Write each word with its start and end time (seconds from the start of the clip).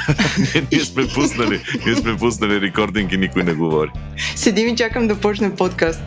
ние 0.72 0.80
сме 0.80 1.06
пуснали, 1.14 1.60
ние 1.86 1.94
сме 1.94 2.16
пуснали 2.16 2.60
рекординг 2.60 3.12
и 3.12 3.16
никой 3.16 3.44
не 3.44 3.54
говори. 3.54 3.90
Седим 4.36 4.68
и 4.68 4.76
чакам 4.76 5.08
да 5.08 5.20
почне 5.20 5.54
подкаст. 5.54 6.02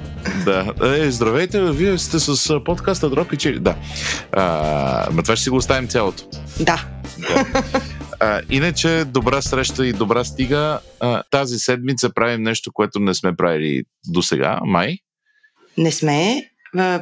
Да. 0.45 0.73
Е, 0.97 1.11
здравейте, 1.11 1.71
вие 1.71 1.97
сте 1.97 2.19
с 2.19 2.59
подкаста 2.63 3.09
Дроп 3.09 3.33
и 3.33 3.37
Чили. 3.37 3.59
Да. 3.59 3.75
А, 4.31 5.07
ма 5.11 5.23
това 5.23 5.35
ще 5.35 5.43
си 5.43 5.49
го 5.49 5.55
оставим 5.55 5.87
цялото. 5.87 6.23
Да. 6.59 6.85
да. 7.17 7.63
А, 8.19 8.41
иначе, 8.49 9.05
добра 9.05 9.41
среща 9.41 9.87
и 9.87 9.93
добра 9.93 10.23
стига. 10.23 10.79
А, 10.99 11.23
тази 11.31 11.57
седмица 11.57 12.09
правим 12.13 12.43
нещо, 12.43 12.71
което 12.73 12.99
не 12.99 13.13
сме 13.13 13.35
правили 13.35 13.83
до 14.07 14.21
сега, 14.21 14.59
май. 14.65 14.97
Не 15.77 15.91
сме, 15.91 16.49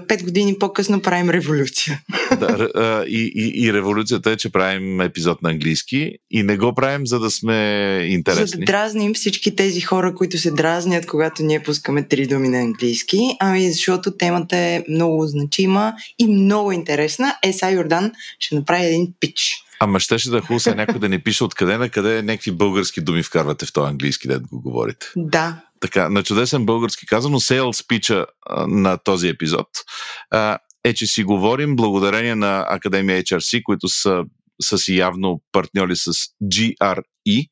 пет 0.07 0.23
години 0.23 0.59
по-късно 0.59 1.01
правим 1.01 1.29
революция. 1.29 2.01
Да, 2.39 3.03
и, 3.07 3.31
и, 3.35 3.65
и 3.65 3.73
революцията 3.73 4.31
е, 4.31 4.37
че 4.37 4.51
правим 4.51 5.01
епизод 5.01 5.41
на 5.41 5.49
английски 5.49 6.11
и 6.31 6.43
не 6.43 6.57
го 6.57 6.75
правим, 6.75 7.07
за 7.07 7.19
да 7.19 7.31
сме 7.31 7.55
интересни. 8.09 8.47
За 8.47 8.57
да 8.57 8.65
дразним 8.65 9.13
всички 9.13 9.55
тези 9.55 9.81
хора, 9.81 10.15
които 10.15 10.37
се 10.37 10.51
дразнят, 10.51 11.05
когато 11.05 11.43
ние 11.43 11.63
пускаме 11.63 12.07
три 12.07 12.27
думи 12.27 12.49
на 12.49 12.59
английски, 12.59 13.19
ами 13.39 13.71
защото 13.71 14.17
темата 14.17 14.57
е 14.57 14.83
много 14.89 15.27
значима 15.27 15.93
и 16.19 16.27
много 16.27 16.71
интересна. 16.71 17.35
Еса 17.43 17.71
Йордан 17.71 18.11
ще 18.39 18.55
направи 18.55 18.85
един 18.85 19.07
пич. 19.19 19.55
Ама 19.79 19.99
щеше 19.99 20.29
да 20.29 20.41
хуса 20.41 20.75
някой 20.75 20.99
да 20.99 21.09
не 21.09 21.19
пише 21.19 21.43
откъде 21.43 21.77
на 21.77 21.89
къде 21.89 22.21
някакви 22.21 22.51
български 22.51 23.01
думи 23.01 23.23
вкарвате 23.23 23.65
в 23.65 23.73
този 23.73 23.89
английски, 23.89 24.27
да 24.27 24.39
го 24.39 24.61
говорите. 24.61 25.05
Да, 25.15 25.61
така, 25.83 26.09
на 26.09 26.23
чудесен 26.23 26.65
български 26.65 27.05
казано, 27.05 27.39
сейл 27.39 27.73
спича 27.73 28.25
на 28.67 28.97
този 28.97 29.27
епизод. 29.27 29.67
Е, 30.83 30.93
че 30.93 31.07
си 31.07 31.23
говорим 31.23 31.75
благодарение 31.75 32.35
на 32.35 32.65
Академия 32.69 33.23
HRC, 33.23 33.63
които 33.63 33.87
са, 33.87 34.23
са 34.61 34.77
си 34.77 34.97
явно 34.97 35.41
партньори 35.51 35.95
с 35.95 36.11
GRE, 36.43 37.49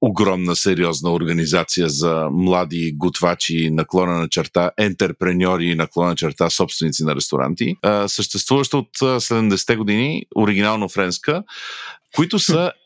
огромна 0.00 0.56
сериозна 0.56 1.12
организация 1.12 1.88
за 1.88 2.28
млади 2.32 2.92
готвачи, 2.96 3.70
наклона 3.70 4.18
на 4.18 4.28
черта, 4.28 4.70
ентерпреньори, 4.78 5.74
наклона 5.74 6.08
на 6.08 6.16
черта, 6.16 6.50
собственици 6.50 7.04
на 7.04 7.16
ресторанти, 7.16 7.76
съществуваща 8.06 8.78
от 8.78 8.88
70-те 8.98 9.76
години, 9.76 10.22
оригинално 10.36 10.88
френска, 10.88 11.42
които 12.14 12.38
са 12.38 12.72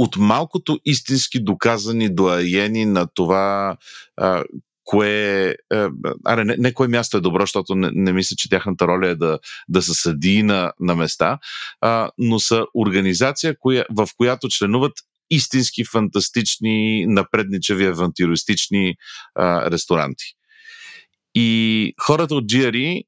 от 0.00 0.16
малкото 0.16 0.80
истински 0.84 1.40
доказани 1.40 2.14
доаени 2.14 2.84
на 2.84 3.06
това 3.14 3.76
а, 4.16 4.44
кое. 4.84 5.54
Аре, 6.26 6.44
не, 6.44 6.56
не 6.58 6.74
кое 6.74 6.88
място 6.88 7.16
е 7.16 7.20
добро, 7.20 7.42
защото 7.42 7.74
не, 7.74 7.90
не 7.92 8.12
мисля, 8.12 8.36
че 8.36 8.48
тяхната 8.48 8.86
роля 8.86 9.08
е 9.08 9.14
да, 9.14 9.38
да 9.68 9.82
са 9.82 9.94
съдии 9.94 10.42
на, 10.42 10.72
на 10.80 10.94
места, 10.94 11.38
а, 11.80 12.10
но 12.18 12.40
са 12.40 12.66
организация, 12.74 13.56
коя, 13.58 13.84
в 13.90 14.08
която 14.16 14.48
членуват 14.48 14.92
истински 15.30 15.84
фантастични, 15.84 17.06
напредничеви, 17.06 17.86
авантюристични 17.86 18.94
а, 19.34 19.70
ресторанти. 19.70 20.24
И 21.34 21.94
хората 22.00 22.34
от 22.34 22.44
GRE 22.44 23.02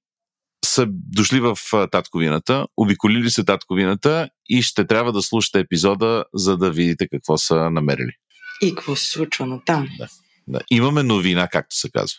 са 0.75 0.87
дошли 0.89 1.41
в 1.41 1.59
татковината, 1.91 2.67
обиколили 2.77 3.31
се 3.31 3.45
татковината 3.45 4.29
и 4.49 4.63
ще 4.63 4.87
трябва 4.87 5.13
да 5.13 5.23
слушате 5.23 5.59
епизода, 5.59 6.25
за 6.35 6.57
да 6.57 6.71
видите 6.71 7.09
какво 7.09 7.39
са 7.39 7.71
намерили. 7.71 8.13
И 8.63 8.75
какво 8.75 8.97
се 8.97 9.11
случва 9.11 9.47
на 9.47 9.65
там. 9.65 9.89
Да, 9.99 10.09
да. 10.49 10.61
Имаме 10.71 11.03
новина, 11.03 11.49
както 11.49 11.77
се 11.77 11.91
казва. 11.91 12.19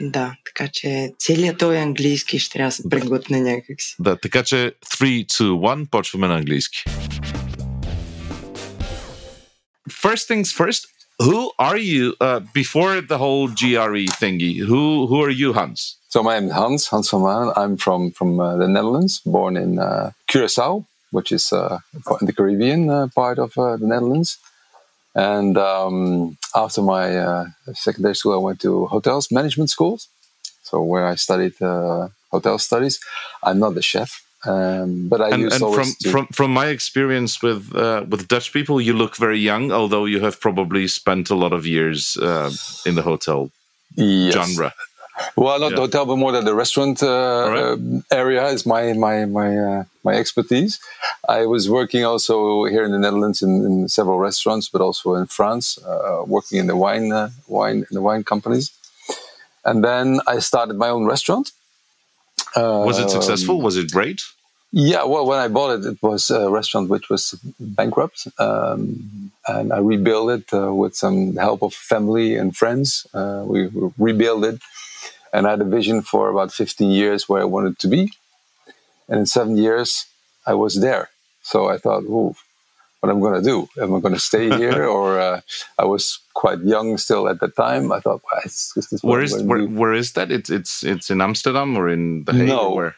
Да, 0.00 0.36
така 0.44 0.68
че 0.72 1.12
целият 1.18 1.58
този 1.58 1.76
английски 1.76 2.38
ще 2.38 2.52
трябва 2.52 2.68
да 2.68 2.72
се 2.72 2.88
преглътне 2.88 3.40
някакси. 3.40 3.94
Да, 3.98 4.16
така 4.16 4.42
че 4.42 4.72
3, 4.84 5.26
2, 5.26 5.26
1, 5.26 5.90
почваме 5.90 6.28
на 6.28 6.36
английски. 6.36 6.84
First 9.90 10.30
things 10.30 10.44
first, 10.44 10.84
who 11.18 11.50
are 11.58 11.76
you 11.78 12.14
uh, 12.20 12.40
before 12.52 13.00
the 13.00 13.18
whole 13.18 13.48
JRE 13.48 14.06
thingy? 14.20 14.58
Who 14.58 15.06
who 15.06 15.22
are 15.22 15.30
you, 15.30 15.52
Hans? 15.52 15.96
So 16.08 16.22
my 16.22 16.38
name 16.38 16.48
is 16.48 16.54
Hans 16.54 16.86
Hans 16.88 17.10
van 17.10 17.20
Manen. 17.20 17.52
I'm 17.56 17.76
from 17.76 18.10
from 18.10 18.40
uh, 18.40 18.56
the 18.56 18.68
Netherlands, 18.68 19.20
born 19.24 19.56
in 19.56 19.78
uh, 19.78 20.12
Curacao, 20.26 20.84
which 21.10 21.32
is 21.32 21.52
uh, 21.52 21.78
in 22.20 22.26
the 22.26 22.32
Caribbean 22.32 22.90
uh, 22.90 23.08
part 23.14 23.38
of 23.38 23.56
uh, 23.56 23.76
the 23.76 23.86
Netherlands. 23.86 24.38
And 25.14 25.56
um, 25.56 26.36
after 26.54 26.82
my 26.82 27.46
secondary 27.72 28.14
school, 28.14 28.34
I 28.34 28.42
went 28.42 28.60
to 28.60 28.86
hotels 28.86 29.32
management 29.32 29.70
schools, 29.70 30.08
so 30.62 30.82
where 30.82 31.06
I 31.06 31.14
studied 31.14 31.54
hotel 32.30 32.58
studies. 32.58 33.00
I'm 33.42 33.58
not 33.58 33.74
the 33.74 33.82
chef. 33.82 34.25
Um, 34.44 35.08
but 35.08 35.20
I 35.20 35.30
and, 35.30 35.52
and 35.52 35.74
from, 35.74 35.88
to... 36.02 36.10
from 36.10 36.26
from 36.28 36.52
my 36.52 36.66
experience 36.66 37.42
with 37.42 37.74
uh, 37.74 38.04
with 38.08 38.28
Dutch 38.28 38.52
people, 38.52 38.80
you 38.80 38.92
look 38.92 39.16
very 39.16 39.38
young, 39.38 39.72
although 39.72 40.04
you 40.04 40.20
have 40.20 40.40
probably 40.40 40.88
spent 40.88 41.30
a 41.30 41.34
lot 41.34 41.52
of 41.52 41.66
years 41.66 42.16
uh, 42.18 42.50
in 42.84 42.94
the 42.94 43.02
hotel 43.02 43.50
yes. 43.96 44.34
genre. 44.34 44.72
Well, 45.34 45.58
not 45.58 45.70
yeah. 45.70 45.76
the 45.76 45.80
hotel, 45.80 46.04
but 46.04 46.16
more 46.16 46.32
than 46.32 46.44
the 46.44 46.54
restaurant 46.54 47.02
uh, 47.02 47.06
right. 47.06 47.62
Um, 47.72 48.04
area 48.10 48.46
is 48.48 48.66
my 48.66 48.92
my 48.92 49.24
my 49.24 49.56
uh, 49.56 49.84
my 50.04 50.12
expertise. 50.12 50.78
I 51.26 51.46
was 51.46 51.70
working 51.70 52.04
also 52.04 52.64
here 52.64 52.84
in 52.84 52.92
the 52.92 52.98
Netherlands 52.98 53.42
in, 53.42 53.64
in 53.64 53.88
several 53.88 54.18
restaurants, 54.18 54.68
but 54.68 54.82
also 54.82 55.14
in 55.14 55.26
France, 55.26 55.78
uh, 55.78 56.22
working 56.26 56.58
in 56.58 56.66
the 56.66 56.76
wine 56.76 57.08
wine 57.48 57.86
in 57.90 57.94
the 57.94 58.02
wine 58.02 58.24
companies. 58.24 58.70
And 59.64 59.82
then 59.82 60.20
I 60.28 60.38
started 60.38 60.76
my 60.76 60.90
own 60.90 61.06
restaurant 61.06 61.50
was 62.56 62.98
it 62.98 63.10
successful? 63.10 63.56
Um, 63.58 63.62
was 63.62 63.76
it 63.76 63.90
great? 63.92 64.22
Yeah, 64.72 65.04
well, 65.04 65.24
when 65.26 65.38
I 65.38 65.48
bought 65.48 65.78
it, 65.78 65.86
it 65.86 66.02
was 66.02 66.30
a 66.30 66.50
restaurant 66.50 66.90
which 66.90 67.08
was 67.08 67.34
bankrupt, 67.58 68.26
um, 68.38 69.32
and 69.46 69.72
I 69.72 69.78
rebuilt 69.78 70.30
it 70.30 70.52
uh, 70.52 70.72
with 70.74 70.94
some 70.96 71.36
help 71.36 71.62
of 71.62 71.72
family 71.72 72.36
and 72.36 72.54
friends. 72.54 73.06
Uh, 73.14 73.44
we, 73.46 73.68
we 73.68 73.90
rebuilt 73.96 74.44
it, 74.44 74.60
and 75.32 75.46
I 75.46 75.50
had 75.50 75.60
a 75.60 75.64
vision 75.64 76.02
for 76.02 76.28
about 76.28 76.52
15 76.52 76.90
years 76.90 77.28
where 77.28 77.40
I 77.40 77.44
wanted 77.44 77.78
to 77.78 77.88
be, 77.88 78.12
and 79.08 79.20
in 79.20 79.26
seven 79.26 79.56
years 79.56 80.06
I 80.46 80.54
was 80.54 80.80
there. 80.80 81.10
So 81.42 81.68
I 81.68 81.78
thought, 81.78 82.02
"Ooh, 82.04 82.34
what 83.00 83.10
I'm 83.10 83.20
going 83.20 83.42
to 83.42 83.42
do? 83.42 83.68
Am 83.82 83.94
I 83.94 84.00
going 84.00 84.14
to 84.14 84.20
stay 84.20 84.48
here?" 84.56 84.86
or 84.96 85.20
uh, 85.20 85.40
I 85.78 85.84
was 85.84 86.18
quite 86.34 86.60
young 86.60 86.98
still 86.98 87.28
at 87.28 87.40
the 87.40 87.48
time. 87.48 87.92
I 87.92 88.00
thought, 88.00 88.22
well, 88.30 88.40
it's, 88.44 88.72
it's 88.76 89.02
where 89.02 89.22
is 89.22 89.42
where, 89.42 89.64
where 89.64 89.92
is 89.92 90.12
that? 90.12 90.30
It's 90.30 90.50
it's 90.50 90.82
it's 90.82 91.10
in 91.10 91.20
Amsterdam 91.20 91.76
or 91.76 91.88
in 91.88 92.24
The 92.24 92.32
Hague? 92.32 92.48
No, 92.48 92.70
where? 92.70 92.94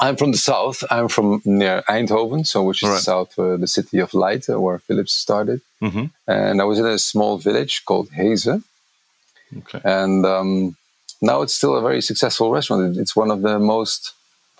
I'm 0.00 0.16
from 0.16 0.32
the 0.32 0.38
south. 0.38 0.84
I'm 0.90 1.08
from 1.08 1.42
near 1.44 1.82
Eindhoven, 1.88 2.46
so 2.46 2.62
which 2.62 2.82
is 2.82 2.88
right. 2.88 3.00
south, 3.00 3.38
uh, 3.38 3.56
the 3.56 3.66
city 3.66 3.98
of 3.98 4.14
light, 4.14 4.48
uh, 4.48 4.60
where 4.60 4.78
Philips 4.78 5.12
started. 5.12 5.60
Mm-hmm. 5.82 6.06
And 6.26 6.60
I 6.60 6.64
was 6.64 6.78
in 6.78 6.86
a 6.86 6.98
small 6.98 7.38
village 7.38 7.84
called 7.84 8.10
Heeze. 8.10 8.46
Okay. 8.48 9.80
And 9.84 10.24
um, 10.26 10.76
now 11.20 11.42
it's 11.42 11.54
still 11.54 11.76
a 11.76 11.80
very 11.80 12.00
successful 12.00 12.50
restaurant. 12.50 12.96
It's 12.96 13.16
one 13.16 13.30
of 13.30 13.42
the 13.42 13.58
most 13.58 14.12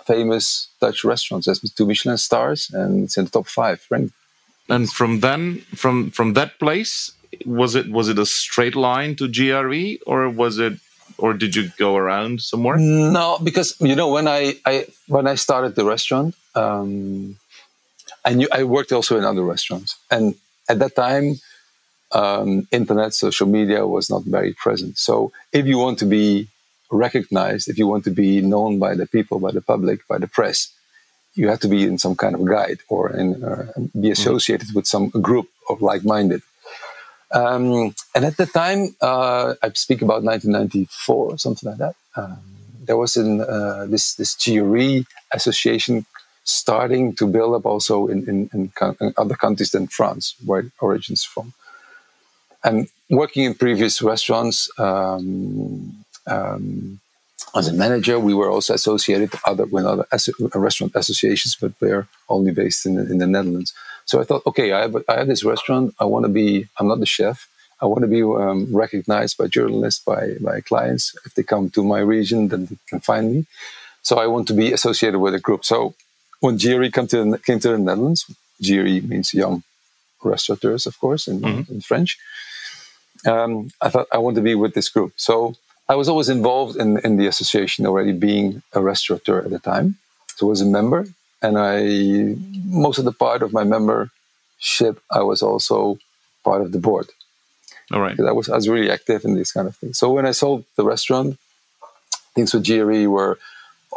famous 0.06 0.68
Dutch 0.80 1.04
restaurants. 1.04 1.46
It 1.46 1.50
has 1.50 1.72
two 1.72 1.86
Michelin 1.86 2.18
stars, 2.18 2.70
and 2.72 3.04
it's 3.04 3.16
in 3.16 3.26
the 3.26 3.30
top 3.30 3.46
five. 3.46 3.84
Right? 3.90 4.10
And 4.68 4.90
from 4.90 5.20
then, 5.20 5.60
from 5.74 6.10
from 6.10 6.34
that 6.34 6.58
place, 6.58 7.12
was 7.44 7.74
it 7.74 7.90
was 7.90 8.08
it 8.08 8.18
a 8.18 8.26
straight 8.26 8.76
line 8.76 9.16
to 9.16 9.28
JRE 9.28 9.98
or 10.06 10.28
was 10.28 10.58
it 10.58 10.74
or 11.18 11.34
did 11.34 11.56
you 11.56 11.70
go 11.78 11.96
around 11.96 12.40
somewhere? 12.40 12.76
No, 12.78 13.38
because 13.42 13.76
you 13.80 13.96
know 13.96 14.08
when 14.08 14.28
I, 14.28 14.54
I 14.64 14.86
when 15.08 15.26
I 15.26 15.34
started 15.34 15.74
the 15.74 15.84
restaurant, 15.84 16.34
um, 16.54 17.36
I 18.24 18.34
knew 18.34 18.48
I 18.52 18.64
worked 18.64 18.92
also 18.92 19.18
in 19.18 19.24
other 19.24 19.42
restaurants, 19.42 19.96
and 20.10 20.34
at 20.68 20.78
that 20.78 20.94
time, 20.94 21.40
um, 22.12 22.68
internet, 22.70 23.14
social 23.14 23.46
media 23.46 23.86
was 23.86 24.10
not 24.10 24.22
very 24.24 24.52
present. 24.52 24.98
So 24.98 25.32
if 25.52 25.66
you 25.66 25.78
want 25.78 25.98
to 26.00 26.06
be 26.06 26.48
recognized, 26.90 27.68
if 27.68 27.78
you 27.78 27.86
want 27.86 28.04
to 28.04 28.10
be 28.10 28.40
known 28.40 28.78
by 28.78 28.94
the 28.94 29.06
people, 29.06 29.40
by 29.40 29.50
the 29.50 29.60
public, 29.60 30.06
by 30.08 30.18
the 30.18 30.28
press, 30.28 30.72
you 31.38 31.48
have 31.48 31.60
to 31.60 31.68
be 31.68 31.84
in 31.84 31.98
some 31.98 32.16
kind 32.16 32.34
of 32.34 32.44
guide 32.44 32.80
or 32.88 33.10
in, 33.16 33.44
uh, 33.44 33.72
be 33.98 34.10
associated 34.10 34.68
mm. 34.68 34.74
with 34.74 34.86
some 34.86 35.08
group 35.28 35.48
of 35.70 35.80
like-minded. 35.80 36.42
Um, 37.30 37.94
and 38.14 38.24
at 38.24 38.36
the 38.36 38.46
time, 38.46 38.96
uh, 39.00 39.54
I 39.62 39.70
speak 39.74 40.02
about 40.02 40.24
1994 40.24 41.32
or 41.32 41.38
something 41.38 41.68
like 41.70 41.78
that. 41.78 41.94
Um, 42.16 42.40
there 42.86 42.96
was 42.96 43.16
in 43.16 43.40
uh, 43.40 43.86
this 43.86 44.14
this 44.14 44.34
JRE 44.34 45.06
association 45.32 46.06
starting 46.44 47.14
to 47.16 47.26
build 47.26 47.54
up 47.54 47.66
also 47.66 48.08
in, 48.08 48.26
in, 48.26 48.50
in, 48.54 48.72
in, 49.00 49.14
other 49.18 49.36
countries 49.36 49.70
than 49.72 49.86
France, 49.86 50.34
where 50.46 50.60
it 50.60 50.72
origins 50.80 51.22
from. 51.22 51.52
And 52.64 52.88
working 53.10 53.44
in 53.44 53.54
previous 53.54 54.00
restaurants 54.00 54.70
um, 54.78 56.04
um 56.26 57.00
as 57.54 57.68
a 57.68 57.72
manager, 57.72 58.18
we 58.18 58.34
were 58.34 58.50
also 58.50 58.74
associated 58.74 59.30
other 59.44 59.66
with 59.66 59.84
other 59.84 60.06
restaurant 60.54 60.92
associations, 60.94 61.56
but 61.60 61.78
they're 61.78 62.08
only 62.28 62.52
based 62.52 62.84
in 62.86 62.96
the, 62.96 63.02
in 63.02 63.18
the 63.18 63.26
Netherlands. 63.26 63.72
So 64.04 64.20
I 64.20 64.24
thought, 64.24 64.46
okay, 64.46 64.72
I 64.72 64.80
have, 64.82 64.96
I 65.08 65.18
have 65.18 65.28
this 65.28 65.44
restaurant. 65.44 65.94
I 66.00 66.04
want 66.04 66.24
to 66.24 66.28
be, 66.30 66.66
I'm 66.78 66.88
not 66.88 67.00
the 67.00 67.06
chef. 67.06 67.48
I 67.80 67.86
want 67.86 68.02
to 68.02 68.08
be 68.08 68.22
um, 68.22 68.74
recognized 68.74 69.38
by 69.38 69.46
journalists, 69.46 70.02
by, 70.04 70.34
by 70.40 70.60
clients. 70.60 71.16
If 71.24 71.34
they 71.34 71.42
come 71.42 71.70
to 71.70 71.84
my 71.84 72.00
region, 72.00 72.48
then 72.48 72.66
they 72.66 72.76
can 72.88 73.00
find 73.00 73.32
me. 73.32 73.46
So 74.02 74.18
I 74.18 74.26
want 74.26 74.48
to 74.48 74.54
be 74.54 74.72
associated 74.72 75.18
with 75.18 75.34
a 75.34 75.38
group. 75.38 75.64
So 75.64 75.94
when 76.40 76.58
JRE 76.58 76.92
came 76.92 77.06
to, 77.08 77.38
came 77.38 77.60
to 77.60 77.68
the 77.68 77.78
Netherlands, 77.78 78.24
JRE 78.62 79.08
means 79.08 79.32
young 79.32 79.62
restaurateurs, 80.22 80.86
of 80.86 80.98
course, 80.98 81.28
in, 81.28 81.40
mm-hmm. 81.40 81.72
in 81.72 81.80
French. 81.80 82.18
Um, 83.26 83.70
I 83.80 83.88
thought 83.90 84.08
I 84.12 84.18
want 84.18 84.36
to 84.36 84.42
be 84.42 84.54
with 84.54 84.74
this 84.74 84.88
group. 84.88 85.12
So 85.16 85.54
I 85.88 85.94
was 85.94 86.08
always 86.08 86.28
involved 86.28 86.76
in, 86.76 86.98
in 86.98 87.16
the 87.16 87.26
association 87.26 87.86
already 87.86 88.12
being 88.12 88.62
a 88.74 88.80
restaurateur 88.80 89.40
at 89.40 89.50
the 89.50 89.58
time. 89.58 89.96
So 90.36 90.46
I 90.46 90.50
was 90.50 90.60
a 90.60 90.66
member 90.66 91.06
and 91.42 91.58
I, 91.58 92.36
most 92.64 92.98
of 92.98 93.04
the 93.04 93.12
part 93.12 93.42
of 93.42 93.52
my 93.52 93.64
membership, 93.64 95.00
I 95.10 95.22
was 95.22 95.42
also 95.42 95.98
part 96.44 96.60
of 96.62 96.72
the 96.72 96.78
board. 96.78 97.08
All 97.90 98.00
right. 98.00 98.18
I 98.20 98.32
was, 98.32 98.50
I 98.50 98.56
was 98.56 98.68
really 98.68 98.90
active 98.90 99.24
in 99.24 99.34
these 99.34 99.50
kind 99.50 99.66
of 99.66 99.76
things. 99.76 99.98
So 99.98 100.12
when 100.12 100.26
I 100.26 100.32
sold 100.32 100.64
the 100.76 100.84
restaurant, 100.84 101.38
things 102.34 102.52
with 102.52 102.64
JRE 102.64 103.06
were 103.08 103.38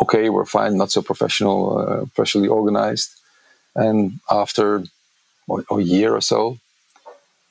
okay, 0.02 0.30
were 0.30 0.46
fine, 0.46 0.78
not 0.78 0.92
so 0.92 1.02
professional, 1.02 1.78
uh, 1.78 2.06
professionally 2.16 2.48
organized. 2.48 3.12
And 3.76 4.20
after 4.30 4.84
a 5.70 5.80
year 5.80 6.16
or 6.16 6.22
so, 6.22 6.58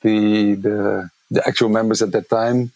the, 0.01 0.55
the, 0.55 1.09
the 1.29 1.47
actual 1.47 1.69
members 1.69 2.01
at 2.01 2.11
that 2.11 2.29
time, 2.29 2.71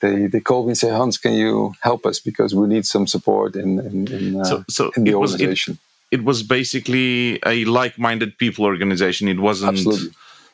they, 0.00 0.26
they 0.26 0.40
called 0.40 0.66
me 0.66 0.70
and 0.70 0.78
said, 0.78 0.92
Hans, 0.92 1.18
can 1.18 1.32
you 1.32 1.74
help 1.80 2.06
us? 2.06 2.20
Because 2.20 2.54
we 2.54 2.66
need 2.66 2.86
some 2.86 3.06
support 3.06 3.56
in, 3.56 3.80
in, 3.80 4.06
in, 4.12 4.40
uh, 4.40 4.44
so, 4.44 4.64
so 4.68 4.90
in 4.96 5.04
the 5.04 5.14
organization. 5.14 5.72
Was, 5.72 5.78
it, 6.10 6.20
it, 6.20 6.24
was 6.24 6.42
basically 6.42 7.40
a 7.46 7.64
like-minded 7.64 8.38
people 8.38 8.64
organization. 8.64 9.28
It 9.28 9.40
wasn't... 9.40 9.72
Absolutely. 9.72 10.10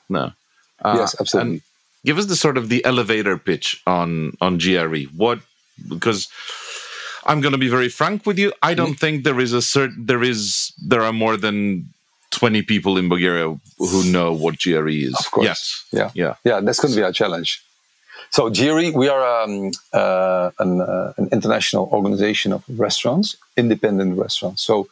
No. 0.08 0.32
Uh, 0.80 0.96
yes, 0.98 1.16
absolutely 1.20 1.62
give 2.04 2.18
us 2.18 2.26
the 2.26 2.36
sort 2.36 2.56
of 2.56 2.68
the 2.68 2.84
elevator 2.84 3.38
pitch 3.38 3.82
on 3.86 4.32
on 4.40 4.58
JRE. 4.58 5.14
What 5.14 5.40
because 5.88 6.28
I'm 7.24 7.40
going 7.40 7.52
to 7.52 7.58
be 7.58 7.68
very 7.68 7.88
frank 7.88 8.26
with 8.26 8.38
you. 8.38 8.52
I 8.62 8.74
don't 8.74 8.88
mm-hmm. 8.88 8.94
think 8.94 9.24
there 9.24 9.40
is 9.40 9.52
a 9.52 9.62
certain 9.62 10.06
there 10.06 10.22
is 10.22 10.72
there 10.82 11.02
are 11.02 11.12
more 11.12 11.36
than 11.36 11.86
20 12.30 12.62
people 12.62 12.96
in 12.96 13.08
Bulgaria 13.08 13.54
who 13.78 14.04
know 14.10 14.32
what 14.32 14.56
JRE 14.56 15.02
is. 15.02 15.14
Of 15.14 15.30
course. 15.30 15.44
Yes. 15.44 15.84
Yeah. 15.92 16.10
Yeah. 16.14 16.34
Yeah. 16.44 16.60
That's 16.60 16.80
going 16.80 16.92
to 16.92 16.98
be 16.98 17.04
our 17.04 17.12
challenge. 17.12 17.62
So 18.30 18.50
JRE, 18.50 18.94
we 18.94 19.08
are 19.08 19.42
um, 19.42 19.70
uh, 19.92 20.50
an, 20.58 20.80
uh, 20.80 21.12
an, 21.16 21.28
international 21.32 21.88
organization 21.92 22.52
of 22.52 22.64
restaurants, 22.68 23.36
independent 23.56 24.18
restaurants. 24.18 24.62
So 24.62 24.88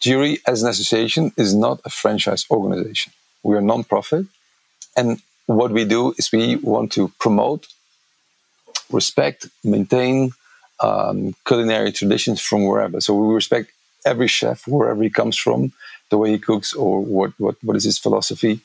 JRE 0.00 0.38
as 0.46 0.62
an 0.62 0.68
association 0.68 1.32
is 1.36 1.54
not 1.54 1.80
a 1.84 1.90
franchise 1.90 2.46
organization. 2.50 3.12
We 3.42 3.56
are 3.56 3.60
non-profit, 3.60 4.26
and 4.96 5.20
what 5.46 5.70
we 5.70 5.84
do 5.84 6.14
is 6.18 6.32
we 6.32 6.56
want 6.56 6.92
to 6.92 7.08
promote, 7.18 7.66
respect, 8.90 9.46
maintain 9.62 10.32
um, 10.80 11.34
culinary 11.46 11.92
traditions 11.92 12.40
from 12.40 12.66
wherever. 12.66 13.00
So 13.00 13.14
we 13.14 13.34
respect 13.34 13.70
every 14.04 14.28
chef 14.28 14.66
wherever 14.66 15.02
he 15.02 15.10
comes 15.10 15.36
from, 15.36 15.72
the 16.10 16.18
way 16.18 16.30
he 16.32 16.38
cooks, 16.38 16.74
or 16.74 17.00
what 17.02 17.32
what, 17.38 17.56
what 17.62 17.76
is 17.76 17.84
his 17.84 17.98
philosophy. 17.98 18.60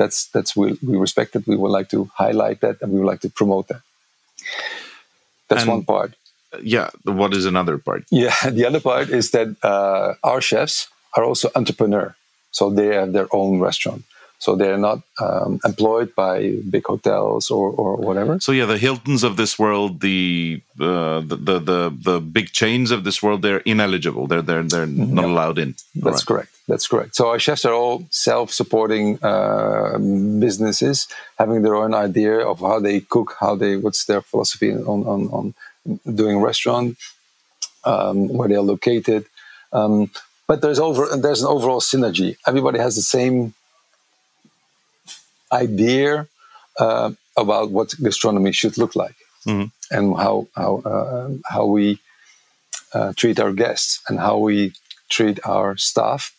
That's 0.00 0.18
that's 0.34 0.56
we, 0.56 0.78
we 0.80 0.96
respect 0.96 1.36
it. 1.36 1.46
We 1.46 1.56
would 1.60 1.74
like 1.78 1.90
to 1.90 2.08
highlight 2.14 2.62
that, 2.62 2.80
and 2.80 2.90
we 2.90 3.00
would 3.00 3.10
like 3.12 3.20
to 3.20 3.28
promote 3.28 3.68
that. 3.68 3.82
That's 5.48 5.64
and, 5.64 5.72
one 5.72 5.84
part. 5.84 6.14
Yeah. 6.62 6.88
What 7.04 7.34
is 7.34 7.44
another 7.44 7.76
part? 7.76 8.04
Yeah. 8.10 8.34
The 8.58 8.64
other 8.64 8.80
part 8.80 9.10
is 9.10 9.30
that 9.32 9.48
uh, 9.62 10.14
our 10.24 10.40
chefs 10.40 10.88
are 11.16 11.24
also 11.24 11.50
entrepreneur, 11.54 12.16
so 12.50 12.70
they 12.70 12.94
have 12.96 13.12
their 13.12 13.28
own 13.30 13.60
restaurant. 13.60 14.04
So 14.40 14.56
they're 14.56 14.78
not 14.78 15.02
um, 15.20 15.60
employed 15.66 16.14
by 16.14 16.56
big 16.74 16.86
hotels 16.86 17.50
or, 17.50 17.68
or 17.82 17.96
whatever. 17.96 18.40
So 18.40 18.52
yeah, 18.52 18.64
the 18.64 18.78
Hiltons 18.78 19.22
of 19.22 19.36
this 19.36 19.58
world, 19.58 20.00
the 20.00 20.62
uh, 20.80 21.20
the, 21.20 21.36
the, 21.36 21.58
the 21.70 21.80
the 22.10 22.20
big 22.20 22.46
chains 22.52 22.90
of 22.90 23.04
this 23.04 23.22
world, 23.22 23.42
they're 23.42 23.64
ineligible. 23.66 24.26
They're 24.26 24.40
they're 24.40 24.62
they're 24.62 24.86
mm-hmm. 24.86 25.14
not 25.14 25.26
allowed 25.26 25.58
in. 25.58 25.74
That's 25.94 26.22
right. 26.22 26.26
correct. 26.26 26.52
That's 26.68 26.88
correct. 26.88 27.16
So 27.16 27.28
our 27.28 27.38
chefs 27.38 27.66
are 27.66 27.74
all 27.74 28.06
self-supporting 28.08 29.18
uh, 29.22 29.98
businesses, 30.46 31.06
having 31.38 31.60
their 31.60 31.76
own 31.76 31.92
idea 31.92 32.38
of 32.38 32.60
how 32.60 32.80
they 32.80 33.00
cook, 33.00 33.36
how 33.38 33.56
they 33.56 33.76
what's 33.76 34.06
their 34.06 34.22
philosophy 34.22 34.72
on 34.72 35.00
on, 35.04 35.28
on 35.36 35.54
doing 36.14 36.40
restaurant, 36.40 36.96
um, 37.84 38.28
where 38.28 38.48
they're 38.48 38.62
located. 38.74 39.26
Um, 39.72 40.10
but 40.48 40.62
there's 40.62 40.80
over 40.80 41.14
there's 41.14 41.42
an 41.42 41.48
overall 41.48 41.80
synergy. 41.80 42.36
Everybody 42.46 42.78
has 42.78 42.96
the 42.96 43.02
same 43.02 43.52
idea 45.52 46.28
uh, 46.78 47.10
about 47.36 47.70
what 47.70 47.94
gastronomy 48.02 48.52
should 48.52 48.78
look 48.78 48.94
like 48.94 49.16
mm-hmm. 49.46 49.66
and 49.90 50.16
how 50.16 50.46
how 50.54 50.76
uh, 50.84 51.30
how 51.48 51.66
we 51.66 51.98
uh, 52.94 53.12
treat 53.16 53.38
our 53.38 53.52
guests 53.52 54.00
and 54.08 54.18
how 54.18 54.38
we 54.38 54.72
treat 55.08 55.38
our 55.44 55.76
staff, 55.76 56.34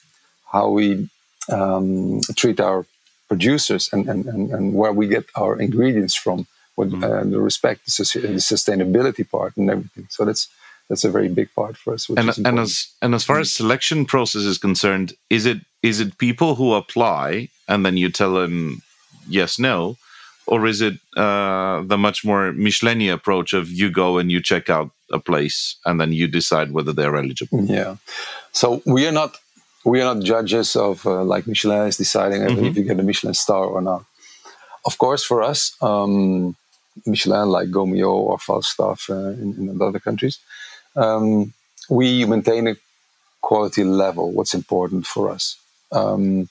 how 0.51 0.69
we 0.69 1.09
um, 1.49 2.21
treat 2.35 2.59
our 2.59 2.85
producers, 3.27 3.89
and, 3.93 4.09
and, 4.09 4.25
and, 4.25 4.51
and, 4.51 4.73
where 4.73 4.91
we 4.91 5.07
get 5.07 5.25
our 5.35 5.59
ingredients 5.59 6.15
from, 6.15 6.45
with 6.75 6.91
mm-hmm. 6.91 7.03
Uh, 7.03 7.23
the 7.23 7.39
respect, 7.39 7.85
the, 7.85 8.19
the, 8.19 8.39
sustainability 8.39 9.29
part, 9.29 9.55
and 9.57 9.69
everything. 9.69 10.07
So 10.09 10.25
that's 10.25 10.49
that's 10.89 11.05
a 11.05 11.09
very 11.09 11.29
big 11.29 11.49
part 11.53 11.77
for 11.77 11.93
us. 11.93 12.09
and, 12.09 12.29
and 12.45 12.59
as 12.59 12.87
and 13.01 13.15
as 13.15 13.23
far 13.23 13.39
as 13.39 13.51
selection 13.51 14.05
process 14.05 14.43
is 14.43 14.57
concerned, 14.57 15.13
is 15.29 15.45
it 15.45 15.59
is 15.81 15.99
it 15.99 16.17
people 16.17 16.55
who 16.55 16.73
apply 16.73 17.49
and 17.67 17.85
then 17.85 17.95
you 17.97 18.09
tell 18.09 18.33
them 18.33 18.81
yes, 19.27 19.59
no? 19.59 19.97
Or 20.47 20.65
is 20.65 20.81
it 20.81 20.95
uh, 21.15 21.81
the 21.85 21.97
much 21.97 22.25
more 22.25 22.51
Michelin 22.51 23.01
approach 23.09 23.53
of 23.53 23.69
you 23.71 23.89
go 23.89 24.17
and 24.17 24.31
you 24.31 24.41
check 24.41 24.69
out 24.69 24.91
a 25.11 25.19
place 25.19 25.75
and 25.85 25.99
then 25.99 26.11
you 26.13 26.27
decide 26.27 26.71
whether 26.71 26.93
they're 26.93 27.15
eligible? 27.15 27.63
Yeah. 27.63 27.97
So 28.51 28.81
we 28.85 29.07
are 29.07 29.11
not 29.11 29.37
we 29.85 30.01
are 30.01 30.13
not 30.13 30.23
judges 30.23 30.75
of 30.75 31.05
uh, 31.05 31.23
like 31.23 31.47
Michelin 31.47 31.87
is 31.87 31.97
deciding 31.97 32.41
mm-hmm. 32.41 32.65
if 32.65 32.77
you 32.77 32.83
get 32.83 32.99
a 32.99 33.03
Michelin 33.03 33.33
star 33.33 33.65
or 33.65 33.81
not. 33.81 34.03
Of 34.85 34.97
course, 34.97 35.23
for 35.23 35.43
us, 35.43 35.75
um, 35.81 36.55
Michelin 37.05 37.49
like 37.49 37.71
Gault&Millau 37.71 38.13
or 38.13 38.37
Falstaff 38.37 39.09
uh, 39.09 39.33
in, 39.41 39.53
in, 39.57 39.81
other 39.81 39.99
countries, 39.99 40.39
um, 40.95 41.53
we 41.89 42.25
maintain 42.25 42.67
a 42.67 42.75
quality 43.41 43.83
level. 43.83 44.31
What's 44.31 44.53
important 44.53 45.05
for 45.05 45.29
us, 45.29 45.55
um, 45.91 46.49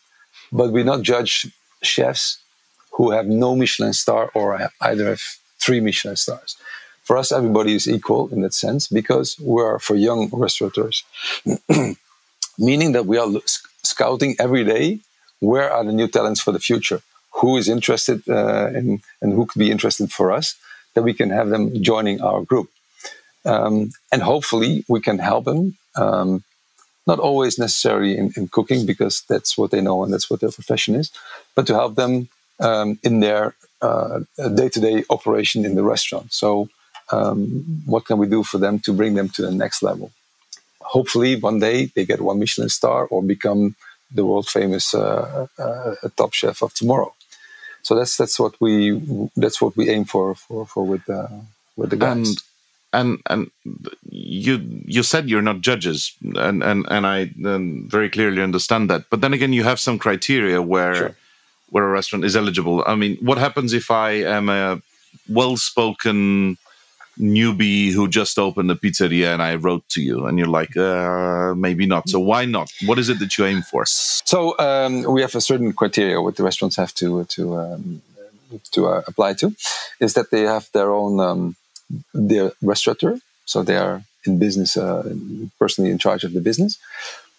but 0.52 0.72
we 0.72 0.84
not 0.84 1.02
judge 1.02 1.46
chefs 1.82 2.38
who 2.93 3.11
have 3.11 3.27
no 3.27 3.55
Michelin 3.57 3.93
star 3.93 4.31
or 4.35 4.71
either 4.81 5.07
have 5.07 5.23
three 5.59 5.81
Michelin 5.81 6.17
stars. 6.17 6.57
For 7.03 7.17
us, 7.17 7.33
everybody 7.33 7.75
is 7.75 7.89
equal 7.89 8.29
in 8.33 8.43
that 8.43 8.55
sense 8.55 8.87
because 8.87 9.39
we 9.41 9.63
are 9.63 9.79
for 9.79 9.97
young 9.97 10.29
restaurateurs, 10.33 11.03
meaning 12.59 12.93
that 12.93 13.07
we 13.07 13.19
are 13.19 13.29
scouting 13.83 14.37
every 14.39 14.65
day 14.65 15.01
where 15.41 15.73
are 15.73 15.85
the 15.85 15.93
new 15.93 16.07
talents 16.07 16.41
for 16.41 16.53
the 16.53 16.61
future, 16.61 17.01
who 17.32 17.56
is 17.56 17.69
interested 17.69 18.23
uh, 18.29 18.69
in, 18.69 19.03
and 19.20 19.32
who 19.32 19.47
could 19.47 19.59
be 19.59 19.70
interested 19.70 20.13
for 20.13 20.31
us, 20.31 20.55
that 20.94 21.03
we 21.03 21.15
can 21.15 21.31
have 21.31 21.49
them 21.49 21.82
joining 21.82 22.20
our 22.20 22.43
group. 22.43 22.69
Um, 23.44 23.93
and 24.13 24.23
hopefully 24.23 24.85
we 24.87 25.01
can 25.01 25.19
help 25.19 25.47
them 25.47 25.77
um, 25.97 26.44
not 27.06 27.19
always 27.19 27.59
necessarily 27.59 28.17
in, 28.17 28.32
in, 28.37 28.49
cooking 28.49 28.85
because 28.85 29.23
that's 29.23 29.56
what 29.56 29.70
they 29.70 29.81
know 29.81 30.05
and 30.05 30.13
that's 30.13 30.29
what 30.29 30.41
their 30.41 30.53
profession 30.53 30.94
is, 30.94 31.11
but 31.55 31.67
to 31.67 31.75
help 31.75 31.94
them 31.94 32.29
um, 32.60 32.98
in 33.02 33.20
their 33.20 33.55
day 34.55 34.69
to 34.69 34.81
day 34.81 35.05
operation 35.10 35.64
in 35.64 35.74
the 35.74 35.82
restaurant. 35.82 36.32
So, 36.32 36.69
um, 37.12 37.82
what 37.86 38.05
can 38.05 38.19
we 38.19 38.26
do 38.29 38.43
for 38.43 38.58
them 38.58 38.79
to 38.81 38.93
bring 38.93 39.14
them 39.14 39.29
to 39.31 39.43
the 39.43 39.50
next 39.50 39.82
level? 39.82 40.12
Hopefully, 40.81 41.36
one 41.36 41.58
day 41.58 41.86
they 41.94 42.05
get 42.05 42.20
one 42.20 42.38
Michelin 42.38 42.69
star 42.69 43.06
or 43.06 43.22
become 43.22 43.76
the 44.12 44.24
world 44.24 44.48
famous 44.48 44.94
uh, 44.94 45.46
uh, 45.58 45.94
top 46.17 46.32
chef 46.32 46.62
of 46.62 46.74
tomorrow. 46.74 47.14
So 47.82 47.94
that's 47.94 48.17
that's 48.17 48.38
what 48.38 48.60
we 48.60 49.00
that's 49.36 49.60
what 49.60 49.76
we 49.76 49.88
aim 49.88 50.05
for 50.05 50.34
for, 50.34 50.67
for 50.67 50.84
with 50.84 51.08
uh, 51.08 51.29
with 51.76 51.90
the 51.90 51.96
guys. 51.96 52.29
And 52.29 52.43
and 52.93 53.19
and 53.26 53.50
you 54.10 54.60
you 54.84 55.02
said 55.02 55.29
you're 55.31 55.43
not 55.43 55.60
judges, 55.60 56.12
and 56.22 56.62
and 56.62 56.86
and 56.90 57.06
I 57.06 57.31
very 57.36 58.10
clearly 58.10 58.43
understand 58.43 58.90
that. 58.90 59.08
But 59.10 59.20
then 59.20 59.32
again, 59.32 59.52
you 59.52 59.64
have 59.64 59.81
some 59.81 59.98
criteria 59.98 60.60
where. 60.60 60.94
Sure 60.94 61.17
where 61.70 61.84
a 61.84 61.89
restaurant 61.89 62.24
is 62.24 62.36
eligible. 62.36 62.84
I 62.86 62.94
mean, 62.94 63.17
what 63.20 63.39
happens 63.39 63.72
if 63.72 63.91
I 63.91 64.10
am 64.39 64.48
a 64.48 64.81
well-spoken 65.29 66.58
newbie 67.19 67.93
who 67.93 68.08
just 68.08 68.39
opened 68.39 68.70
a 68.70 68.74
pizzeria 68.74 69.32
and 69.34 69.43
I 69.43 69.55
wrote 69.56 69.86
to 69.91 70.00
you 70.00 70.27
and 70.27 70.39
you're 70.39 70.48
like, 70.48 70.77
uh, 70.77 71.55
maybe 71.55 71.86
not. 71.86 72.08
So 72.08 72.19
why 72.19 72.44
not? 72.46 72.72
What 72.86 72.98
is 72.98 73.08
it 73.08 73.19
that 73.19 73.36
you 73.36 73.44
aim 73.44 73.62
for? 73.62 73.84
So 73.86 74.58
um, 74.58 75.03
we 75.05 75.20
have 75.20 75.34
a 75.34 75.41
certain 75.41 75.72
criteria 75.72 76.20
what 76.20 76.36
the 76.36 76.43
restaurants 76.43 76.77
have 76.77 76.94
to 76.94 77.24
to 77.24 77.56
um, 77.56 78.03
to 78.72 78.89
uh, 78.89 79.03
apply 79.06 79.34
to, 79.34 79.55
is 80.00 80.15
that 80.15 80.31
they 80.31 80.43
have 80.43 80.69
their 80.72 80.91
own 80.91 81.20
um, 81.20 81.56
their 82.15 82.53
restaurateur. 82.62 83.20
So 83.44 83.62
they 83.62 83.77
are 83.77 84.03
in 84.27 84.39
business, 84.39 84.77
uh, 84.77 85.15
personally 85.58 85.91
in 85.91 85.98
charge 85.98 86.24
of 86.24 86.32
the 86.32 86.41
business. 86.41 86.79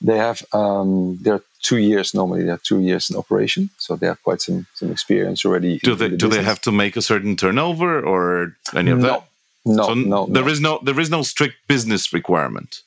They 0.01 0.17
have 0.17 0.43
um, 0.53 1.17
they're 1.21 1.41
two 1.61 1.77
years 1.77 2.13
normally. 2.13 2.43
They're 2.43 2.57
two 2.57 2.79
years 2.79 3.09
in 3.09 3.15
operation, 3.15 3.69
so 3.77 3.95
they 3.95 4.07
have 4.07 4.21
quite 4.23 4.41
some 4.41 4.65
some 4.73 4.91
experience 4.91 5.45
already. 5.45 5.79
Do 5.79 5.95
they 5.95 6.09
the 6.09 6.17
do 6.17 6.27
they 6.27 6.43
have 6.43 6.61
to 6.61 6.71
make 6.71 6.97
a 6.97 7.01
certain 7.01 7.35
turnover 7.35 8.01
or 8.01 8.55
any 8.73 8.91
of 8.91 8.99
no, 8.99 9.07
that? 9.07 9.23
No, 9.63 9.83
so 9.83 9.93
no, 9.93 10.25
there 10.25 10.45
no. 10.45 10.51
is 10.51 10.59
no 10.59 10.79
there 10.83 10.99
is 10.99 11.09
no 11.09 11.21
strict 11.21 11.55
business 11.67 12.13
requirement. 12.13 12.81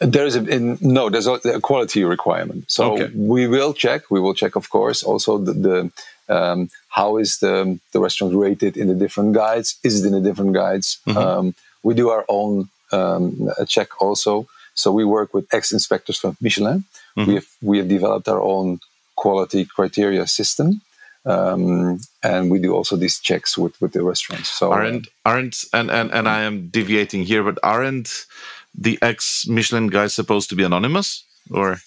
There 0.00 0.26
is 0.26 0.36
a 0.36 0.44
in, 0.44 0.78
no. 0.80 1.10
There's 1.10 1.26
a, 1.26 1.34
a, 1.34 1.60
quality 1.60 2.04
requirement. 2.04 2.70
So 2.70 2.94
okay. 2.94 3.10
we 3.14 3.46
will 3.46 3.74
check. 3.74 4.10
We 4.10 4.20
will 4.20 4.34
check, 4.34 4.56
of 4.56 4.70
course, 4.70 5.02
also 5.02 5.38
the 5.38 5.52
the, 5.52 5.90
Um, 6.28 6.70
how 6.88 7.18
is 7.18 7.38
the 7.38 7.78
the 7.92 8.00
restaurant 8.00 8.34
rated 8.34 8.76
in 8.76 8.86
the 8.88 8.94
different 8.94 9.34
guides? 9.34 9.76
Is 9.82 10.00
it 10.00 10.06
in 10.06 10.12
the 10.12 10.28
different 10.28 10.54
guides? 10.54 10.98
Mhm. 11.06 11.16
Um, 11.16 11.54
we 11.82 11.94
do 11.94 12.10
our 12.10 12.24
own 12.28 12.68
um, 12.92 13.50
check 13.66 13.88
also. 14.00 14.46
So 14.74 14.90
we 14.92 15.04
work 15.04 15.34
with 15.34 15.46
ex 15.52 15.72
inspectors 15.72 16.18
from 16.18 16.36
Michelin. 16.40 16.84
Mhm. 17.16 17.26
We 17.26 17.34
have 17.34 17.46
we 17.60 17.78
have 17.78 17.88
developed 17.88 18.28
our 18.28 18.40
own 18.40 18.80
quality 19.16 19.64
criteria 19.64 20.26
system, 20.26 20.80
um, 21.26 22.00
and 22.22 22.50
we 22.50 22.58
do 22.58 22.74
also 22.74 22.96
these 22.96 23.18
checks 23.20 23.56
with 23.58 23.74
with 23.80 23.92
the 23.92 24.02
restaurants. 24.02 24.48
So 24.58 24.72
aren't 24.72 25.08
aren't 25.24 25.64
and, 25.72 25.90
and 25.90 26.10
and 26.12 26.26
I 26.28 26.42
am 26.42 26.68
deviating 26.70 27.24
here, 27.24 27.42
but 27.42 27.58
aren't 27.62 28.26
the 28.74 28.98
ex 29.02 29.46
Michelin 29.46 29.88
guys 29.88 30.14
supposed 30.14 30.48
to 30.50 30.56
be 30.56 30.64
anonymous? 30.64 31.24
Or 31.50 31.80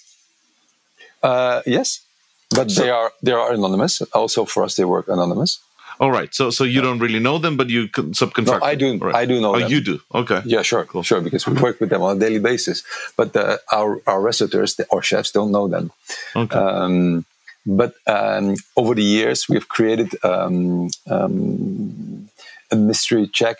uh, 1.23 1.61
yes, 1.65 2.01
but 2.49 2.69
So- 2.71 2.81
they 2.83 2.89
are 2.89 3.11
they 3.23 3.31
are 3.31 3.51
anonymous. 3.53 4.01
Also 4.13 4.45
for 4.45 4.63
us, 4.63 4.75
they 4.75 4.85
work 4.85 5.07
anonymous. 5.07 5.59
All 5.99 6.11
right, 6.11 6.33
so 6.33 6.49
so 6.51 6.63
you 6.63 6.81
don't 6.81 6.99
really 6.99 7.19
know 7.19 7.37
them, 7.39 7.55
but 7.57 7.69
you 7.69 7.87
con- 7.89 8.07
No, 8.07 8.11
subcontract. 8.13 8.63
I 8.63 8.75
do. 8.75 8.97
right? 8.97 9.15
I 9.15 9.25
do 9.25 9.39
know 9.39 9.55
Oh, 9.55 9.59
them. 9.59 9.71
you 9.71 9.81
do. 9.81 9.99
Okay. 10.13 10.41
Yeah, 10.45 10.61
sure, 10.63 10.85
Cool. 10.85 11.03
sure, 11.03 11.21
because 11.21 11.47
we 11.47 11.53
work 11.61 11.79
with 11.79 11.89
them 11.89 12.01
on 12.01 12.17
a 12.17 12.19
daily 12.19 12.39
basis. 12.39 12.83
But 13.17 13.35
uh, 13.35 13.57
our 13.71 14.01
our 14.07 14.21
restaurateurs, 14.21 14.75
the- 14.75 14.87
our 14.91 15.01
chefs, 15.01 15.31
don't 15.31 15.51
know 15.51 15.67
them. 15.67 15.91
Okay. 16.35 16.57
Um, 16.59 17.25
but 17.65 17.93
um, 18.07 18.55
over 18.75 18.93
the 18.95 19.03
years, 19.03 19.47
we've 19.49 19.67
created 19.67 20.09
um, 20.23 20.89
um, 21.09 22.29
a 22.71 22.75
mystery 22.75 23.27
check 23.27 23.57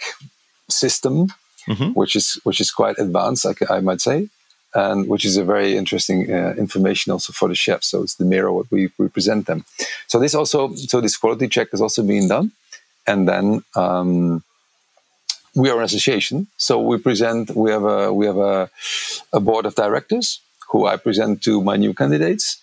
system, 0.69 1.27
Mhm. 1.67 1.93
which 1.95 2.15
is 2.15 2.37
which 2.43 2.59
is 2.61 2.71
quite 2.71 2.97
advanced, 2.99 3.45
I, 3.45 3.53
I 3.77 3.79
might 3.81 4.01
say, 4.01 4.29
and 4.75 5.07
which 5.07 5.25
is 5.25 5.37
a 5.37 5.43
very 5.43 5.77
interesting 5.77 6.31
uh, 6.31 6.53
information 6.57 7.11
also 7.11 7.33
for 7.33 7.47
the 7.47 7.55
chefs. 7.55 7.87
So 7.87 8.03
it's 8.03 8.15
the 8.15 8.25
mirror 8.25 8.51
what 8.51 8.69
we, 8.69 8.89
we 8.97 9.07
present 9.07 9.47
them. 9.47 9.65
So 10.07 10.19
this 10.19 10.35
also 10.35 10.75
so 10.75 11.01
this 11.01 11.17
quality 11.17 11.47
check 11.47 11.69
is 11.73 11.81
also 11.81 12.03
being 12.03 12.27
done, 12.27 12.51
and 13.07 13.27
then. 13.27 13.63
Um, 13.75 14.43
we 15.55 15.69
are 15.69 15.77
an 15.77 15.85
association, 15.85 16.47
so 16.57 16.81
we 16.81 16.97
present. 16.97 17.55
We 17.55 17.71
have 17.71 17.85
a 17.85 18.13
we 18.13 18.25
have 18.25 18.37
a, 18.37 18.69
a 19.31 19.39
board 19.39 19.65
of 19.65 19.75
directors 19.75 20.41
who 20.69 20.85
I 20.85 20.97
present 20.97 21.41
to 21.43 21.61
my 21.61 21.77
new 21.77 21.93
candidates. 21.93 22.61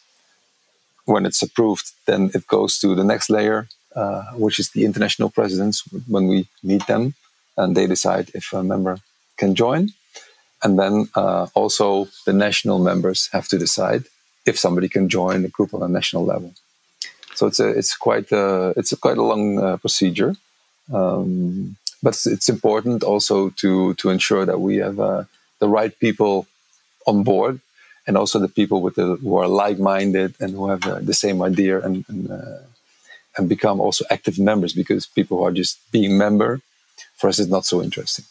When 1.07 1.25
it's 1.25 1.43
approved, 1.43 1.93
then 2.05 2.31
it 2.35 2.47
goes 2.47 2.79
to 2.81 2.95
the 2.95 3.03
next 3.03 3.31
layer, 3.31 3.67
uh, 3.97 4.25
which 4.35 4.59
is 4.59 4.71
the 4.71 4.85
international 4.85 5.31
presidents. 5.31 5.83
When 6.07 6.29
we 6.29 6.49
meet 6.63 6.87
them, 6.87 7.15
and 7.57 7.75
they 7.75 7.87
decide 7.87 8.31
if 8.35 8.53
a 8.53 8.63
member 8.63 8.99
can 9.39 9.55
join, 9.55 9.93
and 10.63 10.79
then 10.79 11.09
uh, 11.15 11.47
also 11.55 12.09
the 12.25 12.33
national 12.33 12.79
members 12.79 13.29
have 13.33 13.49
to 13.49 13.59
decide 13.59 14.05
if 14.45 14.59
somebody 14.59 14.89
can 14.89 15.09
join 15.09 15.43
the 15.43 15.49
group 15.49 15.75
on 15.75 15.83
a 15.83 15.89
national 15.89 16.25
level. 16.25 16.53
So 17.35 17.47
it's 17.47 17.61
a 17.61 17.69
it's 17.69 17.97
quite 17.97 18.31
a 18.33 18.75
it's 18.77 18.93
a 18.93 18.97
quite 18.97 19.19
a 19.19 19.23
long 19.23 19.59
uh, 19.59 19.77
procedure. 19.79 20.37
Um, 20.93 21.77
but 22.03 22.15
it's, 22.15 22.27
it's 22.27 22.49
important 22.49 23.03
also 23.03 23.51
to 23.63 23.95
to 23.95 24.11
ensure 24.11 24.45
that 24.45 24.61
we 24.61 24.77
have 24.77 25.01
uh, 25.01 25.25
the 25.61 25.69
right 25.69 25.97
people 25.99 26.47
on 27.07 27.23
board, 27.23 27.61
and 28.07 28.17
also 28.17 28.39
the 28.39 28.49
people 28.49 28.83
with 28.83 28.95
the 28.97 29.17
who 29.17 29.37
are 29.37 29.49
like-minded 29.49 30.35
and 30.41 30.55
who 30.55 30.69
have 30.69 30.87
uh, 30.87 30.99
the 31.01 31.15
same 31.15 31.43
idea 31.43 31.81
and 31.81 32.05
and, 32.09 32.31
uh, 32.31 32.63
and 33.37 33.49
become 33.49 33.81
also 33.81 34.05
active 34.11 34.39
members. 34.39 34.73
Because 34.73 35.07
people 35.07 35.39
who 35.39 35.45
are 35.45 35.53
just 35.53 35.79
being 35.93 36.19
member, 36.19 36.61
for 37.17 37.29
us, 37.29 37.39
is 37.39 37.49
not 37.49 37.65
so 37.65 37.83
interesting. 37.83 38.25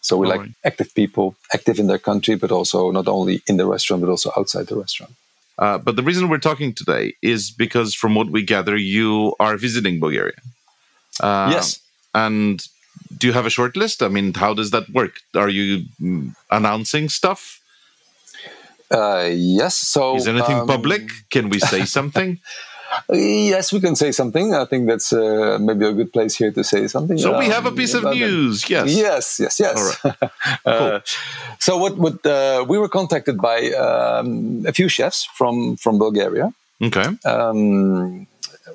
So 0.00 0.16
we 0.16 0.26
like 0.26 0.40
Alright. 0.40 0.54
active 0.64 0.94
people, 0.94 1.36
active 1.52 1.78
in 1.78 1.86
their 1.86 1.98
country, 1.98 2.34
but 2.34 2.50
also 2.50 2.90
not 2.90 3.06
only 3.06 3.42
in 3.46 3.56
the 3.58 3.66
restaurant, 3.66 4.02
but 4.02 4.10
also 4.10 4.32
outside 4.36 4.66
the 4.66 4.76
restaurant. 4.76 5.14
Uh, 5.58 5.76
but 5.76 5.96
the 5.96 6.02
reason 6.02 6.28
we're 6.28 6.38
talking 6.38 6.72
today 6.72 7.14
is 7.20 7.50
because, 7.50 7.94
from 7.94 8.14
what 8.14 8.30
we 8.30 8.42
gather, 8.42 8.76
you 8.76 9.34
are 9.38 9.58
visiting 9.58 10.00
Bulgaria. 10.00 10.40
Uh, 11.20 11.50
yes. 11.52 11.80
And 12.14 12.66
do 13.18 13.26
you 13.26 13.34
have 13.34 13.44
a 13.44 13.50
short 13.50 13.76
list? 13.76 14.02
I 14.02 14.08
mean, 14.08 14.32
how 14.32 14.54
does 14.54 14.70
that 14.70 14.88
work? 14.90 15.20
Are 15.34 15.50
you 15.50 15.84
mm, 16.00 16.34
announcing 16.50 17.10
stuff? 17.10 17.60
Uh, 18.90 19.28
yes. 19.30 19.74
So 19.76 20.16
Is 20.16 20.26
anything 20.26 20.60
um, 20.60 20.66
public? 20.66 21.10
Can 21.30 21.50
we 21.50 21.58
say 21.60 21.84
something? 21.96 22.40
Yes, 23.12 23.72
we 23.72 23.80
can 23.80 23.96
say 23.96 24.12
something. 24.12 24.54
I 24.54 24.64
think 24.64 24.86
that's 24.86 25.12
uh, 25.12 25.58
maybe 25.60 25.86
a 25.86 25.92
good 25.92 26.12
place 26.12 26.34
here 26.34 26.52
to 26.52 26.62
say 26.64 26.86
something. 26.88 27.18
so 27.18 27.38
we 27.38 27.46
um, 27.46 27.52
have 27.52 27.66
a 27.66 27.72
piece 27.72 27.94
of 27.94 28.04
news. 28.04 28.68
Yes. 28.68 28.94
Yes, 28.94 29.40
yes, 29.40 29.60
yes. 29.60 29.98
All 30.04 30.12
uh, 30.66 31.00
so 31.58 31.76
what? 31.78 31.96
What? 31.98 32.24
Uh, 32.26 32.64
we 32.68 32.78
were 32.78 32.88
contacted 32.88 33.36
by 33.40 33.70
um, 33.72 34.64
a 34.66 34.72
few 34.72 34.88
chefs 34.88 35.24
from 35.38 35.76
from 35.76 35.98
Bulgaria. 35.98 36.52
Okay. 36.82 37.08
Um, 37.24 38.26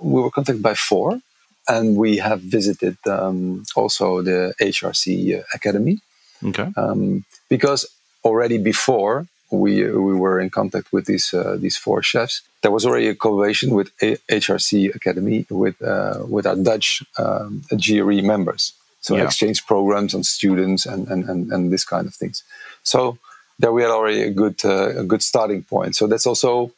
we 0.01 0.22
were 0.22 0.31
contacted 0.31 0.62
by 0.63 0.75
four, 0.75 1.19
and 1.67 1.95
we 1.98 2.17
have 2.17 2.41
visited 2.41 2.98
um, 3.07 3.63
also 3.75 4.22
the 4.22 4.53
HRC 4.62 5.41
Academy 5.53 6.00
Okay. 6.43 6.67
um, 6.77 7.24
because 7.50 7.86
already 8.24 8.57
before 8.57 9.25
we 9.51 9.83
we 10.07 10.13
were 10.15 10.39
in 10.39 10.49
contact 10.49 10.91
with 10.91 11.05
these 11.05 11.33
uh, 11.33 11.55
these 11.59 11.77
four 11.77 12.01
chefs. 12.03 12.41
There 12.61 12.71
was 12.71 12.85
already 12.85 13.07
a 13.07 13.15
collaboration 13.15 13.69
with 13.75 13.89
a- 14.01 14.17
HRC 14.29 14.93
Academy 14.95 15.45
with 15.49 15.81
uh, 15.81 16.23
with 16.27 16.45
our 16.47 16.55
Dutch 16.55 17.03
um, 17.17 17.61
JRE 17.71 18.23
members. 18.23 18.73
So 19.01 19.15
Yeah. 19.15 19.25
exchange 19.25 19.59
programs 19.67 20.15
on 20.15 20.23
students 20.23 20.85
and, 20.87 21.07
and, 21.07 21.29
and, 21.29 21.51
and 21.53 21.71
this 21.71 21.85
kind 21.85 22.07
of 22.07 22.15
things. 22.15 22.43
So 22.83 23.17
there 23.59 23.71
we 23.71 23.83
had 23.83 23.91
already 23.91 24.23
a 24.23 24.31
good 24.31 24.57
uh, 24.65 24.99
a 24.99 25.03
good 25.03 25.21
starting 25.21 25.61
point. 25.63 25.95
So 25.95 26.07
that's 26.07 26.25
also 26.25 26.71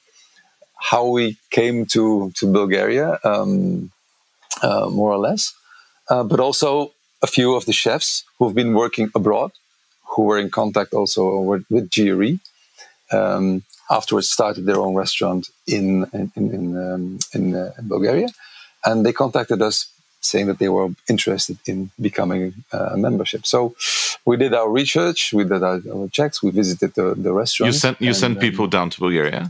how 0.91 1.05
we 1.07 1.37
came 1.49 1.85
to 1.93 2.31
to 2.39 2.51
Bulgaria, 2.51 3.19
um, 3.23 3.91
uh, 4.61 4.87
more 4.89 5.11
or 5.11 5.17
less. 5.29 5.53
Uh, 6.09 6.23
but 6.23 6.39
also 6.39 6.91
a 7.21 7.27
few 7.27 7.55
of 7.55 7.65
the 7.65 7.73
chefs 7.73 8.23
who've 8.37 8.53
been 8.61 8.73
working 8.73 9.09
abroad, 9.15 9.51
who 10.11 10.21
were 10.23 10.37
in 10.39 10.49
contact 10.49 10.93
also 10.93 11.39
with, 11.49 11.63
with 11.69 11.89
JRE. 11.89 12.39
Um, 13.11 13.63
afterwards, 13.89 14.27
started 14.29 14.65
their 14.65 14.79
own 14.85 14.95
restaurant 14.95 15.49
in 15.65 16.05
in 16.13 16.31
in, 16.35 16.77
um, 16.77 17.19
in, 17.33 17.55
uh, 17.55 17.71
in 17.79 17.87
Bulgaria, 17.87 18.29
and 18.85 19.05
they 19.05 19.13
contacted 19.13 19.61
us 19.61 19.87
saying 20.19 20.47
that 20.47 20.59
they 20.59 20.69
were 20.69 20.89
interested 21.07 21.57
in 21.65 21.89
becoming 22.01 22.53
uh, 22.73 22.89
a 22.95 22.97
membership. 22.97 23.45
So 23.45 23.75
we 24.25 24.35
did 24.35 24.53
our 24.53 24.69
research, 24.69 25.31
we 25.31 25.43
did 25.43 25.63
our, 25.63 25.79
our 25.93 26.07
checks, 26.17 26.41
we 26.43 26.51
visited 26.51 26.95
the, 26.95 27.13
the 27.15 27.31
restaurant. 27.31 27.67
You 27.73 27.79
sent 27.79 28.01
you 28.01 28.07
and, 28.09 28.17
sent 28.17 28.35
um, 28.37 28.41
people 28.41 28.67
down 28.67 28.89
to 28.89 28.99
Bulgaria. 28.99 29.49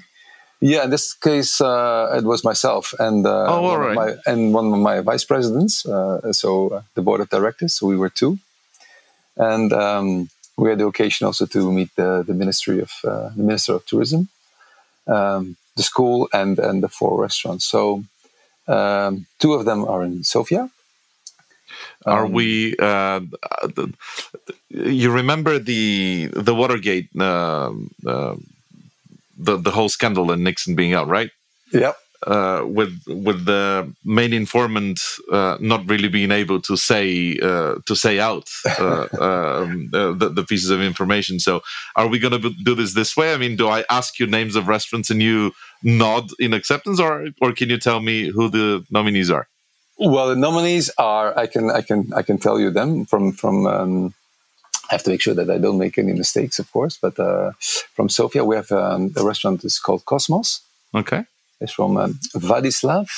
yeah, 0.59 0.83
in 0.83 0.89
this 0.89 1.13
case, 1.13 1.61
uh, 1.61 2.15
it 2.19 2.25
was 2.31 2.43
myself 2.43 2.93
and 2.99 3.25
uh, 3.25 3.45
Oh, 3.53 3.61
one 3.61 3.73
of 3.73 3.79
right. 3.87 3.95
my, 4.01 4.09
and 4.31 4.53
one 4.53 4.67
of 4.73 4.79
my 4.79 4.99
vice 5.11 5.25
presidents. 5.31 5.73
Uh, 5.85 6.33
so 6.41 6.49
uh, 6.69 6.81
the 6.95 7.01
board 7.01 7.21
of 7.21 7.29
directors. 7.29 7.73
So 7.75 7.87
we 7.87 7.97
were 7.97 8.09
two, 8.21 8.37
and 9.37 9.71
um, 9.73 10.29
we 10.57 10.69
had 10.69 10.79
the 10.79 10.87
occasion 10.87 11.27
also 11.27 11.45
to 11.47 11.71
meet 11.71 11.95
the, 11.97 12.23
the 12.27 12.35
ministry 12.35 12.81
of 12.81 12.91
uh, 13.05 13.29
the 13.35 13.43
minister 13.43 13.73
of 13.75 13.85
tourism, 13.85 14.29
um, 15.07 15.57
the 15.77 15.83
school, 15.83 16.29
and 16.33 16.59
and 16.59 16.83
the 16.83 16.89
four 16.89 17.21
restaurants. 17.21 17.65
So 17.65 18.03
um, 18.67 19.27
two 19.39 19.53
of 19.53 19.65
them 19.65 19.85
are 19.85 20.03
in 20.03 20.23
Sofia. 20.23 20.69
Are 22.07 22.25
Um, 22.25 22.33
we? 22.33 22.75
Uh, 22.79 23.21
the, 23.63 23.93
you 24.69 25.11
remember 25.11 25.59
the 25.59 26.29
the 26.33 26.55
Watergate, 26.55 27.09
uh, 27.19 27.71
uh, 28.07 28.35
the 29.37 29.57
the 29.57 29.71
whole 29.71 29.89
scandal 29.89 30.31
and 30.31 30.43
Nixon 30.43 30.75
being 30.75 30.93
out, 30.93 31.07
right? 31.07 31.31
Yeah. 31.73 31.93
Uh, 32.25 32.63
with 32.65 32.99
with 33.05 33.45
the 33.45 33.93
main 34.03 34.33
informant 34.33 34.99
uh, 35.31 35.55
not 35.59 35.87
really 35.87 36.07
being 36.07 36.31
able 36.31 36.59
to 36.59 36.75
say 36.75 37.37
uh, 37.43 37.75
to 37.85 37.95
say 37.95 38.19
out 38.19 38.49
uh, 38.79 39.07
um, 39.21 39.87
uh, 39.93 40.13
the, 40.13 40.29
the 40.29 40.43
pieces 40.43 40.71
of 40.71 40.81
information. 40.81 41.39
So, 41.39 41.61
are 41.95 42.07
we 42.07 42.17
going 42.17 42.41
to 42.41 42.49
do 42.63 42.73
this 42.73 42.95
this 42.95 43.15
way? 43.15 43.35
I 43.35 43.37
mean, 43.37 43.55
do 43.55 43.67
I 43.67 43.85
ask 43.91 44.17
you 44.17 44.25
names 44.25 44.55
of 44.55 44.67
restaurants 44.67 45.11
and 45.11 45.21
you 45.21 45.51
nod 45.83 46.31
in 46.39 46.53
acceptance, 46.53 46.99
or 46.99 47.27
or 47.39 47.53
can 47.53 47.69
you 47.69 47.77
tell 47.77 47.99
me 47.99 48.29
who 48.29 48.49
the 48.49 48.83
nominees 48.89 49.29
are? 49.29 49.47
Well, 49.99 50.29
the 50.29 50.35
nominees 50.35 50.89
are 50.97 51.37
I 51.37 51.45
can 51.45 51.69
I 51.69 51.81
can 51.81 52.11
I 52.15 52.23
can 52.23 52.39
tell 52.39 52.59
you 52.59 52.71
them 52.71 53.05
from 53.05 53.31
from. 53.31 53.67
Um, 53.67 54.13
I 54.89 54.95
have 54.95 55.03
to 55.03 55.09
make 55.11 55.21
sure 55.21 55.33
that 55.35 55.51
I 55.51 55.57
don't 55.57 55.77
make 55.77 55.97
any 55.97 56.13
mistakes, 56.13 56.59
of 56.59 56.71
course. 56.71 56.97
But 56.99 57.19
uh, 57.19 57.51
from 57.93 58.09
Sofia, 58.09 58.43
we 58.43 58.55
have 58.55 58.71
um, 58.71 59.13
a 59.17 59.23
restaurant 59.23 59.63
is 59.65 59.79
called 59.79 60.05
Cosmos. 60.05 60.61
Okay. 60.95 61.25
It's 61.59 61.73
from 61.73 61.97
um, 61.97 62.13
Vladislav 62.35 63.09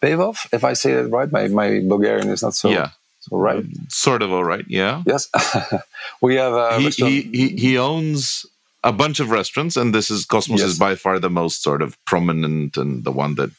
Pevov, 0.00 0.46
if 0.52 0.64
I 0.64 0.72
say 0.74 0.92
it 0.92 1.10
right. 1.10 1.30
My 1.30 1.48
my 1.48 1.80
Bulgarian 1.80 2.28
is 2.30 2.42
not 2.42 2.54
so 2.54 2.70
yeah. 2.70 2.90
so 3.20 3.36
right. 3.36 3.64
Sort 3.88 4.22
of 4.22 4.32
all 4.32 4.44
right. 4.44 4.64
Yeah. 4.68 5.02
Yes, 5.06 5.28
we 6.22 6.36
have 6.36 6.54
a 6.54 6.78
he, 6.78 6.84
restaurant. 6.86 7.12
he, 7.12 7.22
he 7.22 7.48
he 7.56 7.78
owns 7.78 8.46
a 8.82 8.92
bunch 8.92 9.20
of 9.20 9.30
restaurants, 9.30 9.76
and 9.76 9.94
this 9.94 10.10
is 10.10 10.24
Cosmos 10.26 10.60
Yes. 10.60 10.70
is 10.70 10.78
by 10.78 10.94
far 10.94 11.18
the 11.18 11.30
most 11.30 11.62
sort 11.62 11.82
of 11.82 11.96
prominent 12.06 12.76
and 12.76 13.04
the 13.04 13.12
one 13.12 13.34
that 13.36 13.50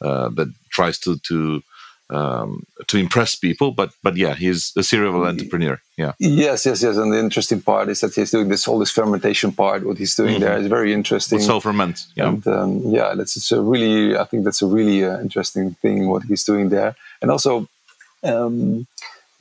uh, 0.00 0.28
that 0.36 0.48
tries 0.70 0.98
to 1.00 1.18
to 1.28 1.62
um, 2.10 2.66
to 2.86 2.98
impress 2.98 3.34
people. 3.34 3.70
But 3.72 3.90
but 4.02 4.16
yeah, 4.16 4.34
he's 4.34 4.72
a 4.76 4.82
serial 4.82 5.24
entrepreneur. 5.24 5.80
Yeah. 5.96 6.12
Yes, 6.18 6.66
yes, 6.66 6.82
yes. 6.82 6.96
And 6.96 7.12
the 7.12 7.18
interesting 7.18 7.60
part 7.60 7.88
is 7.88 8.00
that 8.00 8.14
he's 8.14 8.30
doing 8.30 8.48
this 8.48 8.66
all 8.68 8.78
this 8.78 8.90
fermentation 8.90 9.52
part. 9.52 9.84
What 9.84 9.98
he's 9.98 10.14
doing 10.14 10.34
mm-hmm. 10.36 10.44
there 10.44 10.58
is 10.58 10.66
very 10.66 10.92
interesting. 10.92 11.40
Self 11.40 11.62
ferment. 11.62 12.06
Yeah. 12.16 12.28
And 12.28 12.46
um, 12.46 12.82
yeah, 12.84 13.14
that's 13.14 13.36
it's 13.36 13.52
a 13.52 13.60
really. 13.60 14.16
I 14.16 14.24
think 14.24 14.44
that's 14.44 14.62
a 14.62 14.66
really 14.66 15.04
uh, 15.04 15.20
interesting 15.20 15.74
thing 15.82 16.08
what 16.08 16.24
he's 16.24 16.44
doing 16.44 16.68
there, 16.68 16.96
and 17.22 17.30
also. 17.30 17.68
Um, 18.22 18.86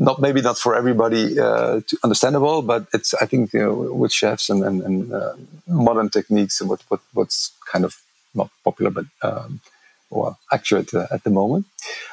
not 0.02 0.22
maybe 0.22 0.42
not 0.42 0.58
for 0.58 0.76
everybody 0.76 1.38
uh, 1.38 1.82
understandable, 2.06 2.62
but 2.62 2.88
it's 2.94 3.14
I 3.16 3.26
think 3.26 3.52
you 3.52 3.60
know, 3.60 3.74
with 3.74 4.14
chefs 4.14 4.50
and, 4.50 4.64
and, 4.64 4.82
and 4.82 5.14
uh, 5.14 5.34
modern 5.68 6.10
techniques 6.10 6.62
and 6.62 6.70
what, 6.70 6.82
what 6.88 7.02
what's 7.14 7.52
kind 7.70 7.84
of 7.84 7.98
not 8.34 8.50
popular, 8.64 8.92
but 8.92 9.06
um, 9.22 9.60
well 10.10 10.38
accurate 10.52 10.94
uh, 10.94 11.08
at 11.12 11.24
the 11.24 11.30
moment. 11.30 11.66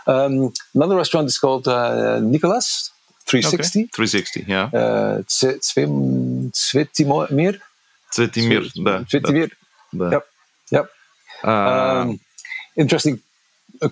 Um, 0.07 0.53
another 0.75 0.97
restaurant 0.97 1.27
is 1.29 1.39
called 1.39 1.67
uh, 1.69 2.21
Nicholas 2.21 2.91
360. 3.27 3.81
Okay. 3.81 3.91
360, 3.95 4.45
yeah. 4.49 4.65
Uh, 4.73 5.23
Svetimir. 6.53 7.61
Svetimir, 8.13 8.73
да. 8.85 9.05
Svetimir. 9.05 9.51
Yep, 9.93 10.27
yep. 10.71 10.91
Uh, 11.45 11.51
um, 11.51 12.21
interesting 12.77 13.21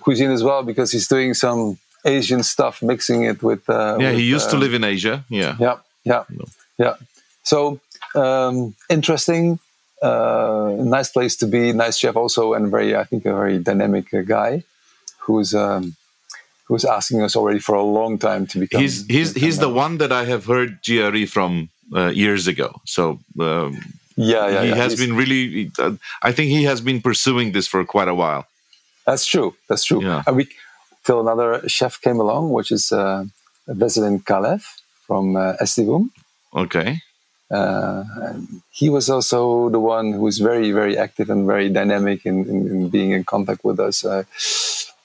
cuisine 0.01 0.31
as 0.31 0.43
well 0.43 0.63
because 0.63 0.91
he's 0.91 1.07
doing 1.07 1.33
some 1.33 1.77
Asian 2.05 2.43
stuff, 2.43 2.81
mixing 2.81 3.23
it 3.23 3.43
with. 3.43 3.69
Uh, 3.69 3.97
yeah, 3.99 4.11
with, 4.11 4.19
he 4.19 4.23
used 4.23 4.47
uh, 4.47 4.51
to 4.51 4.57
live 4.57 4.73
in 4.73 4.83
Asia. 4.83 5.25
Yeah. 5.29 5.55
Yeah, 5.59 5.77
yeah, 6.03 6.23
no. 6.29 6.45
yeah. 6.77 6.95
So 7.43 7.79
um, 8.15 8.75
interesting, 8.89 9.59
uh, 10.01 10.75
nice 10.79 11.09
place 11.11 11.35
to 11.37 11.47
be, 11.47 11.73
nice 11.73 11.97
chef 11.97 12.15
also, 12.15 12.53
and 12.53 12.69
very, 12.71 12.95
I 12.95 13.03
think, 13.03 13.25
a 13.25 13.33
very 13.33 13.59
dynamic 13.59 14.13
uh, 14.13 14.21
guy, 14.21 14.63
who's. 15.19 15.53
Um, 15.53 15.95
who's 16.67 16.83
asking 16.83 17.21
us 17.21 17.35
already 17.35 17.59
for 17.59 17.75
a 17.75 17.83
long 17.83 18.17
time 18.17 18.47
to 18.47 18.57
become. 18.57 18.81
He's 18.81 19.05
he's 19.05 19.33
become 19.33 19.45
he's 19.45 19.59
the 19.59 19.69
one 19.69 19.99
that 19.99 20.11
I 20.11 20.25
have 20.25 20.45
heard 20.45 20.81
JRE 20.81 21.29
from 21.29 21.69
uh, 21.95 22.07
years 22.07 22.47
ago. 22.47 22.81
So 22.85 23.19
um, 23.39 23.77
yeah, 24.15 24.47
yeah, 24.47 24.63
he 24.63 24.69
yeah. 24.69 24.75
has 24.75 24.93
He's- 24.93 24.99
been 25.07 25.15
really. 25.15 25.71
Uh, 25.77 25.93
I 26.23 26.31
think 26.31 26.49
he 26.49 26.63
has 26.63 26.81
been 26.81 27.01
pursuing 27.01 27.51
this 27.51 27.67
for 27.67 27.85
quite 27.85 28.07
a 28.07 28.15
while. 28.15 28.47
That's 29.05 29.25
true. 29.27 29.53
That's 29.69 29.83
true. 29.83 30.01
Yeah. 30.03 30.23
And 30.25 30.35
we 30.37 30.47
till 31.05 31.19
another 31.21 31.67
chef 31.69 32.01
came 32.01 32.19
along, 32.19 32.51
which 32.51 32.71
is 32.71 32.91
uh, 32.91 33.25
Veselin 33.69 34.23
Kalev 34.23 34.63
from 35.05 35.35
uh, 35.35 35.53
Estivum. 35.61 36.09
Okay. 36.55 37.01
Uh, 37.51 38.03
he 38.71 38.89
was 38.89 39.09
also 39.09 39.69
the 39.69 39.79
one 39.79 40.13
who 40.13 40.25
is 40.27 40.39
very, 40.39 40.71
very 40.71 40.97
active 40.97 41.29
and 41.29 41.45
very 41.45 41.69
dynamic 41.69 42.25
in, 42.25 42.45
in, 42.49 42.67
in 42.67 42.89
being 42.89 43.11
in 43.11 43.23
contact 43.23 43.63
with 43.63 43.79
us. 43.79 44.03
Uh, 44.03 44.23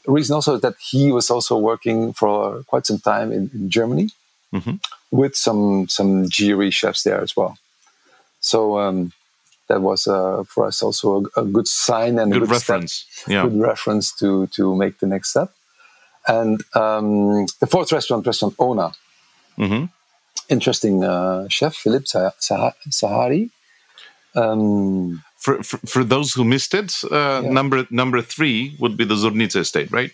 the 0.06 0.12
reason 0.12 0.34
also 0.34 0.54
is 0.54 0.60
that 0.62 0.74
he 0.80 1.12
was 1.12 1.30
also 1.30 1.56
working 1.58 2.12
for 2.14 2.62
quite 2.64 2.86
some 2.86 2.98
time 2.98 3.30
in, 3.32 3.50
in 3.54 3.68
Germany 3.70 4.08
Mhm. 4.52 4.80
with 5.12 5.36
some 5.36 5.86
some 5.88 6.24
JRE 6.24 6.72
chefs 6.72 7.02
there 7.04 7.20
as 7.22 7.36
well. 7.36 7.56
So 8.40 8.80
um, 8.80 9.12
that 9.68 9.80
was 9.80 10.08
uh, 10.08 10.42
for 10.44 10.66
us 10.66 10.82
also 10.82 11.06
a, 11.36 11.42
a 11.42 11.44
good 11.44 11.68
sign 11.68 12.18
and 12.18 12.32
a 12.32 12.38
Good 12.40 12.48
good 12.48 12.56
step 12.58 12.68
reference. 12.74 13.04
Yeah. 13.28 13.42
good 13.44 13.60
reference 13.60 14.10
to 14.18 14.48
to 14.56 14.74
make 14.74 14.98
the 14.98 15.06
next 15.06 15.28
step. 15.30 15.50
And 16.26 16.60
um, 16.74 17.46
the 17.60 17.66
fourth 17.68 17.92
restaurant, 17.92 18.26
restaurant 18.26 18.54
Ona, 18.58 18.92
hmm 19.56 19.84
interesting 20.50 21.04
uh, 21.04 21.46
chef 21.48 21.74
Philip 21.74 22.06
Sah- 22.06 22.32
Sah- 22.38 22.74
Sahari. 22.90 23.50
Um, 24.34 25.22
For, 25.44 25.62
for 25.62 25.78
for 25.86 26.04
those 26.04 26.34
who 26.36 26.44
missed 26.44 26.74
it, 26.74 26.90
uh, 27.10 27.40
Yeah. 27.42 27.52
number 27.58 27.86
number 27.90 28.20
three 28.22 28.76
would 28.80 28.96
be 28.96 29.04
the 29.06 29.16
Zornica 29.16 29.60
estate, 29.60 29.90
right? 29.90 30.12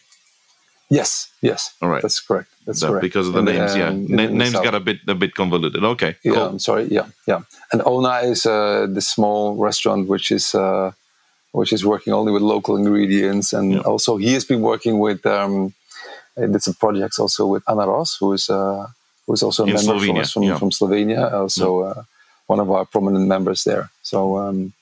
yes, 0.88 1.28
yes, 1.43 1.75
All 1.83 1.88
right. 1.90 2.02
that's 2.02 2.21
correct. 2.21 2.49
That's 2.64 2.78
So 2.81 2.88
correct. 2.88 3.02
because 3.02 3.26
of 3.28 3.35
the 3.35 3.43
names, 3.43 3.75
yeah, 3.75 3.88
um, 3.90 4.07
Na- 4.09 4.23
in 4.31 4.38
names 4.38 4.55
got 4.55 4.75
a 4.75 4.81
bit 4.81 4.99
a 5.09 5.14
bit 5.14 5.35
convoluted. 5.35 5.83
Okay, 5.85 6.14
Yeah, 6.23 6.35
cool. 6.35 6.47
I'm 6.47 6.59
sorry. 6.61 6.85
Yeah, 6.90 7.07
yeah. 7.26 7.40
And 7.73 7.83
Ona 7.87 8.14
is 8.33 8.47
uh, 8.47 8.87
the 8.97 9.00
small 9.00 9.57
restaurant 9.69 10.09
which 10.09 10.31
is 10.31 10.55
uh, 10.55 10.93
which 11.52 11.73
is 11.73 11.83
working 11.85 12.12
only 12.14 12.33
with 12.33 12.43
local 12.43 12.76
ingredients, 12.76 13.52
and 13.52 13.73
Yeah. 13.73 13.81
also 13.90 14.16
he 14.19 14.33
has 14.35 14.45
been 14.47 14.62
working 14.62 14.99
with. 15.07 15.26
Um, 15.26 15.75
did 16.37 16.62
some 16.62 16.75
projects 16.75 17.19
also 17.19 17.47
with 17.47 17.63
Ana 17.67 17.87
Roš, 17.87 18.19
who 18.21 18.32
is 18.34 18.50
uh, 18.50 18.87
who 19.26 19.32
is 19.34 19.43
also 19.43 19.65
a 19.65 19.67
In 19.67 19.75
member 19.75 19.93
from, 19.93 20.00
Slovenia, 20.00 20.21
us 20.21 20.32
from, 20.32 20.43
yeah. 20.43 20.58
from 20.58 20.71
Slovenia, 20.71 21.32
also 21.32 21.80
uh, 21.82 22.02
one 22.47 22.60
of 22.60 22.71
our 22.71 22.84
prominent 22.84 23.26
members 23.26 23.65
there. 23.65 23.91
So 24.02 24.39
um, 24.39 24.73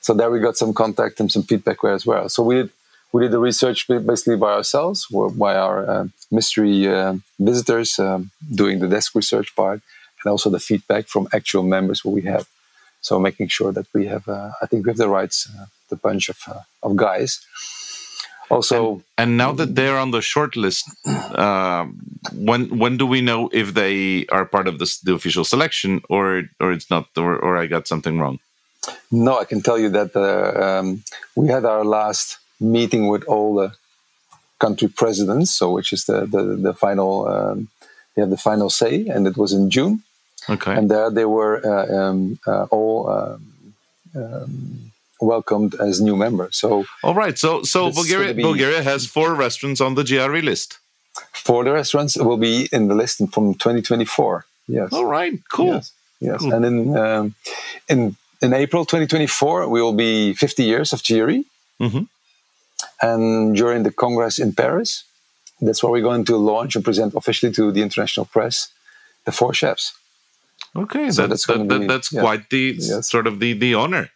so 0.00 0.14
there 0.14 0.30
we 0.30 0.40
got 0.40 0.56
some 0.56 0.72
contact 0.72 1.20
and 1.20 1.30
some 1.30 1.42
feedback 1.42 1.78
there 1.82 1.92
as 1.92 2.06
well. 2.06 2.28
So 2.28 2.42
we 2.42 2.54
did 2.56 2.70
we 3.12 3.22
did 3.22 3.32
the 3.32 3.38
research 3.38 3.88
basically 3.88 4.36
by 4.36 4.52
ourselves, 4.52 5.06
by 5.46 5.56
our 5.56 5.88
uh, 5.88 6.04
mystery 6.30 6.86
uh, 6.86 7.14
visitors 7.38 7.98
um, 7.98 8.30
doing 8.54 8.80
the 8.80 8.88
desk 8.88 9.14
research 9.14 9.54
part, 9.56 9.80
and 10.22 10.30
also 10.30 10.50
the 10.50 10.60
feedback 10.60 11.06
from 11.06 11.28
actual 11.32 11.62
members 11.62 12.04
what 12.04 12.14
we 12.14 12.22
have. 12.22 12.46
So 13.00 13.18
making 13.18 13.48
sure 13.48 13.72
that 13.72 13.86
we 13.94 14.06
have, 14.06 14.28
uh, 14.28 14.50
I 14.60 14.66
think 14.66 14.84
we 14.84 14.90
have 14.90 14.98
the 14.98 15.08
rights, 15.08 15.48
uh, 15.48 15.66
the 15.88 15.96
bunch 15.96 16.28
of 16.28 16.38
uh, 16.46 16.60
of 16.82 16.96
guys. 16.96 17.40
Also, 18.50 19.02
And 19.16 19.36
now 19.36 19.52
that 19.52 19.74
they're 19.74 19.98
on 19.98 20.10
the 20.10 20.22
short 20.22 20.56
list, 20.56 20.84
um, 21.36 21.98
when 22.32 22.78
when 22.78 22.96
do 22.96 23.06
we 23.06 23.20
know 23.20 23.48
if 23.52 23.74
they 23.74 24.26
are 24.26 24.44
part 24.44 24.66
of 24.68 24.78
this, 24.78 25.00
the 25.00 25.12
official 25.14 25.44
selection 25.44 26.00
or 26.08 26.44
or 26.60 26.72
it's 26.72 26.88
not, 26.90 27.06
or, 27.16 27.36
or 27.36 27.56
I 27.56 27.66
got 27.66 27.86
something 27.86 28.18
wrong? 28.18 28.38
no, 29.10 29.38
I 29.38 29.44
can 29.44 29.60
tell 29.60 29.78
you 29.78 29.90
that 29.90 30.16
uh, 30.16 30.52
um, 30.64 31.02
we 31.34 31.48
had 31.48 31.64
our 31.64 31.84
last 31.84 32.38
meeting 32.58 33.08
with 33.08 33.24
all 33.24 33.54
the 33.54 33.72
country 34.58 34.88
presidents, 34.88 35.50
so 35.50 35.70
which 35.70 35.92
is 35.92 36.04
the 36.04 36.26
the, 36.26 36.42
the 36.56 36.74
final. 36.74 37.28
Um, 37.28 37.68
they 38.14 38.22
have 38.22 38.30
the 38.30 38.36
final 38.50 38.70
say, 38.70 39.06
and 39.06 39.26
it 39.26 39.36
was 39.36 39.52
in 39.52 39.70
June. 39.70 40.02
Okay. 40.50 40.74
and 40.74 40.90
there 40.90 41.10
they 41.10 41.26
were 41.26 41.60
uh, 41.64 41.86
um, 41.94 42.38
uh, 42.46 42.64
all 42.70 43.10
um, 43.10 43.74
um, 44.14 44.92
welcomed 45.20 45.74
as 45.88 46.00
new 46.00 46.16
members. 46.16 46.56
So 46.56 46.84
All 47.02 47.14
right. 47.14 47.36
So 47.38 47.62
so 47.62 47.90
Bulgaria 47.90 48.34
be- 48.34 48.42
Bulgaria 48.42 48.82
has 48.82 49.06
four 49.06 49.34
restaurants 49.34 49.80
on 49.80 49.94
the 49.94 50.02
JRE 50.04 50.42
list. 50.42 50.78
Four 51.32 51.64
the 51.64 51.72
restaurants, 51.72 52.16
will 52.16 52.36
be 52.36 52.68
in 52.72 52.88
the 52.88 52.94
list 52.94 53.18
from 53.34 53.54
2024. 53.54 54.44
Yes. 54.68 54.92
All 54.92 55.06
right. 55.06 55.34
Cool. 55.52 55.74
Yes. 55.74 55.92
Yes. 56.20 56.40
Cool. 56.40 56.52
And 56.54 56.64
in 56.64 56.76
um, 56.96 57.34
in 57.88 58.16
in 58.40 58.52
April 58.54 58.84
2024, 58.84 59.68
we 59.68 59.82
will 59.82 59.94
be 60.08 60.32
50 60.34 60.62
years 60.62 60.92
of 60.92 61.02
JRE. 61.02 61.44
Mhm. 61.80 62.06
And 63.00 63.54
during 63.56 63.82
the 63.82 63.90
Congress 63.90 64.38
in 64.38 64.52
Paris, 64.52 65.04
that's 65.60 65.82
where 65.82 65.92
we're 65.92 66.02
going 66.10 66.24
to 66.26 66.36
launch 66.36 66.76
and 66.76 66.84
present 66.84 67.14
officially 67.14 67.52
to 67.52 67.72
the 67.72 67.82
international 67.82 68.26
press 68.26 68.68
the 69.24 69.32
four 69.32 69.52
chefs. 69.54 69.92
Okay. 70.76 71.10
So 71.10 71.26
that's 71.26 71.46
that's 71.46 71.58
that, 71.68 71.80
be- 71.80 71.86
that's 71.86 72.12
yeah. 72.12 72.20
quite 72.20 72.48
the 72.50 72.76
Yes. 72.78 73.10
sort 73.10 73.26
of 73.26 73.40
the 73.40 73.52
the 73.54 73.74
honor. 73.74 74.10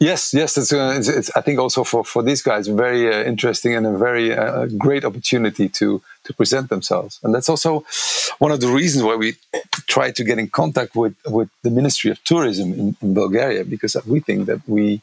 Yes, 0.00 0.34
yes, 0.34 0.58
it's, 0.58 0.72
uh, 0.72 0.94
it's, 0.96 1.08
it's 1.08 1.30
I 1.36 1.40
think 1.40 1.58
also 1.58 1.84
for, 1.84 2.04
for 2.04 2.22
these 2.22 2.42
guys 2.42 2.66
very 2.66 3.08
uh, 3.08 3.22
interesting 3.24 3.74
and 3.74 3.86
a 3.86 3.96
very 3.96 4.34
uh, 4.34 4.66
great 4.76 5.04
opportunity 5.04 5.68
to 5.68 6.02
to 6.24 6.32
present 6.32 6.68
themselves, 6.68 7.20
and 7.22 7.34
that's 7.34 7.48
also 7.48 7.84
one 8.38 8.50
of 8.50 8.60
the 8.60 8.68
reasons 8.68 9.04
why 9.04 9.14
we 9.14 9.36
try 9.86 10.10
to 10.10 10.24
get 10.24 10.38
in 10.38 10.48
contact 10.48 10.96
with 10.96 11.14
with 11.26 11.48
the 11.62 11.70
Ministry 11.70 12.10
of 12.10 12.22
Tourism 12.24 12.72
in, 12.72 12.96
in 13.00 13.14
Bulgaria 13.14 13.64
because 13.64 13.96
we 14.06 14.20
think 14.20 14.46
that 14.46 14.60
we 14.66 15.00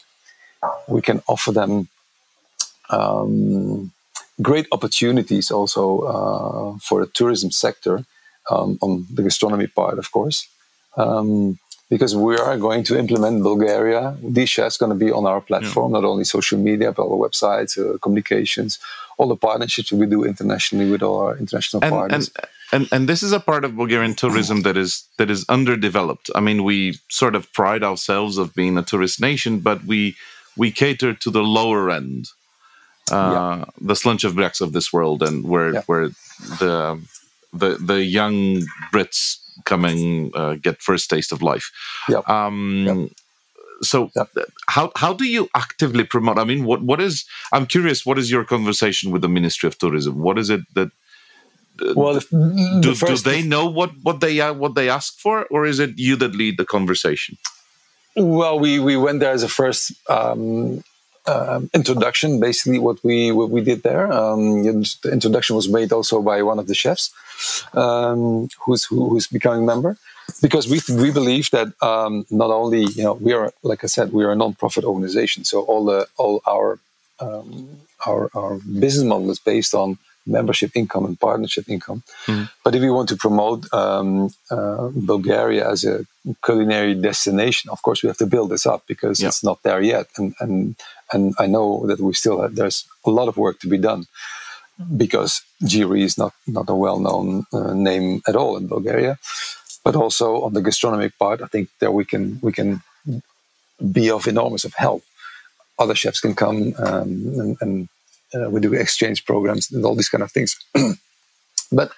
we 0.87 1.01
can 1.01 1.21
offer 1.27 1.51
them 1.51 1.87
um, 2.89 3.91
great 4.41 4.67
opportunities 4.71 5.51
also 5.51 5.99
uh, 6.01 6.77
for 6.79 7.05
the 7.05 7.11
tourism 7.11 7.51
sector 7.51 8.05
um, 8.49 8.77
on 8.81 9.05
the 9.13 9.23
gastronomy 9.23 9.67
part, 9.67 9.97
of 9.99 10.11
course. 10.11 10.47
Um, 10.97 11.59
because 11.91 12.15
we 12.15 12.37
are 12.37 12.57
going 12.57 12.83
to 12.89 12.93
implement 12.97 13.43
Bulgaria. 13.43 14.01
Disha 14.37 14.65
is 14.71 14.77
going 14.81 14.93
to 14.97 15.01
be 15.05 15.11
on 15.11 15.23
our 15.31 15.41
platform, 15.49 15.91
not 15.97 16.05
only 16.11 16.23
social 16.37 16.57
media, 16.69 16.89
but 16.97 17.03
our 17.03 17.19
websites, 17.25 17.71
uh, 17.77 17.97
communications, 18.05 18.79
all 19.17 19.27
the 19.27 19.35
partnerships 19.35 19.91
we 19.91 20.05
do 20.15 20.23
internationally 20.23 20.89
with 20.89 21.03
all 21.07 21.17
our 21.25 21.37
international 21.37 21.83
and, 21.83 21.91
partners. 21.91 22.31
and 22.33 22.47
and 22.73 22.83
and 22.93 23.09
this 23.11 23.21
is 23.27 23.33
a 23.33 23.41
part 23.41 23.63
of 23.65 23.75
Bulgarian 23.81 24.15
tourism 24.23 24.61
that 24.67 24.77
is 24.77 24.91
that 25.19 25.29
is 25.35 25.41
underdeveloped. 25.57 26.27
I 26.33 26.39
mean, 26.47 26.63
we 26.63 26.77
sort 27.21 27.35
of 27.35 27.51
pride 27.59 27.83
ourselves 27.89 28.37
of 28.37 28.55
being 28.61 28.77
a 28.77 28.85
tourist 28.91 29.19
nation, 29.29 29.59
but 29.59 29.83
we 29.91 30.01
we 30.61 30.71
cater 30.83 31.11
to 31.23 31.29
the 31.37 31.43
lower 31.59 31.83
end, 31.91 32.29
uh, 33.11 33.65
the 33.89 33.97
Slanchev 34.01 34.33
Bryags 34.37 34.61
of 34.61 34.71
this 34.71 34.87
world, 34.95 35.19
and 35.27 35.43
where 35.43 35.71
Yeah. 35.75 35.83
where 35.89 36.07
the 36.63 36.75
the 37.61 37.69
the 37.91 37.99
young 38.19 38.37
Brits 38.93 39.40
coming 39.65 40.31
uh, 40.35 40.55
get 40.55 40.81
first 40.81 41.09
taste 41.09 41.31
of 41.31 41.41
life. 41.41 41.71
Yep. 42.09 42.27
Um, 42.29 42.85
Yep. 42.87 43.09
So 43.83 44.11
Yep. 44.15 44.29
how 44.67 44.91
how 44.95 45.13
do 45.13 45.25
you 45.25 45.49
actively 45.55 46.03
promote? 46.03 46.37
I 46.37 46.43
mean, 46.43 46.65
what 46.65 46.83
what 46.83 47.01
is? 47.01 47.25
I'm 47.51 47.65
curious. 47.65 48.05
What 48.05 48.19
is 48.19 48.29
your 48.29 48.45
conversation 48.45 49.11
with 49.11 49.21
the 49.23 49.27
Ministry 49.29 49.67
of 49.67 49.77
Tourism? 49.77 50.19
What 50.19 50.37
is 50.37 50.49
it 50.49 50.61
that 50.75 50.91
well, 51.95 52.13
the, 52.13 52.21
do, 52.81 52.89
the 52.89 52.95
first, 52.95 53.25
do 53.25 53.31
they 53.31 53.41
know 53.41 53.65
what 53.67 53.91
what 54.03 54.19
they 54.19 54.39
uh, 54.39 54.53
what 54.53 54.75
they 54.75 54.89
ask 54.89 55.17
for, 55.19 55.45
or 55.49 55.65
is 55.65 55.79
it 55.79 55.97
you 55.97 56.15
that 56.17 56.35
lead 56.35 56.57
the 56.57 56.65
conversation? 56.65 57.37
Well, 58.15 58.59
we, 58.59 58.79
we 58.79 58.97
went 58.97 59.21
there 59.21 59.31
as 59.31 59.43
a 59.43 59.47
first 59.47 59.93
um, 60.09 60.83
um, 61.27 61.69
introduction, 61.73 62.39
basically 62.39 62.79
what 62.79 63.03
we 63.03 63.31
what 63.31 63.49
we 63.49 63.61
did 63.61 63.83
there. 63.83 64.11
Um, 64.11 64.63
the 64.63 65.11
introduction 65.11 65.55
was 65.55 65.69
made 65.69 65.91
also 65.91 66.21
by 66.21 66.41
one 66.41 66.59
of 66.59 66.67
the 66.67 66.75
chefs, 66.75 67.11
um, 67.73 68.49
who's 68.65 68.85
who, 68.85 69.09
who's 69.09 69.27
becoming 69.27 69.65
member, 69.65 69.97
because 70.41 70.67
we 70.67 70.81
we 70.95 71.11
believe 71.11 71.49
that 71.51 71.67
um, 71.81 72.25
not 72.31 72.49
only 72.49 72.81
you 72.81 73.03
know 73.03 73.13
we 73.13 73.33
are 73.33 73.51
like 73.63 73.83
I 73.83 73.87
said 73.87 74.13
we 74.13 74.23
are 74.23 74.31
a 74.31 74.35
non-profit 74.35 74.83
organization, 74.83 75.43
so 75.43 75.61
all 75.61 75.85
the 75.85 76.07
all 76.17 76.41
our 76.47 76.79
um, 77.19 77.81
our 78.07 78.29
our 78.33 78.57
business 78.79 79.05
model 79.05 79.29
is 79.29 79.39
based 79.39 79.73
on 79.73 79.97
membership 80.25 80.71
income 80.75 81.05
and 81.05 81.19
partnership 81.19 81.67
income. 81.67 82.03
Mm. 82.27 82.49
But 82.63 82.75
if 82.75 82.81
we 82.81 82.91
want 82.91 83.09
to 83.09 83.15
promote 83.15 83.71
um, 83.73 84.29
uh, 84.51 84.89
Bulgaria 84.93 85.69
as 85.69 85.83
a 85.83 86.05
culinary 86.45 86.93
destination, 86.93 87.69
of 87.69 87.81
course 87.81 88.03
we 88.03 88.07
have 88.07 88.17
to 88.17 88.27
build 88.27 88.51
this 88.51 88.65
up 88.65 88.83
because 88.87 89.19
yeah. 89.19 89.27
it's 89.29 89.43
not 89.43 89.63
there 89.63 89.81
yet. 89.81 90.07
And 90.17 90.35
and 90.39 90.75
and 91.13 91.33
I 91.39 91.47
know 91.47 91.85
that 91.87 91.99
we 91.99 92.13
still 92.13 92.41
have, 92.41 92.55
there's 92.55 92.85
a 93.05 93.09
lot 93.09 93.27
of 93.27 93.37
work 93.37 93.59
to 93.59 93.67
be 93.67 93.77
done 93.77 94.05
because 94.97 95.41
JRE 95.63 96.01
is 96.01 96.17
not 96.17 96.33
not 96.47 96.69
a 96.69 96.75
well-known 96.75 97.45
uh, 97.53 97.73
name 97.73 98.21
at 98.27 98.35
all 98.35 98.57
in 98.57 98.67
Bulgaria. 98.67 99.17
But 99.83 99.95
also 99.95 100.41
on 100.41 100.53
the 100.53 100.61
gastronomic 100.61 101.17
part, 101.17 101.41
I 101.41 101.47
think 101.47 101.69
that 101.79 101.93
we 101.93 102.05
can 102.05 102.39
we 102.41 102.51
can 102.51 102.81
be 103.91 104.11
of 104.11 104.27
enormous 104.27 104.63
of 104.65 104.73
help. 104.75 105.03
Other 105.79 105.95
chefs 105.95 106.21
can 106.21 106.35
come 106.35 106.73
um, 106.77 107.09
and, 107.39 107.57
and 107.61 107.89
uh, 108.33 108.49
we 108.49 108.59
do 108.59 108.73
exchange 108.73 109.25
programs 109.25 109.71
and 109.71 109.83
all 109.85 109.95
these 109.95 110.09
kind 110.09 110.23
of 110.23 110.31
things. 110.31 110.55
but 111.71 111.91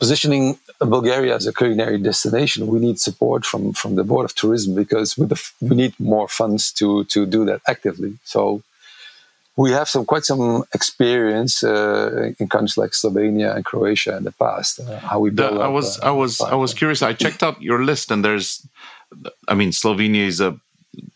positioning 0.00 0.58
Bulgaria 0.96 1.36
as 1.36 1.46
a 1.46 1.52
culinary 1.52 1.98
destination, 1.98 2.66
we 2.66 2.80
need 2.86 2.98
support 2.98 3.44
from 3.50 3.62
from 3.80 3.92
the 3.98 4.04
Board 4.10 4.24
of 4.24 4.34
Tourism 4.34 4.74
because 4.74 5.14
the, 5.14 5.38
we 5.60 5.74
need 5.82 5.94
more 5.98 6.28
funds 6.40 6.72
to 6.78 7.04
to 7.14 7.26
do 7.36 7.40
that 7.44 7.60
actively. 7.74 8.12
So 8.24 8.62
we 9.56 9.70
have 9.72 9.88
some 9.88 10.04
quite 10.04 10.24
some 10.24 10.64
experience 10.78 11.54
uh, 11.62 12.32
in 12.38 12.48
countries 12.48 12.78
like 12.82 12.92
Slovenia 12.92 13.54
and 13.54 13.64
Croatia 13.64 14.16
in 14.16 14.24
the 14.24 14.32
past. 14.32 14.80
Uh, 14.80 14.98
how 15.10 15.18
we 15.24 15.30
build. 15.30 15.56
The, 15.58 15.60
I 15.68 15.68
was 15.68 15.98
uh, 15.98 16.10
I 16.10 16.12
was 16.22 16.40
I 16.40 16.54
was 16.54 16.72
curious. 16.74 17.02
I 17.02 17.12
checked 17.12 17.42
out 17.42 17.60
your 17.60 17.84
list, 17.84 18.10
and 18.10 18.24
there's, 18.24 18.66
I 19.48 19.54
mean, 19.54 19.70
Slovenia 19.70 20.26
is 20.26 20.40
a 20.40 20.58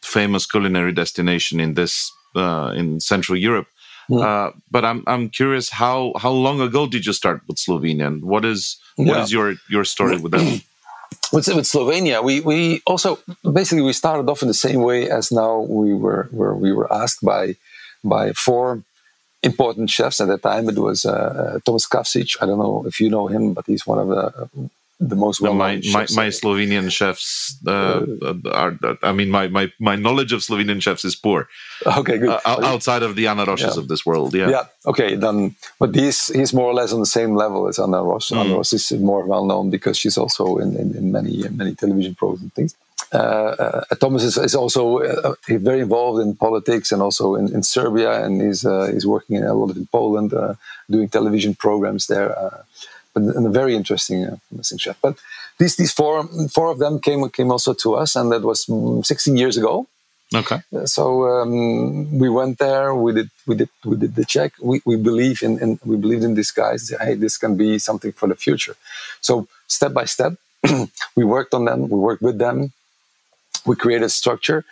famous 0.02 0.44
culinary 0.46 0.92
destination 0.92 1.58
in 1.60 1.74
this 1.74 2.12
uh, 2.36 2.72
in 2.76 3.00
Central 3.00 3.38
Europe. 3.38 3.68
Uh, 4.10 4.50
but 4.70 4.84
I'm 4.84 5.02
I'm 5.06 5.30
curious 5.30 5.70
how 5.70 6.12
how 6.18 6.30
long 6.30 6.60
ago 6.60 6.86
did 6.86 7.06
you 7.06 7.12
start 7.12 7.40
with 7.48 7.56
Slovenia 7.56 8.06
and 8.06 8.24
what 8.24 8.44
is 8.44 8.76
what 8.96 9.16
yeah. 9.16 9.22
is 9.22 9.32
your 9.32 9.54
your 9.70 9.84
story 9.84 10.18
with 10.18 10.32
them? 10.32 10.60
with, 11.32 11.48
with 11.48 11.64
Slovenia, 11.64 12.22
we, 12.22 12.40
we 12.40 12.82
also 12.86 13.18
basically 13.50 13.82
we 13.82 13.92
started 13.92 14.28
off 14.28 14.42
in 14.42 14.48
the 14.48 14.54
same 14.54 14.82
way 14.82 15.10
as 15.10 15.32
now 15.32 15.60
we 15.60 15.94
were 15.94 16.28
where 16.30 16.54
we 16.54 16.72
were 16.72 16.92
asked 16.92 17.24
by 17.24 17.56
by 18.02 18.32
four 18.32 18.82
important 19.42 19.90
chefs 19.90 20.20
at 20.20 20.28
that 20.28 20.42
time. 20.42 20.68
It 20.68 20.78
was 20.78 21.04
uh, 21.04 21.10
uh 21.10 21.58
Thomas 21.64 21.88
Kavčič. 21.88 22.36
I 22.40 22.46
don't 22.46 22.58
know 22.58 22.84
if 22.86 23.00
you 23.00 23.10
know 23.10 23.26
him, 23.26 23.52
but 23.52 23.66
he's 23.66 23.86
one 23.86 23.98
of 23.98 24.08
the 24.08 24.70
the 25.00 25.16
most 25.16 25.40
well 25.40 25.54
my, 25.54 25.76
my, 25.92 26.06
my 26.14 26.28
Slovenian 26.28 26.90
chefs 26.90 27.56
uh, 27.66 28.06
uh, 28.22 28.34
are 28.52 28.78
I 29.02 29.12
mean 29.12 29.30
my, 29.30 29.48
my 29.48 29.72
my 29.80 29.96
knowledge 29.96 30.32
of 30.32 30.40
Slovenian 30.40 30.80
chefs 30.80 31.04
is 31.04 31.16
poor. 31.16 31.48
Okay, 31.84 32.18
good. 32.18 32.28
Uh, 32.28 32.60
outside 32.62 33.02
of 33.02 33.16
the 33.16 33.26
Ana 33.26 33.44
Rošes 33.44 33.74
yeah. 33.74 33.80
of 33.80 33.88
this 33.88 34.06
world, 34.06 34.34
yeah. 34.34 34.48
Yeah. 34.48 34.64
Okay, 34.86 35.16
then 35.16 35.56
but 35.80 35.94
he's 35.94 36.28
he's 36.28 36.54
more 36.54 36.66
or 36.66 36.74
less 36.74 36.92
on 36.92 37.00
the 37.00 37.06
same 37.06 37.34
level 37.34 37.66
as 37.68 37.78
Ana 37.78 37.98
Roš. 37.98 38.30
Mm. 38.30 38.36
Ana 38.36 38.54
Roš 38.54 38.72
is 38.72 38.92
more 38.92 39.26
well 39.26 39.44
known 39.44 39.70
because 39.70 39.98
she's 39.98 40.16
also 40.16 40.58
in, 40.58 40.76
in, 40.76 40.96
in 40.96 41.10
many 41.10 41.42
many 41.50 41.74
television 41.74 42.14
programs 42.14 42.42
and 42.42 42.54
things. 42.54 42.76
Uh, 43.12 43.16
uh, 43.18 43.94
Thomas 44.00 44.22
is, 44.24 44.36
is 44.36 44.54
also 44.54 44.98
uh, 44.98 45.34
very 45.48 45.80
involved 45.80 46.20
in 46.20 46.34
politics 46.34 46.90
and 46.90 47.02
also 47.02 47.34
in, 47.34 47.52
in 47.52 47.62
Serbia, 47.62 48.24
and 48.24 48.40
he's 48.40 48.62
he's 48.92 49.06
working 49.06 49.36
in, 49.36 49.44
a 49.44 49.54
lot 49.54 49.76
in 49.76 49.86
Poland, 49.86 50.32
doing 50.88 51.08
television 51.08 51.54
programs 51.54 52.06
there 52.06 52.64
and 53.16 53.46
a 53.46 53.50
very 53.50 53.74
interesting, 53.74 54.24
uh, 54.24 54.36
interesting 54.50 54.78
chef. 54.78 54.98
But 55.00 55.18
these 55.58 55.76
these 55.76 55.92
four 55.92 56.26
four 56.48 56.70
of 56.70 56.78
them 56.78 57.00
came 57.00 57.28
came 57.30 57.50
also 57.50 57.74
to 57.74 57.94
us, 57.94 58.16
and 58.16 58.32
that 58.32 58.42
was 58.42 58.66
mm, 58.66 59.04
16 59.04 59.36
years 59.36 59.56
ago. 59.56 59.86
Okay. 60.34 60.60
Uh, 60.74 60.86
so 60.86 61.28
um, 61.28 62.18
we 62.18 62.28
went 62.28 62.58
there. 62.58 62.94
We 62.94 63.12
did 63.12 63.30
we 63.46 63.54
did 63.56 63.68
we 63.84 63.96
did 63.96 64.14
the 64.14 64.24
check. 64.24 64.52
We, 64.60 64.80
we 64.84 64.96
believe 64.96 65.42
in, 65.42 65.58
in 65.60 65.78
we 65.84 65.96
believed 65.96 66.24
in 66.24 66.34
this 66.34 66.50
guys. 66.50 66.92
Hey, 67.00 67.14
this 67.14 67.36
can 67.38 67.56
be 67.56 67.78
something 67.78 68.12
for 68.12 68.28
the 68.28 68.34
future. 68.34 68.76
So 69.20 69.46
step 69.68 69.92
by 69.92 70.06
step, 70.06 70.34
we 71.16 71.24
worked 71.24 71.54
on 71.54 71.64
them. 71.66 71.88
We 71.88 71.98
worked 71.98 72.22
with 72.22 72.38
them. 72.38 72.72
We 73.66 73.76
created 73.76 74.10
structure, 74.10 74.64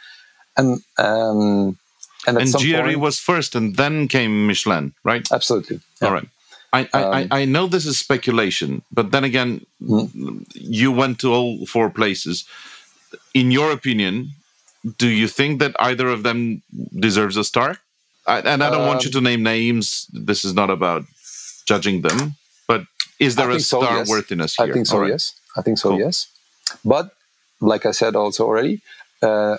and 0.56 0.82
um, 0.98 1.78
and, 2.26 2.38
and 2.38 2.48
JRE 2.48 2.96
was 2.96 3.18
first, 3.18 3.54
and 3.54 3.76
then 3.76 4.08
came 4.08 4.46
Michelin, 4.46 4.94
right? 5.04 5.26
Absolutely. 5.32 5.80
Yeah. 6.00 6.08
All 6.08 6.14
right. 6.14 6.28
I, 6.72 6.88
I, 6.94 7.02
um, 7.02 7.28
I, 7.30 7.44
know 7.44 7.66
this 7.66 7.84
is 7.84 7.98
speculation, 7.98 8.82
but 8.90 9.10
then 9.10 9.24
again, 9.24 9.66
mm. 9.82 10.46
you 10.54 10.90
went 10.90 11.18
to 11.20 11.32
all 11.32 11.66
four 11.66 11.90
places. 11.90 12.44
In 13.34 13.50
your 13.50 13.70
opinion, 13.72 14.30
do 14.96 15.08
you 15.08 15.28
think 15.28 15.60
that 15.60 15.76
either 15.78 16.08
of 16.08 16.22
them 16.22 16.62
deserves 16.98 17.36
a 17.36 17.44
star? 17.44 17.78
I, 18.26 18.38
and 18.38 18.62
I 18.62 18.70
don't 18.70 18.82
um, 18.82 18.86
want 18.86 19.04
you 19.04 19.08
um, 19.08 19.12
to 19.12 19.20
name 19.20 19.42
names. 19.42 20.06
This 20.12 20.44
is 20.44 20.54
not 20.54 20.70
about 20.70 21.04
judging 21.66 22.02
them, 22.02 22.36
but 22.66 22.86
is 23.18 23.36
there 23.36 23.50
a 23.50 23.60
star 23.60 23.82
so, 23.82 23.90
yes. 23.90 24.08
worthiness 24.08 24.56
here? 24.56 24.66
I 24.66 24.72
think 24.72 24.86
so. 24.86 24.98
Right. 25.00 25.10
Yes, 25.10 25.34
I 25.56 25.62
think 25.62 25.78
so. 25.78 25.90
Cool. 25.90 26.00
Yes, 26.00 26.28
but 26.84 27.14
like 27.60 27.84
I 27.84 27.90
said 27.90 28.16
also 28.16 28.46
already, 28.46 28.80
uh, 29.22 29.58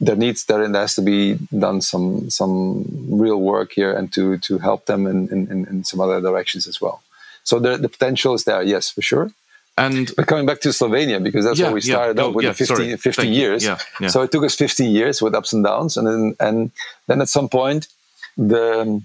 there 0.00 0.16
needs 0.16 0.44
there, 0.44 0.66
has 0.68 0.94
to 0.94 1.02
be 1.02 1.38
done 1.58 1.80
some 1.80 2.28
some 2.30 2.84
real 3.08 3.40
work 3.40 3.72
here 3.72 3.92
and 3.92 4.12
to 4.12 4.38
to 4.38 4.58
help 4.58 4.86
them 4.86 5.06
in 5.06 5.28
in, 5.28 5.66
in 5.66 5.84
some 5.84 6.00
other 6.00 6.20
directions 6.20 6.66
as 6.66 6.80
well. 6.80 7.02
So 7.44 7.58
the, 7.60 7.76
the 7.76 7.88
potential 7.88 8.34
is 8.34 8.44
there, 8.44 8.62
yes, 8.62 8.90
for 8.90 9.02
sure. 9.02 9.30
And 9.78 10.10
but 10.16 10.26
coming 10.26 10.46
back 10.46 10.60
to 10.62 10.70
Slovenia, 10.70 11.22
because 11.22 11.44
that's 11.44 11.58
yeah, 11.58 11.66
where 11.66 11.74
we 11.74 11.80
started 11.80 12.16
yeah, 12.16 12.28
with 12.28 12.44
yeah, 12.44 12.52
50, 12.52 12.96
50 12.96 13.28
years. 13.28 13.62
Yeah, 13.62 13.78
yeah. 14.00 14.08
So 14.08 14.22
it 14.22 14.32
took 14.32 14.44
us 14.44 14.54
15 14.54 14.90
years 14.90 15.20
with 15.20 15.34
ups 15.34 15.52
and 15.52 15.62
downs, 15.62 15.96
and 15.96 16.06
then 16.06 16.36
and 16.40 16.70
then 17.06 17.20
at 17.20 17.28
some 17.28 17.48
point, 17.48 17.88
the 18.36 19.02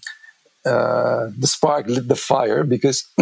uh, 0.66 1.30
the 1.38 1.48
spark 1.48 1.88
lit 1.88 2.08
the 2.08 2.16
fire 2.16 2.64
because 2.64 3.06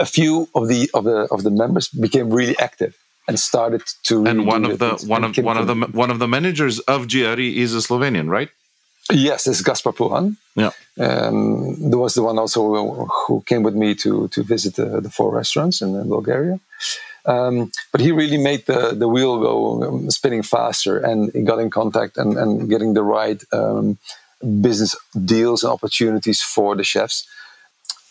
a 0.00 0.06
few 0.06 0.48
of 0.54 0.68
the 0.68 0.90
of 0.94 1.04
the 1.04 1.26
of 1.30 1.42
the 1.42 1.50
members 1.50 1.88
became 1.88 2.30
really 2.30 2.56
active 2.58 2.96
and 3.28 3.38
started 3.38 3.82
to. 4.04 4.26
And 4.26 4.46
one 4.46 4.64
of 4.64 4.78
the 4.78 4.90
one 5.06 5.24
of 5.24 5.36
one 5.36 5.56
of 5.56 5.66
the 5.66 5.74
one 5.92 6.10
of 6.10 6.18
the 6.18 6.28
managers 6.28 6.78
of 6.80 7.06
JRE 7.06 7.56
is 7.56 7.74
a 7.74 7.78
Slovenian, 7.78 8.28
right? 8.28 8.50
Yes, 9.12 9.46
it's 9.46 9.60
Gaspar 9.60 9.92
Puhan. 9.92 10.36
Yeah, 10.56 10.70
um, 10.98 11.90
there 11.90 11.98
was 11.98 12.14
the 12.14 12.22
one 12.22 12.38
also 12.38 13.06
who 13.26 13.42
came 13.46 13.62
with 13.62 13.74
me 13.74 13.94
to 13.96 14.28
to 14.28 14.42
visit 14.42 14.76
the, 14.76 15.00
the 15.00 15.10
four 15.10 15.30
restaurants 15.34 15.82
in, 15.82 15.94
in 15.94 16.08
Bulgaria. 16.08 16.58
Um, 17.26 17.72
but 17.90 18.00
he 18.02 18.12
really 18.12 18.36
made 18.36 18.66
the, 18.66 18.94
the 18.94 19.08
wheel 19.08 19.40
go 19.40 19.82
um, 19.82 20.10
spinning 20.10 20.42
faster 20.42 20.98
and 20.98 21.32
he 21.32 21.40
got 21.40 21.58
in 21.58 21.70
contact 21.70 22.18
and, 22.18 22.36
and 22.36 22.68
getting 22.68 22.92
the 22.92 23.02
right 23.02 23.42
um, 23.50 23.96
business 24.60 24.94
deals 25.24 25.64
and 25.64 25.72
opportunities 25.72 26.42
for 26.42 26.76
the 26.76 26.84
chefs. 26.84 27.26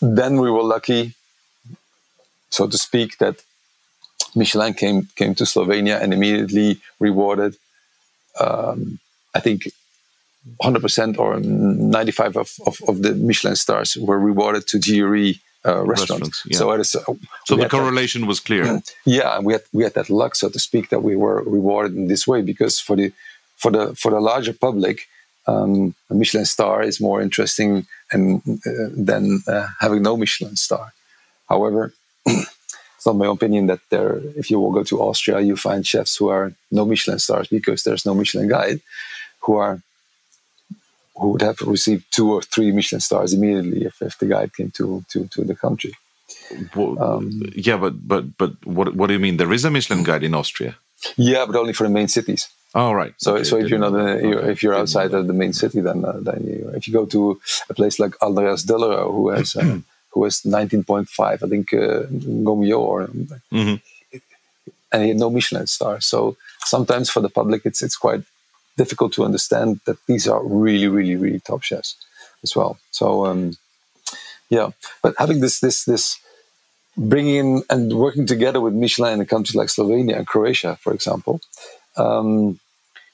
Then 0.01 0.39
we 0.39 0.49
were 0.49 0.63
lucky, 0.63 1.13
so 2.49 2.67
to 2.67 2.77
speak, 2.77 3.19
that 3.19 3.43
Michelin 4.35 4.73
came 4.73 5.07
came 5.15 5.35
to 5.35 5.43
Slovenia 5.43 6.01
and 6.01 6.13
immediately 6.13 6.79
rewarded. 6.99 7.55
Um, 8.39 8.99
I 9.35 9.39
think 9.39 9.67
100% 10.61 11.17
or 11.17 11.39
95 11.39 12.37
of, 12.37 12.51
of, 12.65 12.81
of, 12.87 13.01
the 13.01 13.13
Michelin 13.13 13.55
stars 13.55 13.95
were 13.95 14.19
rewarded 14.19 14.67
to 14.67 14.77
JRE 14.77 15.39
uh, 15.65 15.83
restaurants. 15.85 16.43
Yeah. 16.45 16.57
So, 16.57 16.71
uh, 16.71 16.83
so 16.83 17.55
the 17.55 17.69
correlation 17.69 18.21
that, 18.21 18.27
was 18.27 18.39
clear. 18.39 18.81
Yeah, 19.05 19.39
we 19.39 19.53
had 19.53 19.63
we 19.71 19.83
had 19.83 19.93
that 19.93 20.09
luck, 20.09 20.35
so 20.35 20.49
to 20.49 20.59
speak, 20.59 20.89
that 20.89 21.03
we 21.03 21.15
were 21.15 21.41
rewarded 21.43 21.95
in 21.95 22.07
this 22.07 22.27
way 22.27 22.41
because 22.41 22.79
for 22.79 22.95
the 22.95 23.13
for 23.55 23.71
the 23.71 23.95
for 23.95 24.11
the 24.11 24.19
larger 24.19 24.53
public, 24.53 25.07
um, 25.47 25.95
a 26.09 26.15
Michelin 26.15 26.45
star 26.45 26.83
is 26.83 26.99
more 26.99 27.21
interesting 27.21 27.87
and 28.11 28.41
uh, 28.67 28.89
than 28.91 29.41
uh, 29.47 29.67
having 29.79 30.01
no 30.03 30.17
Michelin 30.17 30.55
star. 30.55 30.93
However, 31.49 31.93
it's 33.03 33.07
not 33.07 33.17
my 33.17 33.27
opinion 33.27 33.67
that 33.67 33.81
there, 33.89 34.21
if 34.37 34.49
you 34.49 34.61
will 34.61 34.71
go 34.71 34.81
to 34.83 35.01
Austria, 35.01 35.41
you 35.41 35.57
find 35.57 35.85
chefs 35.85 36.15
who 36.15 36.29
are 36.29 36.53
no 36.71 36.85
Michelin 36.85 37.19
stars 37.19 37.49
because 37.49 37.83
there's 37.83 38.05
no 38.05 38.13
Michelin 38.13 38.47
guide, 38.47 38.79
who 39.41 39.57
are 39.57 39.81
who 41.17 41.31
would 41.31 41.41
have 41.41 41.59
received 41.61 42.05
two 42.11 42.31
or 42.31 42.41
three 42.41 42.71
Michelin 42.71 43.01
stars 43.01 43.33
immediately 43.33 43.83
if, 43.83 44.01
if 44.01 44.17
the 44.19 44.25
guide 44.25 44.55
came 44.55 44.71
to 44.71 45.03
to, 45.09 45.27
to 45.27 45.43
the 45.43 45.53
country. 45.53 45.93
Well, 46.73 46.97
um, 47.03 47.51
yeah, 47.57 47.75
but 47.75 48.07
but 48.07 48.37
but 48.37 48.51
what 48.65 48.95
what 48.95 49.07
do 49.07 49.13
you 49.13 49.19
mean? 49.19 49.35
There 49.35 49.51
is 49.51 49.65
a 49.65 49.69
Michelin 49.69 50.03
guide 50.03 50.23
in 50.23 50.33
Austria. 50.33 50.77
Yeah, 51.17 51.45
but 51.45 51.57
only 51.57 51.73
for 51.73 51.83
the 51.83 51.93
main 51.93 52.07
cities. 52.07 52.47
Oh 52.73 52.93
right. 52.93 53.13
So 53.17 53.35
okay, 53.35 53.43
so 53.43 53.57
if 53.57 53.67
you're 53.69 53.79
not 53.79 53.93
okay. 53.93 54.51
if 54.51 54.63
you're 54.63 54.79
outside 54.81 55.13
of 55.13 55.27
the 55.27 55.33
main 55.33 55.51
city, 55.51 55.81
then 55.81 56.05
uh, 56.05 56.19
then 56.21 56.39
you, 56.47 56.71
if 56.73 56.87
you 56.87 56.93
go 56.93 57.05
to 57.07 57.41
a 57.69 57.73
place 57.73 57.99
like 57.99 58.15
Andreas 58.21 58.63
Döllerer, 58.63 59.11
who 59.11 59.29
has 59.29 59.57
uh, 59.57 59.79
who 60.13 60.21
was 60.21 60.41
19.5, 60.41 61.07
I 61.19 61.35
think, 61.47 61.73
uh, 61.73 62.03
Gault&Millau, 62.43 62.79
or 62.79 63.07
mm-hmm. 63.07 63.75
and 64.91 65.01
he 65.01 65.09
had 65.09 65.17
no 65.17 65.29
Michelin 65.29 65.67
star. 65.67 65.99
So 66.01 66.37
sometimes 66.65 67.09
for 67.09 67.19
the 67.19 67.29
public, 67.29 67.65
it's 67.65 67.81
it's 67.81 67.97
quite 67.97 68.23
difficult 68.77 69.13
to 69.13 69.25
understand 69.25 69.79
that 69.85 69.97
these 70.07 70.27
are 70.27 70.43
really, 70.43 70.87
really, 70.87 71.15
really 71.15 71.39
top 71.39 71.63
chefs 71.63 71.95
as 72.43 72.55
well. 72.55 72.77
So 72.91 73.25
um, 73.25 73.57
yeah, 74.49 74.69
but 75.01 75.15
having 75.17 75.39
this 75.39 75.59
this 75.59 75.85
this 75.85 76.19
bringing 76.95 77.35
in 77.35 77.63
and 77.69 77.93
working 77.93 78.27
together 78.27 78.61
with 78.61 78.73
Michelin 78.73 79.13
in 79.13 79.21
a 79.21 79.25
country 79.25 79.57
like 79.57 79.69
Slovenia 79.69 80.17
and 80.17 80.27
Croatia, 80.27 80.77
for 80.81 80.93
example, 80.93 81.41
um, 81.97 82.59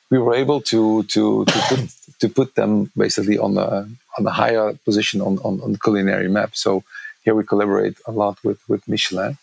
we 0.10 0.18
were 0.18 0.36
able 0.36 0.62
to 0.62 1.04
to 1.04 1.46
to 1.46 1.60
put 1.70 1.80
to 2.20 2.30
put 2.30 2.56
them 2.56 2.92
basically 2.98 3.38
on 3.38 3.58
a 3.58 3.88
on 4.18 4.28
a 4.28 4.32
higher 4.32 4.74
position 4.86 5.22
on, 5.22 5.38
on, 5.40 5.62
on 5.62 5.72
the 5.74 5.80
culinary 5.80 6.30
map. 6.30 6.56
So 6.56 6.84
here 7.24 7.36
we 7.36 7.44
collaborate 7.44 7.98
a 8.06 8.12
lot 8.12 8.38
with 8.44 8.60
with 8.68 8.88
Michelin. 8.88 9.38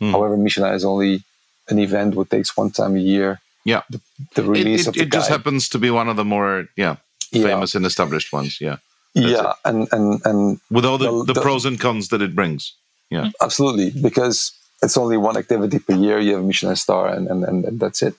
Mm. 0.00 0.10
However, 0.10 0.36
Michelin 0.36 0.74
is 0.74 0.84
only 0.84 1.22
an 1.68 1.78
event 1.78 2.14
which 2.14 2.28
takes 2.28 2.56
one 2.56 2.70
time 2.70 2.96
a 2.96 3.00
year. 3.00 3.40
Yeah, 3.64 3.82
the, 3.90 4.00
the 4.34 4.42
release 4.44 4.86
it, 4.86 4.86
it, 4.86 4.88
of 4.88 4.94
the 4.94 5.02
it 5.02 5.12
just 5.12 5.28
happens 5.28 5.68
to 5.70 5.78
be 5.78 5.90
one 5.90 6.08
of 6.08 6.16
the 6.16 6.24
more 6.24 6.68
yeah 6.76 6.96
famous 7.32 7.74
yeah. 7.74 7.78
and 7.78 7.86
established 7.86 8.32
ones. 8.32 8.60
Yeah, 8.60 8.76
That's 9.14 9.26
yeah, 9.28 9.50
it. 9.50 9.56
and 9.64 9.88
and 9.92 10.20
and 10.24 10.60
with 10.70 10.84
all 10.84 10.98
the, 10.98 11.24
the, 11.24 11.34
the, 11.34 11.40
pros 11.40 11.64
and 11.64 11.78
cons 11.80 12.08
that 12.08 12.22
it 12.22 12.34
brings. 12.34 12.74
Yeah, 13.10 13.30
absolutely, 13.40 13.90
because 13.90 14.52
it's 14.82 14.96
only 14.96 15.16
one 15.16 15.36
activity 15.36 15.78
per 15.78 15.94
year. 15.94 16.18
You 16.18 16.34
have 16.34 16.42
a 16.42 16.46
Michelin 16.46 16.76
star, 16.76 17.08
and 17.08 17.28
and, 17.28 17.44
and 17.44 17.80
that's 17.80 18.02
it. 18.02 18.14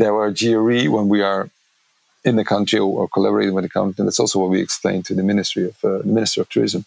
There 0.00 0.14
are 0.20 0.30
JRE 0.30 0.88
when 0.88 1.08
we 1.08 1.22
are 1.22 1.42
in 2.24 2.36
the 2.36 2.44
country 2.44 2.78
or 2.78 3.06
collaborating 3.08 3.54
with 3.54 3.64
the 3.64 3.70
country. 3.70 3.94
And 3.98 4.08
that's 4.08 4.20
also 4.20 4.38
what 4.40 4.50
we 4.50 4.60
explained 4.60 5.04
to 5.06 5.14
the 5.14 5.22
Ministry 5.22 5.64
of 5.66 5.84
uh, 5.84 5.98
the 5.98 6.14
Minister 6.18 6.40
of 6.40 6.48
Tourism. 6.48 6.84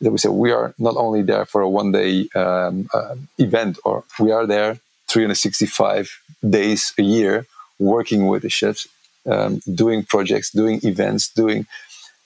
That 0.00 0.10
we 0.10 0.18
said 0.18 0.32
we 0.32 0.52
are 0.52 0.74
not 0.78 0.96
only 0.96 1.22
there 1.22 1.46
for 1.46 1.60
a 1.62 1.68
one 1.68 1.92
day 1.92 2.28
um, 2.34 2.88
uh, 2.92 3.14
event, 3.38 3.78
or 3.84 4.04
we 4.20 4.30
are 4.32 4.46
there 4.46 4.78
365 5.08 6.20
days 6.48 6.92
a 6.98 7.02
year 7.02 7.46
working 7.78 8.26
with 8.26 8.42
the 8.42 8.50
chefs, 8.50 8.86
um, 9.26 9.60
doing 9.72 10.04
projects, 10.04 10.50
doing 10.50 10.80
events, 10.82 11.28
doing 11.28 11.66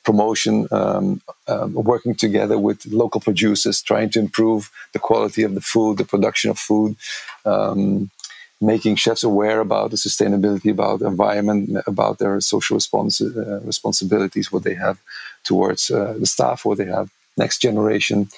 promotion, 0.05 0.67
um, 0.71 1.21
um, 1.47 1.75
working 1.75 2.15
together 2.15 2.59
with 2.59 2.87
local 2.87 3.21
producers, 3.21 3.83
trying 3.83 4.11
to 4.11 4.19
improve 4.19 4.71
the 4.95 4.99
quality 4.99 5.43
of 5.43 5.55
the 5.55 5.61
food, 5.61 5.99
the 5.99 6.05
production 6.05 6.51
of 6.51 6.59
food, 6.59 6.97
um, 7.45 8.11
making 8.61 8.97
chefs 8.97 9.23
aware 9.23 9.61
about 9.61 9.91
the 9.91 9.97
sustainability, 9.97 10.71
about 10.71 10.99
the 11.01 11.07
environment, 11.07 11.77
about 11.87 12.19
their 12.19 12.41
social 12.41 12.77
responsi- 12.77 13.37
uh, 13.37 13.61
responsibilities, 13.61 14.51
what 14.51 14.65
they 14.65 14.75
have 14.75 14.99
towards 15.45 15.91
uh, 15.91 16.15
the 16.19 16.27
staff, 16.27 16.65
what 16.65 16.79
they 16.79 16.87
have 16.87 17.11
next 17.37 17.59
generation. 17.59 18.29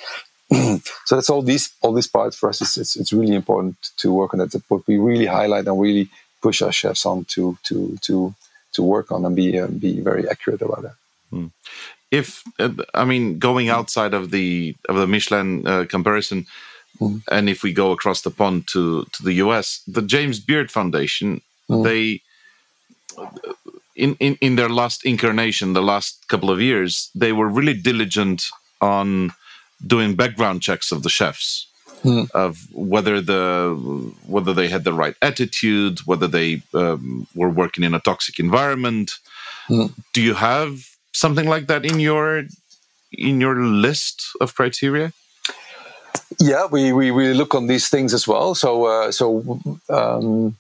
so 0.53 1.17
that's 1.17 1.31
all 1.31 1.43
these 1.43 1.73
all 1.81 1.93
these 1.93 2.09
parts 2.09 2.37
for 2.37 2.49
us. 2.49 2.61
It's, 2.61 2.77
it's, 2.77 2.97
it's 2.97 3.13
really 3.13 3.35
important 3.35 3.77
to 3.99 4.13
work 4.13 4.35
on 4.35 4.41
that. 4.41 4.63
But 4.69 4.87
we 4.87 4.99
really 4.99 5.27
highlight 5.27 5.67
and 5.67 5.81
really 5.81 6.11
push 6.43 6.61
our 6.63 6.73
chefs 6.73 7.07
on 7.07 7.25
to 7.27 7.57
to 7.65 7.97
to 8.03 8.35
to 8.73 8.83
work 8.83 9.11
on 9.13 9.25
and 9.25 9.37
be 9.37 9.59
uh, 9.59 9.69
be 9.69 10.01
very 10.01 10.29
accurate 10.29 10.63
about 10.63 10.83
that. 10.83 10.97
Hmm. 11.31 11.47
If 12.11 12.43
uh, 12.59 12.71
I 12.95 13.05
mean 13.05 13.39
going 13.39 13.69
outside 13.69 14.13
of 14.13 14.31
the 14.31 14.75
of 14.89 14.97
the 14.97 15.07
Michelin 15.07 15.67
uh, 15.67 15.85
comparison, 15.89 16.47
Mm. 16.99 17.23
And 17.31 17.49
if 17.49 17.63
we 17.63 17.73
go 17.73 17.93
across 17.93 18.23
the 18.23 18.31
pond 18.31 18.69
to, 18.69 19.05
to 19.05 19.23
the 19.23 19.35
US, 19.35 19.83
the 19.87 20.03
James 20.03 20.41
Beard 20.41 20.71
Foundation, 20.71 21.41
mm. 21.69 21.85
they 21.85 22.23
in, 23.97 24.17
in, 24.19 24.37
in 24.41 24.57
their 24.57 24.69
last 24.69 25.05
incarnation, 25.05 25.73
the 25.73 25.83
last 25.83 26.27
couple 26.29 26.51
of 26.51 26.61
years, 26.61 27.11
they 27.15 27.33
were 27.33 27.49
really 27.49 27.75
diligent 27.75 28.47
on 28.81 29.33
doing 29.87 30.15
background 30.15 30.63
checks 30.63 30.93
of 30.93 31.03
the 31.03 31.11
chefs. 31.11 31.67
Mm. 32.03 32.31
Of 32.31 32.67
whether 32.73 33.21
the 33.21 33.77
whether 34.27 34.55
they 34.55 34.69
had 34.69 34.85
the 34.85 34.93
right 34.95 35.15
attitude, 35.21 35.99
whether 36.07 36.27
they 36.27 36.63
um, 36.73 37.27
were 37.35 37.51
working 37.51 37.85
in 37.85 37.93
a 37.93 38.01
toxic 38.01 38.39
environment. 38.39 39.13
Mm. 39.69 39.93
Do 40.15 40.23
you 40.23 40.33
have 40.33 40.97
something 41.13 41.47
like 41.47 41.67
that 41.67 41.85
in 41.85 42.01
your 42.01 42.45
in 43.13 43.39
your 43.39 43.63
list 43.63 44.23
of 44.41 44.55
criteria? 44.55 45.13
Yeah, 46.39 46.67
we, 46.67 46.93
we, 46.93 47.11
we 47.11 47.35
look 47.35 47.55
on 47.55 47.67
these 47.67 47.89
things 47.89 48.15
as 48.15 48.27
well. 48.27 48.55
So 48.55 48.87
uh, 48.87 49.13
so 49.13 49.61
um, 49.89 50.57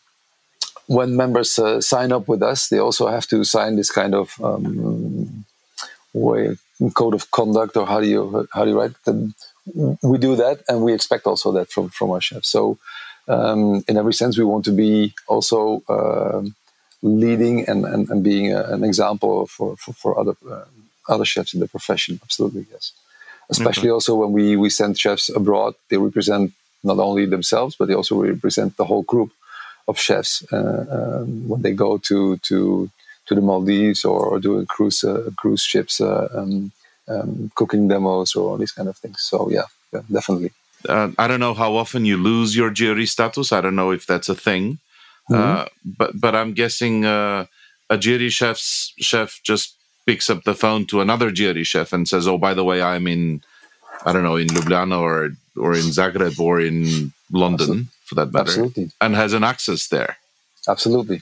when 0.86 1.16
members 1.16 1.58
uh, 1.58 1.80
sign 1.80 2.12
up 2.12 2.28
with 2.28 2.42
us, 2.42 2.68
they 2.68 2.78
also 2.78 3.06
have 3.06 3.26
to 3.28 3.44
sign 3.44 3.76
this 3.76 3.90
kind 3.90 4.14
of 4.14 4.38
um, 4.42 5.44
way 6.12 6.56
code 6.94 7.14
of 7.14 7.30
conduct, 7.30 7.76
or 7.76 7.86
how 7.86 8.00
do 8.00 8.06
you 8.06 8.48
how 8.52 8.64
do 8.64 8.70
you 8.70 8.80
write 8.80 8.94
them? 9.04 9.34
We 10.02 10.18
do 10.18 10.36
that, 10.36 10.62
and 10.68 10.82
we 10.82 10.92
expect 10.92 11.26
also 11.26 11.52
that 11.52 11.70
from 11.70 11.88
from 11.90 12.10
our 12.10 12.20
chefs. 12.20 12.48
So 12.48 12.78
um, 13.28 13.84
in 13.88 13.96
every 13.96 14.14
sense, 14.14 14.36
we 14.36 14.44
want 14.44 14.64
to 14.64 14.72
be 14.72 15.14
also 15.28 15.82
uh, 15.88 16.42
leading 17.02 17.68
and, 17.68 17.84
and, 17.84 18.08
and 18.10 18.24
being 18.24 18.52
an 18.52 18.84
example 18.84 19.46
for 19.46 19.76
for, 19.76 19.92
for 19.92 20.18
other 20.18 20.36
uh, 20.50 20.64
other 21.08 21.24
chefs 21.24 21.54
in 21.54 21.60
the 21.60 21.68
profession. 21.68 22.20
Absolutely, 22.22 22.66
yes 22.72 22.92
especially 23.50 23.88
mm-hmm. 23.88 23.94
also 23.94 24.14
when 24.14 24.32
we, 24.32 24.56
we 24.56 24.70
send 24.70 24.98
chefs 24.98 25.28
abroad. 25.28 25.74
They 25.88 25.96
represent 25.96 26.52
not 26.82 26.98
only 26.98 27.26
themselves, 27.26 27.76
but 27.76 27.88
they 27.88 27.94
also 27.94 28.16
represent 28.22 28.76
the 28.76 28.84
whole 28.84 29.02
group 29.02 29.32
of 29.88 29.98
chefs 29.98 30.44
uh, 30.52 30.86
um, 31.22 31.48
when 31.48 31.62
they 31.62 31.72
go 31.72 31.98
to 31.98 32.36
to 32.38 32.90
to 33.26 33.34
the 33.34 33.40
Maldives 33.40 34.04
or, 34.04 34.40
doing 34.40 34.66
cruise 34.66 35.04
uh, 35.04 35.30
cruise 35.36 35.62
ships, 35.62 36.00
uh, 36.00 36.28
um, 36.34 36.72
um, 37.06 37.50
cooking 37.54 37.86
demos 37.86 38.34
or 38.34 38.50
all 38.50 38.58
these 38.58 38.72
kind 38.72 38.88
of 38.88 38.96
things. 38.96 39.20
So 39.22 39.50
yeah, 39.50 39.68
yeah 39.92 40.02
definitely. 40.10 40.50
Uh, 40.88 41.10
I 41.18 41.28
don't 41.28 41.40
know 41.40 41.54
how 41.54 41.76
often 41.76 42.04
you 42.04 42.16
lose 42.16 42.56
your 42.56 42.70
JRE 42.70 43.06
status. 43.06 43.52
I 43.52 43.60
don't 43.60 43.76
know 43.76 43.90
if 43.92 44.06
that's 44.06 44.28
a 44.28 44.34
thing, 44.34 44.78
mm-hmm. 45.30 45.34
Uh, 45.34 45.64
but 45.84 46.18
but 46.20 46.34
I'm 46.34 46.54
guessing 46.54 47.04
uh, 47.04 47.46
a 47.88 47.96
JRE 47.96 48.30
chef's 48.32 48.94
chef 48.98 49.40
just 49.42 49.76
picks 50.10 50.28
up 50.28 50.42
the 50.42 50.56
phone 50.64 50.82
to 50.86 51.00
another 51.00 51.30
JRE 51.30 51.64
chef 51.72 51.92
and 51.92 52.08
says, 52.12 52.26
"Oh, 52.26 52.38
by 52.46 52.52
the 52.58 52.66
way, 52.70 52.78
I'm 52.82 53.06
in, 53.06 53.22
I 54.06 54.12
don't 54.12 54.26
know, 54.28 54.38
in 54.42 54.48
Ljubljana 54.48 54.98
or 55.08 55.18
or 55.64 55.70
in 55.80 55.86
Zagreb 55.98 56.36
or 56.46 56.54
in 56.70 56.76
London 57.42 57.70
Absolutely. 57.70 57.88
for 58.06 58.14
that 58.18 58.32
matter, 58.36 58.50
Absolutely. 58.50 58.86
and 59.00 59.14
has 59.14 59.32
an 59.38 59.44
access 59.52 59.82
there." 59.94 60.12
Absolutely, 60.74 61.18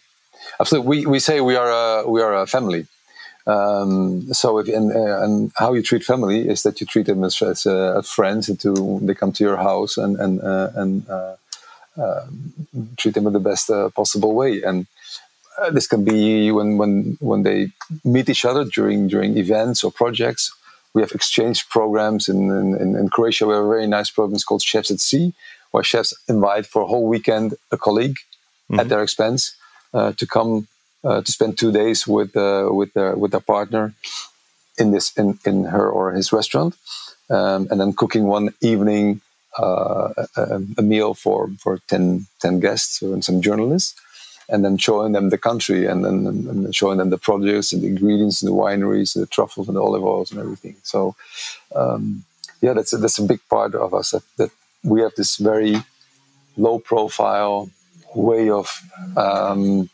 absolutely. 0.61 0.89
We 0.93 0.99
we 1.15 1.19
say 1.29 1.37
we 1.51 1.57
are 1.63 1.71
a 1.83 2.09
we 2.15 2.21
are 2.27 2.35
a 2.43 2.47
family. 2.47 2.83
Um, 3.55 4.33
so 4.41 4.59
if 4.61 4.67
and, 4.79 4.89
uh, 5.03 5.19
and 5.25 5.53
how 5.63 5.71
you 5.77 5.83
treat 5.83 6.05
family 6.13 6.39
is 6.53 6.63
that 6.65 6.81
you 6.81 6.87
treat 6.87 7.07
them 7.11 7.25
as 7.29 7.35
as, 7.43 7.67
uh, 7.67 7.99
as 7.99 8.09
friends, 8.19 8.49
and 8.49 8.59
to 8.65 8.73
they 9.07 9.15
come 9.21 9.33
to 9.37 9.45
your 9.49 9.59
house 9.71 9.95
and 10.05 10.13
and 10.25 10.35
uh, 10.53 10.71
and 10.83 10.93
uh, 11.19 11.37
um, 12.05 12.31
treat 13.01 13.15
them 13.15 13.27
in 13.27 13.35
the 13.39 13.47
best 13.51 13.67
uh, 13.71 13.89
possible 14.01 14.33
way 14.41 14.53
and 14.69 14.87
uh, 15.61 15.71
this 15.71 15.87
can 15.87 16.05
be 16.05 16.51
when 16.51 16.79
when 16.79 17.17
when 17.21 17.43
they 17.43 17.71
meet 18.05 18.29
each 18.29 18.45
other 18.45 18.65
during 18.65 19.09
during 19.09 19.37
events 19.37 19.85
or 19.85 19.91
projects. 19.91 20.53
We 20.95 21.03
have 21.03 21.13
exchange 21.13 21.69
programs 21.69 22.29
in, 22.29 22.51
in, 22.51 22.97
in 22.97 23.09
Croatia. 23.11 23.47
We 23.47 23.55
have 23.55 23.65
a 23.65 23.69
very 23.69 23.87
nice 23.87 24.11
program 24.11 24.41
called 24.41 24.63
Chefs 24.63 24.91
at 24.91 25.01
Sea, 25.01 25.35
where 25.71 25.85
chefs 25.85 26.15
invite 26.29 26.67
for 26.67 26.83
a 26.83 26.87
whole 26.87 27.07
weekend 27.07 27.55
a 27.71 27.77
colleague 27.77 28.17
mm-hmm. 28.71 28.81
at 28.81 28.89
their 28.89 29.03
expense 29.03 29.55
uh, 29.93 30.13
to 30.13 30.27
come 30.27 30.67
uh, 31.05 31.21
to 31.21 31.31
spend 31.31 31.59
two 31.59 31.73
days 31.73 32.07
with 32.07 32.37
uh, 32.37 32.69
with 32.73 32.93
their 32.95 33.15
with 33.17 33.33
their 33.33 33.41
partner 33.41 33.95
in 34.79 34.91
this 34.93 35.13
in, 35.17 35.39
in 35.45 35.65
her 35.65 35.89
or 35.89 36.13
his 36.13 36.33
restaurant, 36.33 36.75
um, 37.31 37.69
and 37.71 37.81
then 37.81 37.93
cooking 37.93 38.25
one 38.25 38.55
evening 38.61 39.21
uh, 39.59 40.13
a, 40.37 40.61
a, 40.79 40.83
meal 40.83 41.15
for 41.15 41.51
for 41.59 41.81
10, 41.89 42.27
10 42.41 42.61
guests 42.61 43.03
and 43.03 43.25
some 43.25 43.43
journalists 43.43 43.95
and 44.49 44.65
then 44.65 44.79
showing 44.79 45.13
them 45.13 45.31
the 45.31 45.39
country 45.39 45.87
and 45.87 46.05
then 46.05 46.27
and 46.27 46.75
showing 46.75 46.99
them 46.99 47.11
the 47.11 47.19
produce 47.19 47.73
and 47.73 47.83
the 47.83 47.87
ingredients 47.87 48.43
and 48.43 48.51
the 48.51 48.57
wineries, 48.57 49.15
the 49.15 49.27
truffles 49.27 49.69
and 49.69 49.77
the 49.77 49.83
olive 49.83 50.05
oils 50.05 50.31
and 50.31 50.41
everything. 50.41 50.77
So, 50.83 51.15
um, 51.75 52.25
yeah, 52.61 52.73
that's 52.73 52.93
a, 52.93 52.97
that's 52.97 53.19
a 53.19 53.25
big 53.25 53.41
part 53.49 53.75
of 53.75 53.93
us 53.95 54.11
that, 54.11 54.23
that 54.37 54.51
we 54.83 55.01
have 55.03 55.15
this 55.17 55.37
very 55.37 55.77
low 56.57 56.79
profile 56.79 57.71
way 58.15 58.49
of 58.49 58.69
um, 59.17 59.91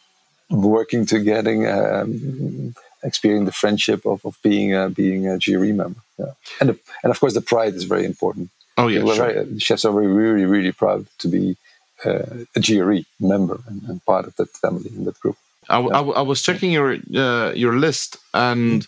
working 0.50 1.04
together, 1.04 1.52
um, 1.68 2.74
experiencing 3.02 3.46
the 3.46 3.52
friendship 3.52 4.06
of, 4.06 4.24
of 4.24 4.38
being 4.42 4.74
a, 4.74 4.88
being 4.88 5.26
a 5.26 5.32
JRE 5.32 5.74
member. 5.74 6.00
Yeah. 6.18 6.32
And 6.60 6.70
the, 6.70 6.78
and 7.02 7.10
of 7.10 7.18
course 7.18 7.34
the 7.34 7.40
pride 7.40 7.74
is 7.74 7.84
very 7.84 8.04
important. 8.04 8.50
Oh 8.76 8.88
yeah, 8.88 9.00
sure. 9.00 9.32
very, 9.32 9.58
chefs 9.58 9.84
are 9.84 9.92
very, 9.92 10.06
really 10.06 10.46
really 10.46 10.72
proud 10.72 11.06
to 11.18 11.28
be 11.28 11.56
a 12.04 12.60
JRE 12.60 13.04
member 13.20 13.60
and, 13.68 13.82
and, 13.88 14.04
part 14.04 14.26
of 14.26 14.36
that 14.36 14.50
family 14.50 14.90
in 14.96 15.04
that 15.04 15.18
group. 15.20 15.36
I, 15.68 15.80
yeah. 15.80 15.86
I, 15.88 16.00
I 16.00 16.20
was 16.22 16.42
checking 16.42 16.72
your 16.72 16.96
uh, 17.14 17.52
your 17.54 17.74
list, 17.78 18.18
and. 18.32 18.86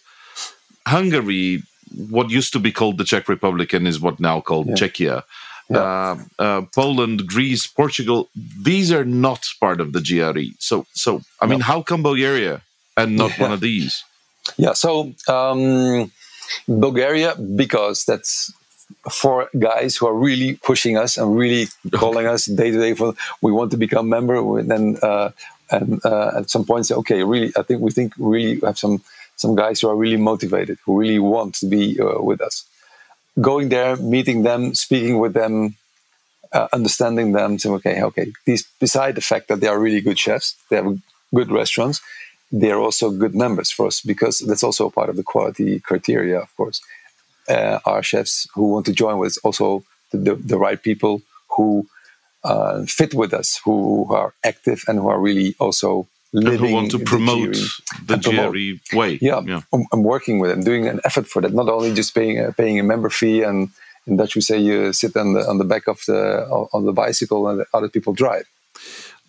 Hungary, 0.87 1.63
what 2.11 2.31
used 2.31 2.53
to 2.53 2.61
be 2.61 2.73
called 2.73 2.99
the 2.99 3.05
Czech 3.05 3.29
Republic, 3.29 3.73
and 3.73 3.87
is 3.87 4.01
what 4.01 4.21
now 4.21 4.41
called 4.41 4.69
yeah. 4.69 4.75
Czechia. 4.75 5.23
Yeah. 5.69 5.79
Uh, 5.79 6.17
uh, 6.39 6.63
Poland, 6.75 7.27
Greece, 7.27 7.67
Portugal, 7.67 8.29
these 8.63 8.93
are 8.93 9.05
not 9.05 9.45
part 9.59 9.81
of 9.81 9.93
the 9.93 9.99
JRE. 9.99 10.55
So, 10.61 10.87
so 10.93 11.23
I 11.41 11.47
mean, 11.47 11.61
how 11.61 11.83
come 11.83 12.05
Bulgaria 12.05 12.63
and 12.97 13.17
not 13.17 13.33
one 13.39 13.53
of 13.53 13.61
these? 13.61 14.05
Yeah, 14.57 14.75
so 14.75 15.13
um, 15.27 16.13
Bulgaria, 16.69 17.35
because 17.35 18.05
that's 18.05 18.53
for 19.11 19.49
guys 19.59 19.97
who 19.97 20.07
are 20.07 20.15
really 20.15 20.55
pushing 20.55 20.97
us 20.97 21.17
and 21.17 21.37
really 21.37 21.67
calling 21.93 22.27
us 22.27 22.47
day 22.47 22.71
to 22.71 22.79
day 22.79 22.95
for 22.95 23.15
we 23.41 23.53
want 23.53 23.71
to 23.71 23.77
become 23.77 24.09
member 24.09 24.63
then 24.63 24.97
uh, 25.03 25.31
and 25.71 26.05
uh, 26.05 26.33
at 26.37 26.51
some 26.51 26.65
point 26.65 26.87
say, 26.87 26.95
okay, 26.95 27.23
really, 27.25 27.53
I 27.57 27.63
think 27.63 27.81
we 27.81 27.91
think 27.91 28.13
really 28.19 28.61
have 28.61 28.79
some 28.79 29.03
some 29.37 29.55
guys 29.55 29.81
who 29.81 29.89
are 29.89 29.97
really 29.97 30.17
motivated, 30.17 30.79
who 30.85 30.99
really 30.99 31.19
want 31.19 31.55
to 31.57 31.67
be 31.67 32.01
uh, 32.01 32.23
with 32.23 32.41
us. 32.41 32.65
Going 33.41 33.69
there, 33.69 33.97
meeting 33.97 34.45
them, 34.45 34.75
speaking 34.75 35.19
with 35.19 35.35
them, 35.35 35.77
uh, 36.53 36.69
understanding 36.73 37.33
them, 37.33 37.59
saying, 37.59 37.75
okay, 37.77 38.03
okay, 38.03 38.33
these 38.47 38.67
beside 38.81 39.15
the 39.15 39.21
fact 39.21 39.49
that 39.49 39.61
they 39.61 39.67
are 39.67 39.79
really 39.79 40.01
good 40.01 40.19
chefs, 40.19 40.57
they 40.71 40.77
have 40.77 40.99
good 41.35 41.51
restaurants, 41.51 42.01
they're 42.51 42.79
also 42.79 43.11
good 43.11 43.35
members 43.35 43.71
for 43.71 43.89
us 43.89 44.01
because 44.01 44.39
that's 44.39 44.63
also 44.63 44.89
part 44.89 45.11
of 45.11 45.17
the 45.17 45.23
quality 45.23 45.81
criteria, 45.81 46.39
of 46.39 46.57
course. 46.57 46.81
Uh, 47.49 47.79
our 47.85 48.03
chefs 48.03 48.49
who 48.55 48.69
want 48.73 48.87
to 48.87 48.93
join 48.93 49.19
with 49.19 49.29
us 49.29 49.39
also 49.39 49.85
the, 50.13 50.35
the, 50.35 50.59
right 50.59 50.83
people 50.83 51.23
who 51.57 51.87
uh, 52.45 52.85
fit 52.87 53.15
with 53.15 53.33
us, 53.33 53.61
who 53.65 54.07
are 54.13 54.35
active 54.45 54.85
and 54.89 54.99
who 54.99 55.09
are 55.09 55.21
really 55.21 55.55
also 55.59 56.09
living. 56.33 56.59
And 56.59 56.69
who 56.69 56.75
want 56.75 56.91
to 56.93 56.99
promote 56.99 57.55
the 58.05 58.17
JRE 58.17 58.93
way. 58.93 59.19
Yeah, 59.21 59.41
yeah. 59.45 59.63
I'm, 59.73 59.85
I'm, 59.93 60.03
working 60.03 60.39
with 60.39 60.51
them, 60.51 60.63
doing 60.65 60.89
an 60.89 61.01
effort 61.05 61.27
for 61.27 61.43
that. 61.43 61.53
Not 61.53 61.69
only 61.69 61.95
just 61.95 62.15
paying 62.15 62.39
a, 62.39 62.53
paying 62.53 62.79
a 62.79 62.83
member 62.83 63.11
fee, 63.11 63.43
and 63.43 63.71
in 64.07 64.17
Dutch 64.17 64.35
we 64.35 64.41
say 64.41 64.59
you 64.59 64.93
sit 64.93 65.17
on 65.17 65.35
the 65.35 65.49
on 65.49 65.59
the 65.59 65.65
back 65.65 65.87
of 65.89 66.01
the 66.07 66.47
on 66.73 66.85
the 66.85 66.93
bicycle 66.93 67.49
and 67.49 67.65
other 67.75 67.89
people 67.89 68.13
drive. 68.13 68.47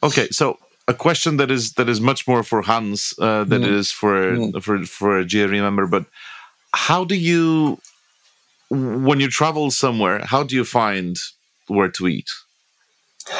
Okay, 0.03 0.27
so 0.29 0.59
a 0.87 0.93
question 0.93 1.37
that 1.37 1.51
is 1.51 1.73
that 1.73 1.89
is 1.89 1.99
much 1.99 2.27
more 2.27 2.43
for 2.43 2.61
Hans 2.61 3.13
uh, 3.19 3.43
than 3.43 3.61
mm. 3.61 3.65
it 3.65 3.73
is 3.73 3.91
for 3.91 4.31
mm. 4.31 4.63
for 4.63 4.85
for 4.85 5.19
a 5.19 5.25
JRE 5.25 5.61
member. 5.61 5.87
But 5.87 6.05
how 6.73 7.03
do 7.03 7.15
you, 7.15 7.79
when 8.69 9.19
you 9.19 9.29
travel 9.29 9.71
somewhere, 9.71 10.25
how 10.25 10.43
do 10.43 10.55
you 10.55 10.65
find 10.65 11.17
where 11.67 11.89
to 11.89 12.07
eat? 12.07 12.29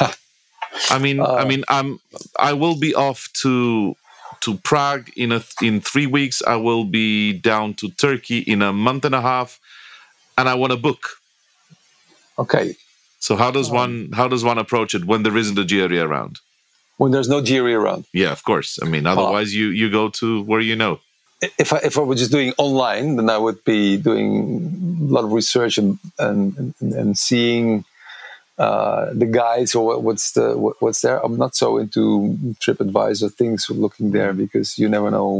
I 0.90 0.98
mean, 0.98 1.20
uh, 1.20 1.34
I 1.34 1.44
mean, 1.44 1.64
I'm 1.68 2.00
I 2.38 2.52
will 2.52 2.76
be 2.76 2.94
off 2.94 3.28
to 3.42 3.94
to 4.40 4.54
Prague 4.58 5.10
in 5.16 5.32
a 5.32 5.42
in 5.62 5.80
three 5.80 6.06
weeks. 6.06 6.42
I 6.46 6.56
will 6.56 6.84
be 6.84 7.32
down 7.32 7.74
to 7.74 7.88
Turkey 7.90 8.38
in 8.38 8.62
a 8.62 8.72
month 8.72 9.04
and 9.04 9.14
a 9.14 9.20
half, 9.20 9.58
and 10.36 10.48
I 10.48 10.54
want 10.54 10.72
a 10.72 10.76
book. 10.76 11.08
Okay. 12.38 12.76
So 13.20 13.36
how 13.36 13.50
does 13.50 13.70
um, 13.70 13.76
one 13.76 14.10
how 14.12 14.28
does 14.28 14.44
one 14.44 14.58
approach 14.58 14.94
it 14.94 15.04
when 15.04 15.22
there 15.22 15.36
isn't 15.36 15.58
a 15.58 15.64
JRE 15.64 16.02
around? 16.02 16.40
When 16.98 17.12
there's 17.12 17.28
no 17.28 17.40
JRE 17.40 17.74
around. 17.74 18.06
Yeah, 18.12 18.32
of 18.32 18.42
course. 18.44 18.78
I 18.82 18.86
mean, 18.86 19.06
otherwise 19.06 19.48
uh, 19.48 19.58
you 19.58 19.66
you 19.68 19.90
go 19.90 20.08
to 20.10 20.42
where 20.42 20.60
you 20.60 20.76
know. 20.76 21.00
If 21.40 21.72
I 21.72 21.78
if 21.78 21.96
I 21.96 22.00
were 22.00 22.16
just 22.16 22.32
doing 22.32 22.52
online, 22.58 23.16
then 23.16 23.30
I 23.30 23.38
would 23.38 23.62
be 23.64 23.96
doing 23.96 24.98
a 25.08 25.12
lot 25.12 25.24
of 25.24 25.32
research 25.32 25.78
and 25.78 25.98
and 26.18 26.74
and, 26.80 27.16
seeing 27.16 27.84
uh, 28.58 29.12
the 29.14 29.26
guides 29.26 29.74
or 29.76 30.00
what's 30.00 30.32
the 30.32 30.58
what, 30.58 30.82
what's 30.82 31.00
there. 31.02 31.24
I'm 31.24 31.36
not 31.36 31.54
so 31.54 31.78
into 31.78 32.36
TripAdvisor 32.60 33.32
things 33.34 33.70
looking 33.70 34.10
there 34.10 34.32
because 34.32 34.78
you 34.78 34.88
never 34.88 35.10
know 35.12 35.30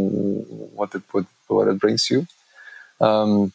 what 0.75 0.95
it 0.95 1.03
what, 1.11 1.27
what 1.49 1.67
it 1.67 1.81
brings 1.81 2.11
you. 2.11 2.29
Um, 3.01 3.53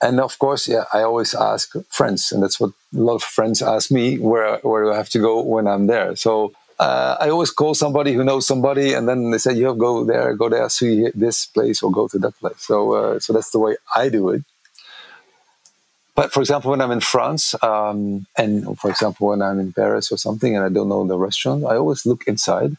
and 0.00 0.20
of 0.20 0.38
course, 0.38 0.68
yeah, 0.68 0.84
I 0.92 1.02
always 1.02 1.34
ask 1.34 1.74
friends, 1.88 2.30
and 2.30 2.40
that's 2.40 2.60
what 2.60 2.70
a 2.94 2.98
lot 2.98 3.16
of 3.16 3.24
friends 3.24 3.62
ask 3.62 3.90
me 3.90 4.16
where 4.18 4.58
where 4.58 4.84
do 4.84 4.92
I 4.92 4.96
have 4.96 5.10
to 5.10 5.18
go 5.18 5.42
when 5.42 5.66
I'm 5.66 5.88
there. 5.88 6.14
So 6.14 6.52
uh, 6.78 7.16
I 7.20 7.28
always 7.30 7.50
call 7.50 7.74
somebody 7.74 8.12
who 8.12 8.24
knows 8.24 8.46
somebody, 8.46 8.92
and 8.92 9.08
then 9.08 9.30
they 9.30 9.38
say, 9.38 9.54
"You 9.54 9.66
have 9.66 9.78
go 9.78 10.04
there, 10.04 10.34
go 10.34 10.48
there, 10.48 10.68
see 10.68 11.08
this 11.14 11.46
place, 11.46 11.82
or 11.82 11.90
go 11.90 12.06
to 12.08 12.18
that 12.18 12.38
place." 12.38 12.60
So, 12.60 12.92
uh, 12.92 13.20
so 13.20 13.32
that's 13.32 13.50
the 13.50 13.58
way 13.58 13.76
I 13.94 14.08
do 14.08 14.30
it. 14.30 14.42
But 16.14 16.32
for 16.32 16.40
example, 16.40 16.72
when 16.72 16.80
I'm 16.80 16.90
in 16.90 17.00
France, 17.00 17.54
um, 17.62 18.26
and 18.36 18.78
for 18.78 18.90
example, 18.90 19.28
when 19.28 19.42
I'm 19.42 19.60
in 19.60 19.72
Paris 19.72 20.10
or 20.10 20.18
something, 20.18 20.56
and 20.56 20.64
I 20.64 20.68
don't 20.68 20.88
know 20.88 21.06
the 21.06 21.18
restaurant, 21.18 21.64
I 21.64 21.76
always 21.76 22.04
look 22.06 22.26
inside. 22.26 22.76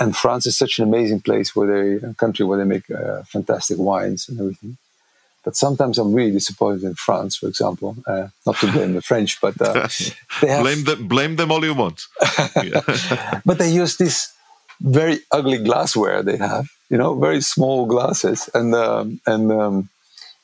And 0.00 0.16
France 0.16 0.46
is 0.46 0.56
such 0.56 0.78
an 0.78 0.84
amazing 0.84 1.22
place 1.22 1.56
where 1.56 1.66
they, 1.98 2.06
a 2.06 2.14
country 2.14 2.44
where 2.44 2.58
they 2.58 2.64
make 2.64 2.88
uh, 2.88 3.22
fantastic 3.24 3.78
wines 3.78 4.28
and 4.28 4.38
everything. 4.38 4.78
But 5.44 5.56
sometimes 5.56 5.98
I'm 5.98 6.12
really 6.12 6.32
disappointed 6.32 6.84
in 6.84 6.94
France, 6.94 7.36
for 7.36 7.48
example. 7.48 7.96
Uh, 8.06 8.28
not 8.46 8.56
to 8.56 8.72
blame 8.72 8.94
the 8.94 9.02
French, 9.02 9.40
but 9.40 9.60
uh, 9.60 9.88
they 10.42 10.48
have, 10.48 10.62
blame 10.62 10.84
them. 10.84 11.08
Blame 11.08 11.36
them 11.36 11.52
all 11.52 11.64
you 11.64 11.74
want. 11.74 12.02
but 13.46 13.58
they 13.58 13.70
use 13.70 13.96
this 13.96 14.32
very 14.80 15.20
ugly 15.32 15.58
glassware 15.58 16.22
they 16.22 16.36
have. 16.36 16.68
You 16.90 16.98
know, 16.98 17.14
very 17.14 17.40
small 17.40 17.86
glasses, 17.86 18.50
and 18.54 18.74
um, 18.74 19.20
and 19.26 19.52
um, 19.52 19.88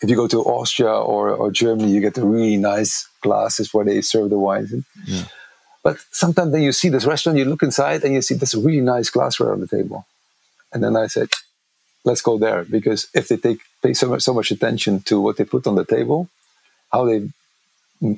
if 0.04 0.10
you 0.10 0.16
go 0.16 0.28
to 0.28 0.40
Austria 0.40 0.92
or, 0.92 1.30
or 1.30 1.50
Germany, 1.50 1.90
you 1.90 2.00
get 2.00 2.14
the 2.14 2.24
really 2.24 2.56
nice 2.56 3.08
glasses 3.22 3.72
where 3.72 3.84
they 3.84 4.00
serve 4.02 4.30
the 4.30 4.38
wines. 4.38 4.72
Yeah. 5.06 5.24
But 5.82 5.98
sometimes 6.10 6.52
then 6.52 6.62
you 6.62 6.72
see 6.72 6.88
this 6.88 7.04
restaurant, 7.04 7.38
you 7.38 7.44
look 7.44 7.62
inside 7.62 8.04
and 8.04 8.14
you 8.14 8.22
see 8.22 8.34
this 8.34 8.54
really 8.54 8.80
nice 8.80 9.10
glassware 9.10 9.52
on 9.52 9.60
the 9.60 9.66
table. 9.66 10.06
And 10.72 10.82
then 10.82 10.96
I 10.96 11.06
said, 11.06 11.28
let's 12.04 12.20
go 12.20 12.38
there 12.38 12.64
because 12.64 13.08
if 13.14 13.28
they 13.28 13.36
take 13.36 13.60
pay 13.84 13.94
so 13.94 14.08
much, 14.08 14.22
so 14.22 14.34
much 14.38 14.50
attention 14.50 15.00
to 15.08 15.20
what 15.20 15.36
they 15.36 15.44
put 15.44 15.66
on 15.66 15.76
the 15.76 15.84
table, 15.96 16.28
how 16.90 17.04
they 17.04 17.28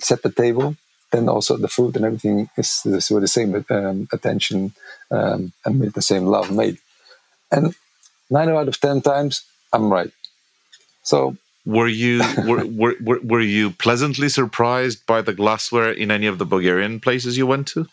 set 0.00 0.22
the 0.22 0.31
table, 0.31 0.76
then 1.12 1.29
also 1.29 1.57
the 1.57 1.74
food 1.76 1.96
and 1.96 2.05
everything 2.05 2.48
is, 2.57 2.70
is 2.85 3.11
with 3.11 3.22
the 3.26 3.35
same 3.38 3.50
um, 3.70 4.09
attention 4.12 4.59
um, 5.11 5.52
and 5.64 5.81
with 5.81 5.94
the 5.94 6.07
same 6.11 6.24
love 6.35 6.50
made. 6.62 6.79
And 7.50 7.74
nine 8.31 8.48
out 8.48 8.68
of 8.68 8.81
ten 8.81 9.00
times, 9.00 9.44
I'm 9.72 9.92
right. 9.92 10.12
So 11.02 11.37
were 11.64 11.88
you 11.88 12.22
were, 12.48 12.64
were, 12.81 12.94
were, 13.00 13.20
were 13.33 13.46
you 13.59 13.70
pleasantly 13.70 14.29
surprised 14.29 15.05
by 15.07 15.20
the 15.22 15.37
glassware 15.40 15.92
in 15.92 16.11
any 16.11 16.26
of 16.26 16.38
the 16.38 16.46
Bulgarian 16.46 17.00
places 17.00 17.37
you 17.37 17.46
went 17.46 17.66
to? 17.68 17.87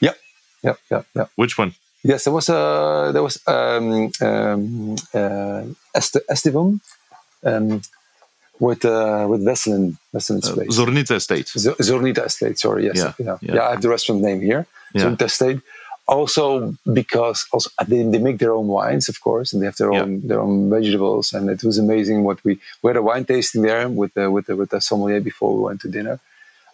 Yeah, 0.00 0.16
yeah, 0.62 0.76
yeah, 0.90 1.02
yeah. 1.14 1.26
Which 1.36 1.56
one? 1.58 1.74
Yes, 2.02 2.24
there 2.24 2.32
was 2.32 2.48
a 2.48 3.10
there 3.12 3.22
was 3.22 3.38
um, 3.46 4.10
um, 4.20 4.96
uh, 5.14 5.62
Estivum 5.94 6.80
um, 7.44 7.80
with 8.58 8.84
uh, 8.84 9.26
with 9.30 9.44
Veselin 9.44 9.96
Veselin's 10.12 10.50
uh, 10.50 10.54
place. 10.54 10.76
Zornita 10.76 11.14
Estate. 11.14 11.48
Z- 11.48 11.76
Zornita 11.80 12.26
Estate. 12.26 12.58
Sorry, 12.58 12.86
yes, 12.86 12.96
yeah, 12.96 13.12
yeah, 13.18 13.38
yeah. 13.40 13.54
yeah 13.54 13.66
I 13.68 13.70
have 13.72 13.82
the 13.82 13.88
restaurant 13.88 14.20
name 14.22 14.40
here. 14.40 14.66
Yeah. 14.94 15.02
Zornita 15.02 15.22
Estate 15.22 15.60
also 16.08 16.74
because 16.92 17.46
also 17.52 17.70
they, 17.86 18.02
they 18.02 18.18
make 18.18 18.38
their 18.38 18.52
own 18.52 18.66
wines 18.66 19.08
of 19.08 19.20
course 19.20 19.52
and 19.52 19.62
they 19.62 19.66
have 19.66 19.76
their 19.76 19.92
own 19.92 20.26
their 20.26 20.40
own 20.40 20.68
vegetables 20.68 21.32
and 21.32 21.48
it 21.48 21.62
was 21.62 21.78
amazing 21.78 22.24
what 22.24 22.42
we 22.44 22.58
we 22.82 22.88
had 22.88 22.96
a 22.96 23.02
wine 23.02 23.24
tasting 23.24 23.62
there 23.62 23.88
with 23.88 24.12
the 24.14 24.30
with 24.30 24.46
the 24.46 24.56
with 24.56 24.70
the 24.70 24.80
sommelier 24.80 25.20
before 25.20 25.56
we 25.56 25.62
went 25.62 25.80
to 25.80 25.88
dinner 25.88 26.18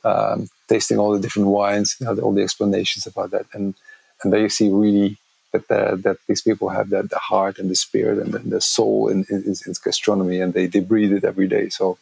um, 0.05 0.49
tasting 0.69 0.99
all 0.99 1.13
the 1.13 1.21
different 1.21 1.49
wines 1.49 1.97
you 2.01 2.07
know, 2.07 2.19
all 2.21 2.33
the 2.33 2.43
explanations 2.43 3.07
about 3.07 3.31
that 3.31 3.47
and 3.53 3.75
and 4.23 4.33
there 4.33 4.41
you 4.41 4.49
see 4.49 4.69
really 4.71 5.17
that 5.53 5.69
the, 5.69 5.99
that 6.03 6.19
these 6.27 6.43
people 6.43 6.69
have 6.69 6.91
that 6.91 7.11
the 7.11 7.19
heart 7.19 7.59
and 7.59 7.71
the 7.71 7.75
spirit 7.75 8.19
and 8.19 8.33
the, 8.35 8.39
the 8.39 8.61
soul 8.61 9.09
in, 9.09 9.25
in, 9.31 9.43
in, 9.45 9.75
gastronomy 9.83 10.41
and 10.41 10.53
they, 10.55 10.67
they 10.67 10.81
breathe 10.81 11.13
it 11.13 11.25
every 11.25 11.49
day 11.49 11.69
so 11.69 11.97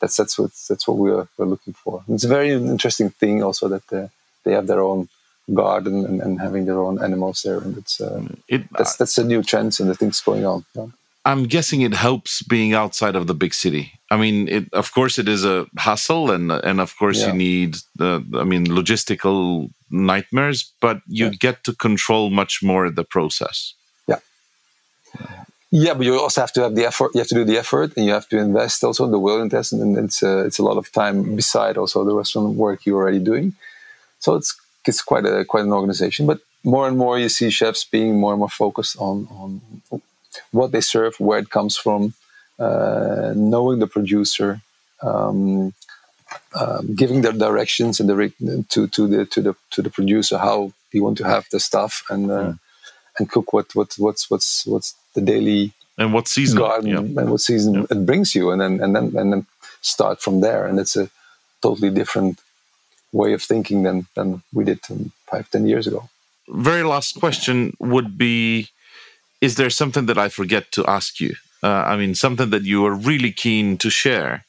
that's 0.00 0.16
that's 0.16 0.38
what 0.38 0.50
that's 0.68 0.86
what 0.86 0.98
we're, 0.98 1.26
we're 1.36 1.46
looking 1.46 1.72
for 1.72 2.04
it's 2.08 2.24
a 2.24 2.28
very 2.28 2.50
interesting 2.52 3.10
thing 3.10 3.42
also 3.42 3.68
that 3.68 3.92
uh, 3.92 4.08
they 4.44 4.52
have 4.52 4.66
their 4.66 4.82
own 4.82 5.08
garden 5.52 6.04
and, 6.04 6.20
and 6.20 6.40
having 6.40 6.66
their 6.66 6.78
own 6.78 7.02
animals 7.02 7.42
there, 7.42 7.58
and 7.58 7.76
it's 7.76 8.00
uh, 8.00 8.22
it, 8.48 8.62
that's 8.72 8.96
that's 8.96 9.18
a 9.18 9.24
new 9.24 9.42
trend 9.42 9.78
and 9.80 9.90
the 9.90 9.94
things 9.94 10.20
going 10.20 10.46
on. 10.46 10.64
Yeah. 10.74 10.86
I'm 11.24 11.44
guessing 11.44 11.82
it 11.82 11.94
helps 11.94 12.42
being 12.42 12.74
outside 12.74 13.14
of 13.14 13.26
the 13.26 13.34
big 13.34 13.54
city. 13.54 13.92
I 14.10 14.16
mean, 14.16 14.48
it, 14.48 14.72
of 14.72 14.92
course, 14.92 15.18
it 15.18 15.28
is 15.28 15.44
a 15.44 15.66
hassle, 15.76 16.30
and 16.30 16.50
and 16.50 16.80
of 16.80 16.96
course, 16.96 17.20
yeah. 17.20 17.28
you 17.28 17.34
need 17.34 17.76
the, 17.96 18.24
I 18.34 18.44
mean, 18.44 18.66
logistical 18.66 19.70
nightmares, 19.90 20.72
but 20.80 21.00
you 21.06 21.26
yeah. 21.26 21.32
get 21.38 21.64
to 21.64 21.72
control 21.74 22.30
much 22.30 22.62
more 22.62 22.90
the 22.90 23.04
process. 23.04 23.74
Yeah, 24.06 24.18
yeah, 25.70 25.94
but 25.94 26.04
you 26.04 26.20
also 26.20 26.40
have 26.40 26.52
to 26.52 26.62
have 26.62 26.74
the 26.74 26.84
effort. 26.84 27.12
You 27.14 27.20
have 27.20 27.28
to 27.28 27.34
do 27.34 27.44
the 27.44 27.58
effort, 27.58 27.96
and 27.96 28.04
you 28.04 28.12
have 28.12 28.28
to 28.28 28.38
invest 28.38 28.84
also 28.84 29.06
the 29.06 29.18
willingness, 29.18 29.72
and 29.72 29.96
it's 29.96 30.22
uh, 30.22 30.44
it's 30.46 30.58
a 30.58 30.62
lot 30.64 30.76
of 30.76 30.90
time 30.92 31.36
beside 31.36 31.78
also 31.78 32.04
the 32.04 32.14
restaurant 32.14 32.56
work 32.56 32.84
you're 32.84 33.00
already 33.00 33.20
doing. 33.20 33.54
So 34.18 34.34
it's 34.34 34.54
it's 34.86 35.02
quite 35.02 35.24
a 35.24 35.44
quite 35.44 35.64
an 35.64 35.72
organization. 35.72 36.26
But 36.26 36.40
more 36.64 36.86
and 36.88 36.98
more, 36.98 37.18
you 37.18 37.28
see 37.28 37.50
chefs 37.50 37.84
being 37.84 38.18
more 38.20 38.32
and 38.32 38.40
more 38.40 38.50
focused 38.50 38.96
on 38.98 39.28
on 39.30 39.60
what 40.50 40.72
they 40.72 40.80
serve, 40.80 41.18
where 41.18 41.38
it 41.38 41.50
comes 41.50 41.76
from, 41.76 42.14
uh, 42.58 43.32
knowing 43.34 43.78
the 43.78 43.86
producer, 43.86 44.60
um, 45.02 45.74
um, 46.58 46.94
giving 46.94 47.22
their 47.22 47.32
directions 47.32 48.00
and 48.00 48.08
the 48.08 48.64
to 48.68 48.86
to 48.88 49.06
the 49.06 49.26
to 49.26 49.42
the 49.42 49.54
to 49.70 49.82
the 49.82 49.90
producer 49.90 50.38
how 50.38 50.72
you 50.92 51.02
want 51.02 51.18
to 51.18 51.24
have 51.24 51.46
the 51.50 51.60
stuff 51.60 52.04
and 52.10 52.30
uh, 52.30 52.40
yeah. 52.40 52.54
and 53.18 53.30
cook 53.30 53.52
what 53.52 53.74
what 53.74 53.94
what's 53.98 54.30
what's 54.30 54.66
what's 54.66 54.94
the 55.14 55.20
daily 55.20 55.72
and 55.98 56.12
what 56.12 56.28
season 56.28 56.58
garden 56.58 56.90
yeah. 56.90 57.20
and 57.20 57.30
what 57.30 57.40
season 57.40 57.74
yeah. 57.74 57.86
it 57.90 58.06
brings 58.06 58.34
you 58.34 58.50
and 58.50 58.60
then 58.60 58.80
and 58.80 58.94
then 58.96 59.16
and 59.16 59.32
then 59.32 59.46
start 59.80 60.20
from 60.20 60.40
there 60.40 60.66
and 60.66 60.78
it's 60.78 60.96
a 60.96 61.10
totally 61.62 61.90
different 61.90 62.38
way 63.12 63.32
of 63.32 63.42
thinking 63.42 63.82
than 63.82 64.06
than 64.14 64.42
we 64.52 64.64
did 64.64 64.80
five 65.30 65.50
ten 65.50 65.66
years 65.66 65.86
ago. 65.86 66.08
Very 66.48 66.82
last 66.82 67.20
question 67.20 67.76
would 67.78 68.18
be: 68.18 68.68
Is 69.42 69.56
there 69.56 69.70
something 69.70 70.06
that 70.06 70.16
I 70.16 70.28
forget 70.30 70.72
to 70.72 70.86
ask 70.86 71.20
you? 71.20 71.34
Uh, 71.62 71.84
I 71.92 71.96
mean, 71.96 72.14
something 72.14 72.50
that 72.50 72.62
you 72.62 72.86
are 72.86 72.94
really 72.94 73.32
keen 73.32 73.76
to 73.78 73.90
share 73.90 74.44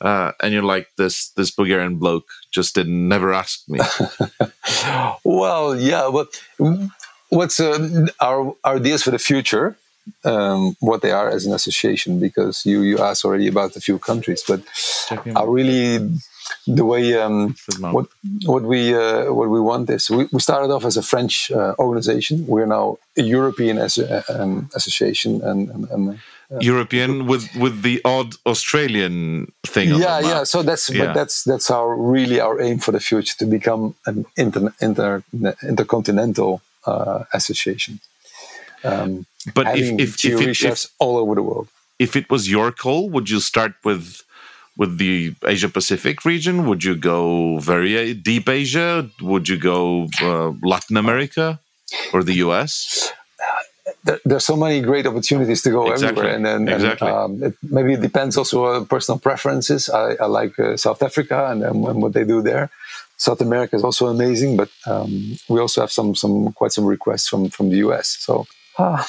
uh, 0.00 0.32
and 0.40 0.52
you're 0.52 0.62
like 0.62 0.88
this 0.96 1.30
this 1.30 1.50
Bulgarian 1.50 1.96
bloke 1.96 2.28
just 2.50 2.74
didn't 2.74 3.08
never 3.08 3.32
ask 3.32 3.68
me. 3.68 3.80
well, 5.24 5.76
yeah, 5.78 6.08
but 6.12 6.40
what's 7.30 7.58
uh, 7.58 8.06
our 8.20 8.54
our 8.64 8.76
ideas 8.76 9.02
for 9.02 9.10
the 9.10 9.18
future? 9.18 9.76
Um, 10.24 10.74
what 10.80 11.02
they 11.02 11.10
are 11.10 11.28
as 11.28 11.44
an 11.46 11.52
association, 11.52 12.20
because 12.20 12.64
you 12.64 12.82
you 12.82 12.98
asked 12.98 13.24
already 13.24 13.48
about 13.48 13.76
a 13.76 13.80
few 13.80 13.98
countries, 13.98 14.42
but 14.46 14.60
are 15.34 15.50
really 15.50 15.98
the 16.66 16.84
way 16.84 17.14
um, 17.14 17.54
what 17.80 18.06
what 18.44 18.62
we 18.62 18.94
uh, 18.94 19.32
what 19.32 19.48
we 19.48 19.60
want 19.60 19.90
is 19.90 20.10
we, 20.10 20.28
we 20.32 20.40
started 20.40 20.70
off 20.72 20.84
as 20.84 20.96
a 20.96 21.02
French 21.02 21.50
uh, 21.50 21.74
organization. 21.78 22.46
We're 22.46 22.66
now 22.66 22.98
a 23.16 23.22
European 23.22 23.78
as, 23.78 23.98
uh, 23.98 24.22
um, 24.28 24.70
association 24.74 25.42
and, 25.42 25.70
and, 25.70 25.90
and 25.90 26.20
European 26.60 27.26
with 27.26 27.54
with 27.56 27.82
the 27.82 28.00
odd 28.04 28.34
Australian 28.46 29.52
thing. 29.66 29.88
Yeah, 29.88 30.20
yeah. 30.20 30.44
So 30.44 30.62
that's 30.62 30.88
yeah. 30.90 31.12
that's 31.12 31.44
that's 31.44 31.70
our 31.70 31.94
really 31.94 32.40
our 32.40 32.60
aim 32.60 32.78
for 32.78 32.92
the 32.92 33.00
future 33.00 33.36
to 33.38 33.46
become 33.46 33.94
an 34.06 34.24
inter, 34.36 34.72
inter 34.80 35.22
intercontinental 35.62 36.62
uh, 36.86 37.24
association. 37.34 38.00
Um, 38.82 39.26
but 39.54 39.76
if 39.76 39.98
if, 40.00 40.24
if, 40.24 40.40
it, 40.40 40.62
if, 40.62 40.86
all 40.98 41.18
over 41.18 41.34
the 41.34 41.42
world. 41.42 41.68
If 41.98 42.14
it 42.14 42.30
was 42.30 42.48
your 42.48 42.70
call, 42.70 43.10
would 43.10 43.28
you 43.28 43.40
start 43.40 43.74
with 43.84 44.22
with 44.78 44.96
the 44.96 45.34
Asia 45.44 45.68
Pacific 45.68 46.24
region? 46.24 46.66
Would 46.66 46.84
you 46.84 46.96
go 46.96 47.58
very 47.58 48.14
deep 48.14 48.48
Asia? 48.48 49.10
Would 49.20 49.48
you 49.48 49.58
go 49.58 50.08
uh, 50.22 50.52
Latin 50.62 50.96
America 50.96 51.60
or 52.14 52.22
the 52.22 52.36
US? 52.46 53.12
there, 54.04 54.20
there's 54.24 54.44
so 54.44 54.56
many 54.56 54.80
great 54.80 55.06
opportunities 55.06 55.62
to 55.62 55.70
go 55.70 55.90
exactly. 55.90 56.08
everywhere, 56.08 56.36
and 56.36 56.46
then 56.46 56.68
exactly. 56.68 57.08
um, 57.08 57.42
it, 57.42 57.54
maybe 57.62 57.94
it 57.94 58.00
depends 58.00 58.36
also 58.36 58.64
on 58.66 58.86
personal 58.86 59.18
preferences. 59.18 59.88
I, 59.90 60.14
I 60.14 60.26
like 60.26 60.58
uh, 60.58 60.76
South 60.76 61.02
Africa 61.02 61.48
and, 61.50 61.62
and, 61.62 62.02
what 62.02 62.12
they 62.12 62.24
do 62.24 62.42
there. 62.42 62.70
South 63.16 63.40
America 63.40 63.76
is 63.76 63.84
also 63.84 64.06
amazing, 64.06 64.56
but 64.56 64.70
um, 64.86 65.38
we 65.48 65.60
also 65.60 65.80
have 65.80 65.92
some 65.92 66.14
some 66.14 66.52
quite 66.52 66.72
some 66.72 66.86
requests 66.86 67.28
from 67.28 67.50
from 67.50 67.70
the 67.70 67.76
US. 67.88 68.16
So 68.20 68.46
uh, 68.78 69.02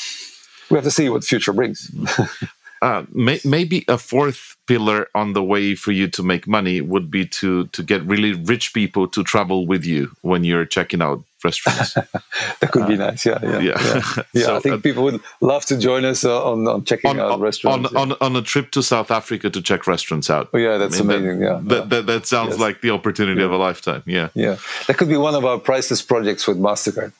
we 0.69 0.75
have 0.75 0.83
to 0.83 0.91
see 0.91 1.09
what 1.09 1.21
the 1.21 1.27
future 1.27 1.53
brings. 1.53 1.91
uh, 2.81 3.03
may, 3.11 3.39
maybe 3.43 3.85
a 3.87 3.97
fourth 3.97 4.55
pillar 4.67 5.07
on 5.15 5.33
the 5.33 5.43
way 5.43 5.75
for 5.75 5.91
you 5.91 6.07
to 6.07 6.23
make 6.23 6.47
money 6.47 6.81
would 6.81 7.09
be 7.09 7.25
to 7.25 7.67
to 7.67 7.83
get 7.83 8.03
really 8.03 8.33
rich 8.33 8.73
people 8.73 9.07
to 9.07 9.23
travel 9.23 9.65
with 9.65 9.85
you 9.85 10.11
when 10.21 10.43
you're 10.43 10.65
checking 10.65 11.01
out 11.01 11.23
restaurants. 11.43 11.93
that 12.59 12.71
could 12.71 12.83
uh, 12.83 12.87
be 12.87 12.97
nice. 12.97 13.25
Yeah, 13.25 13.39
yeah, 13.41 13.59
yeah. 13.59 13.61
yeah. 13.61 14.01
yeah 14.33 14.43
so, 14.43 14.57
I 14.57 14.59
think 14.59 14.75
uh, 14.75 14.77
people 14.79 15.03
would 15.03 15.21
love 15.41 15.65
to 15.65 15.77
join 15.77 16.05
us 16.05 16.23
uh, 16.23 16.51
on, 16.51 16.67
on 16.67 16.83
checking 16.85 17.11
on, 17.11 17.19
out 17.19 17.39
restaurants. 17.39 17.93
On, 17.93 18.09
yeah. 18.09 18.15
on, 18.15 18.17
on 18.21 18.35
a 18.35 18.41
trip 18.41 18.71
to 18.71 18.83
South 18.83 19.11
Africa 19.11 19.49
to 19.49 19.61
check 19.61 19.87
restaurants 19.87 20.29
out. 20.29 20.49
Oh 20.53 20.57
yeah, 20.57 20.77
that's 20.77 20.99
I 20.99 21.03
mean, 21.03 21.17
amazing. 21.17 21.39
That, 21.39 21.45
yeah, 21.45 21.61
that, 21.63 21.89
that, 21.89 22.05
that 22.07 22.27
sounds 22.27 22.51
yes. 22.51 22.59
like 22.59 22.81
the 22.81 22.91
opportunity 22.91 23.41
of 23.41 23.51
a 23.51 23.57
lifetime. 23.57 24.03
Yeah, 24.05 24.29
yeah. 24.33 24.57
That 24.87 24.97
could 24.97 25.09
be 25.09 25.17
one 25.17 25.35
of 25.35 25.45
our 25.45 25.57
priceless 25.59 26.01
projects 26.01 26.47
with 26.47 26.57
Mastercard. 26.57 27.13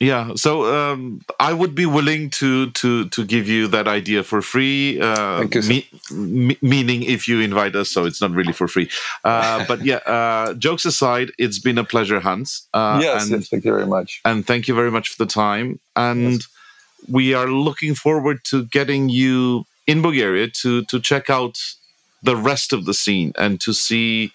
Yeah, 0.00 0.34
so 0.36 0.72
um, 0.72 1.22
I 1.40 1.52
would 1.52 1.74
be 1.74 1.84
willing 1.84 2.30
to 2.30 2.70
to 2.70 3.08
to 3.08 3.24
give 3.24 3.48
you 3.48 3.66
that 3.68 3.88
idea 3.88 4.22
for 4.22 4.40
free. 4.42 5.00
Uh, 5.00 5.38
Thank 5.40 5.54
you. 5.56 5.62
Me, 5.62 5.88
me, 6.12 6.58
meaning, 6.62 7.02
if 7.02 7.26
you 7.26 7.40
invite 7.40 7.74
us, 7.74 7.90
so 7.90 8.04
it's 8.04 8.20
not 8.20 8.30
really 8.30 8.52
for 8.52 8.68
free. 8.68 8.88
Uh, 9.24 9.64
but 9.68 9.84
yeah, 9.84 9.96
uh, 10.06 10.54
jokes 10.54 10.84
aside, 10.84 11.32
it's 11.36 11.58
been 11.58 11.78
a 11.78 11.84
pleasure, 11.84 12.20
Hans. 12.20 12.68
Uh, 12.72 13.00
yes, 13.02 13.24
and, 13.24 13.32
yes, 13.32 13.48
thank 13.48 13.64
you 13.64 13.72
very 13.72 13.86
much. 13.86 14.20
And 14.24 14.46
thank 14.46 14.68
you 14.68 14.74
very 14.74 14.92
much 14.92 15.08
for 15.08 15.24
the 15.24 15.30
time. 15.30 15.80
And 15.96 16.34
yes. 16.34 16.48
we 17.08 17.34
are 17.34 17.48
looking 17.48 17.96
forward 17.96 18.44
to 18.44 18.66
getting 18.66 19.08
you 19.08 19.64
in 19.88 20.00
Bulgaria 20.00 20.46
to 20.62 20.84
to 20.84 21.00
check 21.00 21.28
out 21.28 21.58
the 22.22 22.36
rest 22.36 22.72
of 22.72 22.84
the 22.84 22.94
scene 22.94 23.32
and 23.36 23.60
to 23.62 23.72
see 23.72 24.30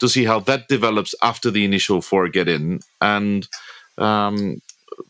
to 0.00 0.08
see 0.08 0.24
how 0.24 0.40
that 0.40 0.66
develops 0.66 1.14
after 1.22 1.52
the 1.52 1.64
initial 1.64 2.02
four 2.02 2.28
get 2.28 2.48
in 2.48 2.80
and. 3.00 3.46
Um, 3.96 4.60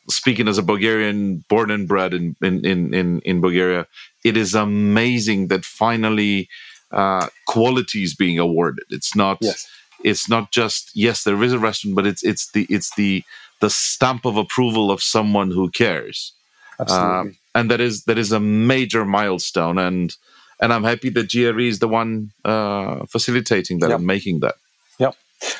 speaking 0.09 0.49
as 0.49 0.59
a 0.59 0.62
Bulgarian, 0.62 1.45
born 1.49 1.70
and 1.70 1.89
bred 1.89 2.14
in 2.14 2.37
in 2.43 2.64
in 2.64 3.20
in, 3.20 3.41
Bulgaria, 3.41 3.87
it 4.24 4.37
is 4.37 4.55
amazing 4.55 5.49
that 5.49 5.64
finally 5.64 6.49
uh, 6.93 7.28
quality 7.47 8.03
is 8.03 8.14
being 8.14 8.39
awarded. 8.39 8.85
It's 8.91 9.14
not. 9.16 9.39
Yes. 9.41 9.66
It's 10.03 10.28
not 10.28 10.53
just 10.53 10.91
yes, 10.95 11.24
there 11.24 11.43
is 11.43 11.55
a 11.55 11.59
restaurant, 11.59 11.97
but 11.97 12.07
it's 12.07 12.22
it's 12.22 12.51
the 12.53 12.66
it's 12.68 12.95
the 12.95 13.24
the 13.61 13.70
stamp 13.70 14.26
of 14.26 14.37
approval 14.37 14.91
of 14.91 15.03
someone 15.03 15.51
who 15.51 15.70
cares. 15.70 16.32
Absolutely. 16.78 17.30
Uh, 17.30 17.32
and 17.55 17.70
that 17.70 17.80
is 17.80 18.05
that 18.05 18.18
is 18.18 18.32
a 18.32 18.41
major 18.41 19.05
milestone, 19.05 19.78
and 19.78 20.14
and 20.61 20.72
I'm 20.72 20.85
happy 20.85 21.09
that 21.11 21.28
JRE 21.28 21.68
is 21.68 21.78
the 21.78 21.89
one 21.89 22.32
uh, 22.45 23.07
facilitating 23.07 23.78
that 23.78 23.91
yep. 23.91 23.99
and 23.99 24.07
making 24.07 24.41
that. 24.41 24.57
Yeah, 24.99 25.12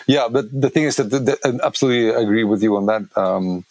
yeah. 0.07 0.28
But 0.30 0.47
the 0.53 0.70
thing 0.70 0.85
is 0.85 0.97
that, 0.97 1.39
I 1.45 1.66
absolutely 1.66 2.09
agree 2.11 2.45
with 2.45 2.62
you 2.62 2.76
on 2.76 2.87
that. 2.87 3.03
Um, 3.16 3.64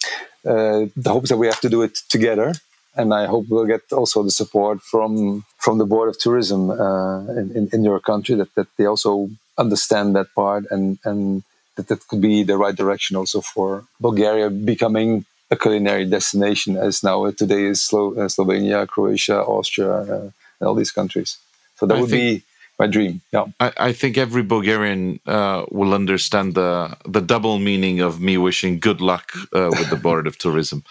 uh, 0.45 0.87
the 0.95 1.09
hope 1.09 1.23
is 1.23 1.29
that 1.29 1.37
we 1.37 1.47
have 1.47 1.61
to 1.61 1.69
do 1.69 1.81
it 1.83 1.95
together 2.09 2.53
and 2.95 3.13
I 3.13 3.25
hope 3.25 3.45
we'll 3.49 3.65
get 3.65 3.91
also 3.91 4.23
the 4.23 4.31
support 4.31 4.81
from 4.81 5.45
from 5.57 5.77
the 5.77 5.85
board 5.85 6.09
of 6.09 6.19
tourism 6.19 6.69
uh, 6.69 7.21
in, 7.31 7.69
in, 7.71 7.83
your 7.83 7.99
country 7.99 8.35
that, 8.35 8.53
that 8.55 8.67
they 8.77 8.85
also 8.85 9.29
understand 9.57 10.15
that 10.15 10.33
part 10.35 10.65
and 10.69 10.99
and 11.03 11.43
that 11.75 11.87
that 11.87 12.07
could 12.07 12.21
be 12.21 12.43
the 12.43 12.57
right 12.57 12.75
direction 12.75 13.15
also 13.15 13.41
for 13.41 13.85
Bulgaria 13.99 14.49
becoming 14.49 15.25
a 15.49 15.55
culinary 15.55 16.05
destination 16.05 16.77
as 16.77 17.03
now 17.03 17.29
today 17.31 17.63
is 17.65 17.81
Slo- 17.81 18.13
uh, 18.13 18.27
Slovenia, 18.27 18.87
Croatia, 18.87 19.39
Austria, 19.41 19.93
uh, 19.93 20.29
and 20.59 20.67
all 20.67 20.75
these 20.75 20.91
countries. 20.91 21.37
So 21.77 21.85
that 21.85 21.97
I 21.97 22.01
would 22.01 22.11
be 22.11 22.43
my 22.79 22.87
dream. 22.87 23.21
Yeah, 23.31 23.45
I, 23.59 23.71
I 23.77 23.93
think 23.93 24.17
every 24.17 24.43
Bulgarian 24.43 25.19
uh, 25.25 25.65
will 25.71 25.93
understand 25.93 26.55
the 26.55 26.97
the 27.05 27.21
double 27.21 27.59
meaning 27.59 28.01
of 28.01 28.19
me 28.19 28.37
wishing 28.37 28.79
good 28.79 29.01
luck 29.01 29.31
uh, 29.53 29.69
with 29.77 29.89
the 29.89 29.95
board 29.95 30.27
of 30.27 30.37
tourism. 30.37 30.83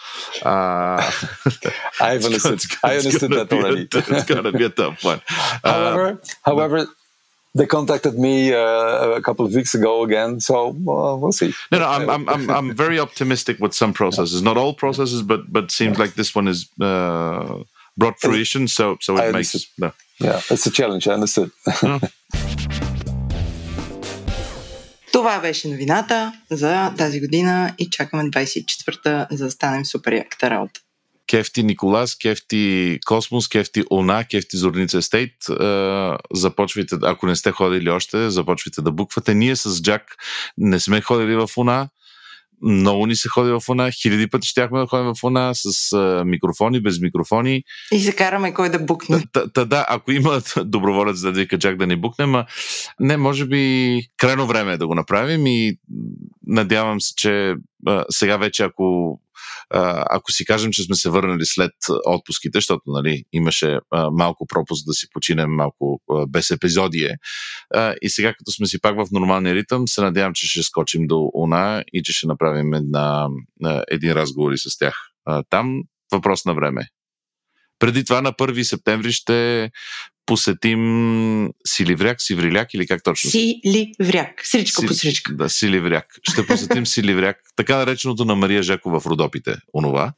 Uh, 0.43 1.11
I've 2.01 2.25
understood. 2.25 2.61
I 2.83 2.97
understood 2.97 3.31
that 3.31 3.51
already. 3.51 3.87
A, 3.93 4.15
it's 4.15 4.25
gonna 4.25 4.51
be 4.51 4.65
a 4.65 4.69
tough 4.69 5.03
one. 5.03 5.21
however, 5.63 6.07
um, 6.07 6.19
however. 6.43 6.87
They 7.55 7.67
contacted 7.67 8.17
me 8.17 8.51
uh, 8.51 9.09
a 9.19 9.21
couple 9.21 9.45
of 9.45 9.53
weeks 9.53 9.75
ago 9.75 10.03
again, 10.03 10.39
so 10.39 10.69
we'll 10.69 11.31
see. 11.31 11.53
No, 11.71 11.77
no, 11.77 11.87
I'm, 11.87 12.09
I'm, 12.09 12.27
I'm, 12.27 12.49
I'm 12.49 12.75
very 12.75 12.97
optimistic 12.99 13.59
with 13.59 13.75
some 13.75 13.93
processes. 13.93 14.41
Not 14.41 14.57
all 14.57 14.73
processes, 14.73 15.21
but 15.21 15.53
but 15.53 15.69
seems 15.69 15.99
yeah. 15.99 16.03
like 16.03 16.15
this 16.15 16.33
one 16.33 16.47
is 16.47 16.67
uh, 16.81 17.61
brought 17.99 18.17
fruition. 18.21 18.67
So 18.67 18.97
so 19.05 19.09
it 19.17 19.33
makes 19.33 19.53
no. 19.77 19.91
Yeah, 20.19 20.39
it's 20.53 20.65
a 20.67 20.71
challenge, 20.71 21.07
I 21.07 21.13
understood. 21.17 21.49
Това 25.11 25.39
беше 25.39 25.67
новината 25.67 26.33
за 26.51 26.93
тази 26.97 27.19
година 27.19 27.73
и 27.77 27.89
чакаме 27.89 28.23
24-та, 28.23 29.27
за 29.31 29.45
да 29.45 29.51
станем 29.51 29.85
супер 29.85 30.13
яката 30.13 30.49
работа. 30.49 30.79
Кефти 31.27 31.63
Николас, 31.63 32.15
кефти 32.15 32.99
Космос, 33.05 33.47
кефти 33.47 33.83
Она, 33.91 34.23
кефти 34.23 34.57
Зорница 34.57 34.97
Естейт. 34.97 35.33
Започвайте, 36.33 36.95
ако 37.01 37.27
не 37.27 37.35
сте 37.35 37.51
ходили 37.51 37.89
още, 37.89 38.29
започвайте 38.29 38.81
да 38.81 38.91
буквате. 38.91 39.33
Ние 39.33 39.55
с 39.55 39.81
Джак 39.81 40.03
не 40.57 40.79
сме 40.79 41.01
ходили 41.01 41.35
в 41.35 41.49
Она 41.57 41.89
много 42.63 43.05
ни 43.05 43.15
се 43.15 43.29
ходи 43.29 43.51
в 43.51 43.61
она, 43.69 43.91
хиляди 43.91 44.27
пъти 44.27 44.47
щяхме 44.47 44.79
да 44.79 44.87
ходим 44.87 45.13
в 45.13 45.23
она 45.23 45.51
с 45.53 45.93
а, 45.93 46.23
микрофони, 46.25 46.81
без 46.81 46.99
микрофони. 46.99 47.63
И 47.91 47.99
се 47.99 48.15
караме 48.15 48.53
кой 48.53 48.69
да 48.69 48.79
букне. 48.79 49.23
Та, 49.31 49.47
та, 49.47 49.65
да, 49.65 49.85
ако 49.89 50.11
има 50.11 50.41
доброволец 50.65 51.19
да 51.19 51.31
вика 51.31 51.59
чак 51.59 51.77
да 51.77 51.87
ни 51.87 51.95
букнем, 51.95 52.35
а 52.35 52.45
не, 52.99 53.17
може 53.17 53.45
би 53.45 54.01
крайно 54.17 54.47
време 54.47 54.73
е 54.73 54.77
да 54.77 54.87
го 54.87 54.95
направим 54.95 55.47
и 55.47 55.77
надявам 56.47 57.01
се, 57.01 57.15
че 57.15 57.55
а, 57.87 58.05
сега 58.09 58.37
вече 58.37 58.63
ако 58.63 59.19
ако 60.09 60.31
си 60.31 60.45
кажем, 60.45 60.71
че 60.71 60.83
сме 60.83 60.95
се 60.95 61.09
върнали 61.09 61.45
след 61.45 61.71
отпуските, 62.05 62.57
защото 62.57 62.81
нали, 62.85 63.23
имаше 63.33 63.79
малко 64.11 64.45
пропуск 64.47 64.85
да 64.85 64.93
си 64.93 65.07
починем 65.13 65.49
малко 65.49 66.01
без 66.29 66.51
епизодие. 66.51 67.17
И 68.01 68.09
сега, 68.09 68.33
като 68.33 68.51
сме 68.51 68.65
си 68.65 68.81
пак 68.81 68.95
в 68.95 69.11
нормалния 69.11 69.55
ритъм, 69.55 69.87
се 69.87 70.01
надявам, 70.01 70.33
че 70.33 70.47
ще 70.47 70.63
скочим 70.63 71.07
до 71.07 71.29
УНА 71.33 71.83
и 71.93 72.03
че 72.03 72.13
ще 72.13 72.27
направим 72.27 72.73
една, 72.73 73.27
един 73.91 74.11
разговор 74.11 74.51
и 74.51 74.57
с 74.57 74.77
тях. 74.77 74.95
Там 75.49 75.81
въпрос 76.11 76.45
на 76.45 76.53
време. 76.53 76.87
Преди 77.83 78.03
това 78.03 78.21
на 78.21 78.33
1 78.33 78.63
септември 78.63 79.11
ще 79.11 79.71
посетим 80.25 81.49
Силивряк, 81.67 82.21
Сивриляк 82.21 82.73
или 82.73 82.87
как 82.87 83.03
точно? 83.03 83.29
Силивряк. 83.29 84.41
Сричка 84.43 84.81
Си, 84.81 84.87
по 84.87 84.93
сричка. 84.93 85.33
Да, 85.33 85.49
Силивряк. 85.49 86.05
Ще 86.23 86.47
посетим 86.47 86.85
Силивряк, 86.85 87.37
така 87.55 87.77
нареченото 87.77 88.25
на 88.25 88.35
Мария 88.35 88.63
Жекова 88.63 88.99
в 88.99 89.05
Родопите, 89.05 89.55
онова. 89.73 90.13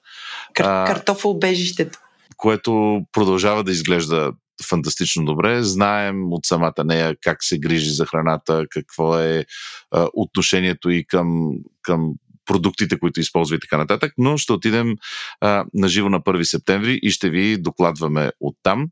Кар- 0.56 0.88
картофоубежището. 0.88 2.00
Което 2.38 3.02
продължава 3.12 3.64
да 3.64 3.72
изглежда 3.72 4.32
фантастично 4.64 5.26
добре. 5.26 5.64
Знаем 5.64 6.34
от 6.34 6.46
самата 6.46 6.84
нея 6.86 7.16
как 7.22 7.44
се 7.44 7.60
грижи 7.60 7.90
за 7.90 8.06
храната, 8.06 8.66
какво 8.70 9.20
е 9.20 9.46
а, 9.92 10.08
отношението 10.14 10.90
и 10.90 11.06
към, 11.08 11.52
към 11.82 12.14
продуктите, 12.46 13.00
които 13.00 13.20
използва 13.20 13.56
и 13.56 13.60
така 13.60 13.78
нататък, 13.78 14.14
но 14.18 14.38
ще 14.38 14.54
отидем 14.54 14.96
а, 15.42 15.66
на 15.74 15.88
живо 15.88 16.10
на 16.10 16.22
1 16.22 16.44
септември 16.44 17.00
и 17.02 17.12
ще 17.12 17.30
ви 17.30 17.58
докладваме 17.58 18.32
оттам. 18.40 18.88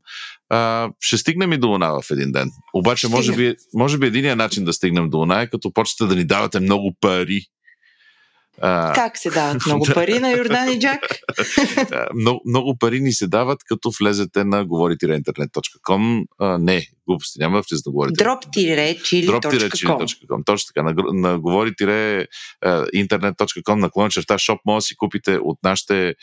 А, 0.48 0.90
ще 1.00 1.18
стигнем 1.18 1.52
и 1.52 1.58
до 1.58 1.68
Луна 1.68 2.00
в 2.02 2.10
един 2.10 2.32
ден. 2.32 2.50
Обаче, 2.74 3.08
може 3.08 3.32
би, 3.32 3.54
може 3.74 3.98
би 3.98 4.06
единият 4.06 4.38
начин 4.38 4.64
да 4.64 4.72
стигнем 4.72 5.10
до 5.10 5.16
Луна 5.16 5.42
е 5.42 5.50
като 5.50 5.72
почнете 5.72 6.14
да 6.14 6.16
ни 6.16 6.24
давате 6.24 6.60
много 6.60 6.96
пари 7.00 7.46
а, 8.60 8.92
как 8.94 9.18
се 9.18 9.30
дават 9.30 9.66
много 9.66 9.86
пари 9.94 10.18
на 10.18 10.30
Йордан 10.30 10.68
и 10.68 10.80
Джак? 10.80 11.00
много, 12.14 12.40
много 12.46 12.78
пари 12.78 13.00
ни 13.00 13.12
се 13.12 13.26
дават, 13.26 13.64
като 13.64 13.90
влезете 14.00 14.44
на. 14.44 14.66
А, 16.38 16.58
не, 16.58 16.86
глупости 17.08 17.38
няма, 17.38 17.62
влез 17.70 17.82
да 17.82 17.90
говорите. 17.90 18.24
Drop-chili.com 18.24 20.44
Точно 20.44 20.66
така. 20.74 20.82
На, 20.82 20.94
на 21.12 21.38
говорите-интернет.com 21.38 23.74
на 23.74 23.90
клона 23.90 24.10
черта 24.10 24.38
шоп 24.38 24.60
може 24.66 24.76
да 24.76 24.82
си 24.82 24.96
купите 24.96 25.36
от 25.36 25.58
нашите 25.62 26.14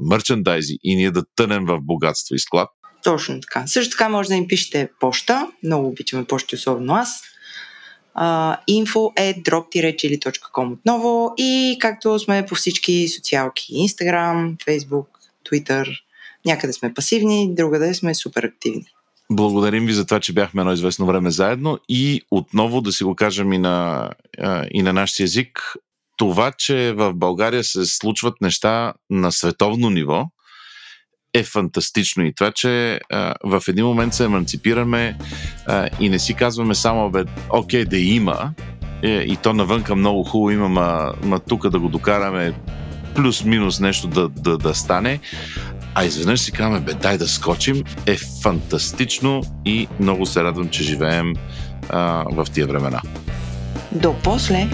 мерчендайзи 0.00 0.78
и 0.82 0.96
ние 0.96 1.10
да 1.10 1.24
тънем 1.36 1.66
в 1.66 1.78
богатство 1.80 2.34
и 2.34 2.38
склад. 2.38 2.68
Точно 3.04 3.40
така. 3.40 3.66
Също 3.66 3.90
така 3.90 4.08
може 4.08 4.28
да 4.28 4.34
им 4.34 4.48
пишете 4.48 4.88
почта. 5.00 5.50
Много 5.62 5.88
обичаме 5.88 6.24
почти, 6.24 6.54
особено 6.54 6.94
аз 6.94 7.22
uh, 8.16 8.56
info 8.70 9.12
at 9.16 9.42
drop-chili.com 9.42 10.72
отново 10.72 11.34
и 11.36 11.76
както 11.80 12.18
сме 12.18 12.46
по 12.46 12.54
всички 12.54 13.08
социалки 13.08 13.72
Instagram, 13.72 14.56
Facebook, 14.56 15.06
Twitter, 15.50 16.00
някъде 16.46 16.72
сме 16.72 16.94
пасивни, 16.94 17.54
другаде 17.54 17.94
сме 17.94 18.14
супер 18.14 18.42
активни. 18.42 18.84
Благодарим 19.30 19.86
ви 19.86 19.92
за 19.92 20.06
това, 20.06 20.20
че 20.20 20.32
бяхме 20.32 20.60
едно 20.60 20.72
известно 20.72 21.06
време 21.06 21.30
заедно 21.30 21.78
и 21.88 22.22
отново 22.30 22.80
да 22.80 22.92
си 22.92 23.04
го 23.04 23.14
кажем 23.14 23.52
и 23.52 23.58
на, 23.58 24.10
и 24.70 24.82
на 24.82 24.92
нашия 24.92 25.24
език. 25.24 25.74
Това, 26.16 26.52
че 26.52 26.92
в 26.92 27.14
България 27.14 27.64
се 27.64 27.86
случват 27.86 28.40
неща 28.40 28.94
на 29.10 29.32
световно 29.32 29.90
ниво, 29.90 30.26
е 31.34 31.42
фантастично. 31.42 32.24
И 32.24 32.34
това, 32.34 32.52
че 32.52 33.00
а, 33.10 33.34
в 33.44 33.62
един 33.68 33.84
момент 33.84 34.14
се 34.14 34.24
еманципираме 34.24 35.16
а, 35.66 35.88
и 36.00 36.08
не 36.08 36.18
си 36.18 36.34
казваме 36.34 36.74
само, 36.74 37.10
бе, 37.10 37.24
окей, 37.50 37.84
да 37.84 37.98
има, 37.98 38.52
е, 39.02 39.08
и 39.08 39.36
то 39.36 39.52
навънка 39.52 39.96
много 39.96 40.24
хубаво 40.24 40.50
има, 40.50 40.68
ма, 40.68 41.12
ма 41.22 41.38
тук 41.38 41.68
да 41.68 41.78
го 41.78 41.88
докараме 41.88 42.52
плюс-минус 43.14 43.80
нещо 43.80 44.06
да, 44.06 44.28
да, 44.28 44.58
да 44.58 44.74
стане, 44.74 45.20
а 45.94 46.04
изведнъж 46.04 46.40
си 46.40 46.52
казваме, 46.52 46.80
бе, 46.80 46.94
дай 46.94 47.18
да 47.18 47.28
скочим, 47.28 47.84
е 48.06 48.16
фантастично 48.42 49.42
и 49.64 49.88
много 50.00 50.26
се 50.26 50.42
радвам, 50.44 50.68
че 50.68 50.82
живеем 50.82 51.34
а, 51.88 52.24
в 52.30 52.46
тия 52.52 52.66
времена. 52.66 53.02
До 53.92 54.14
после! 54.24 54.68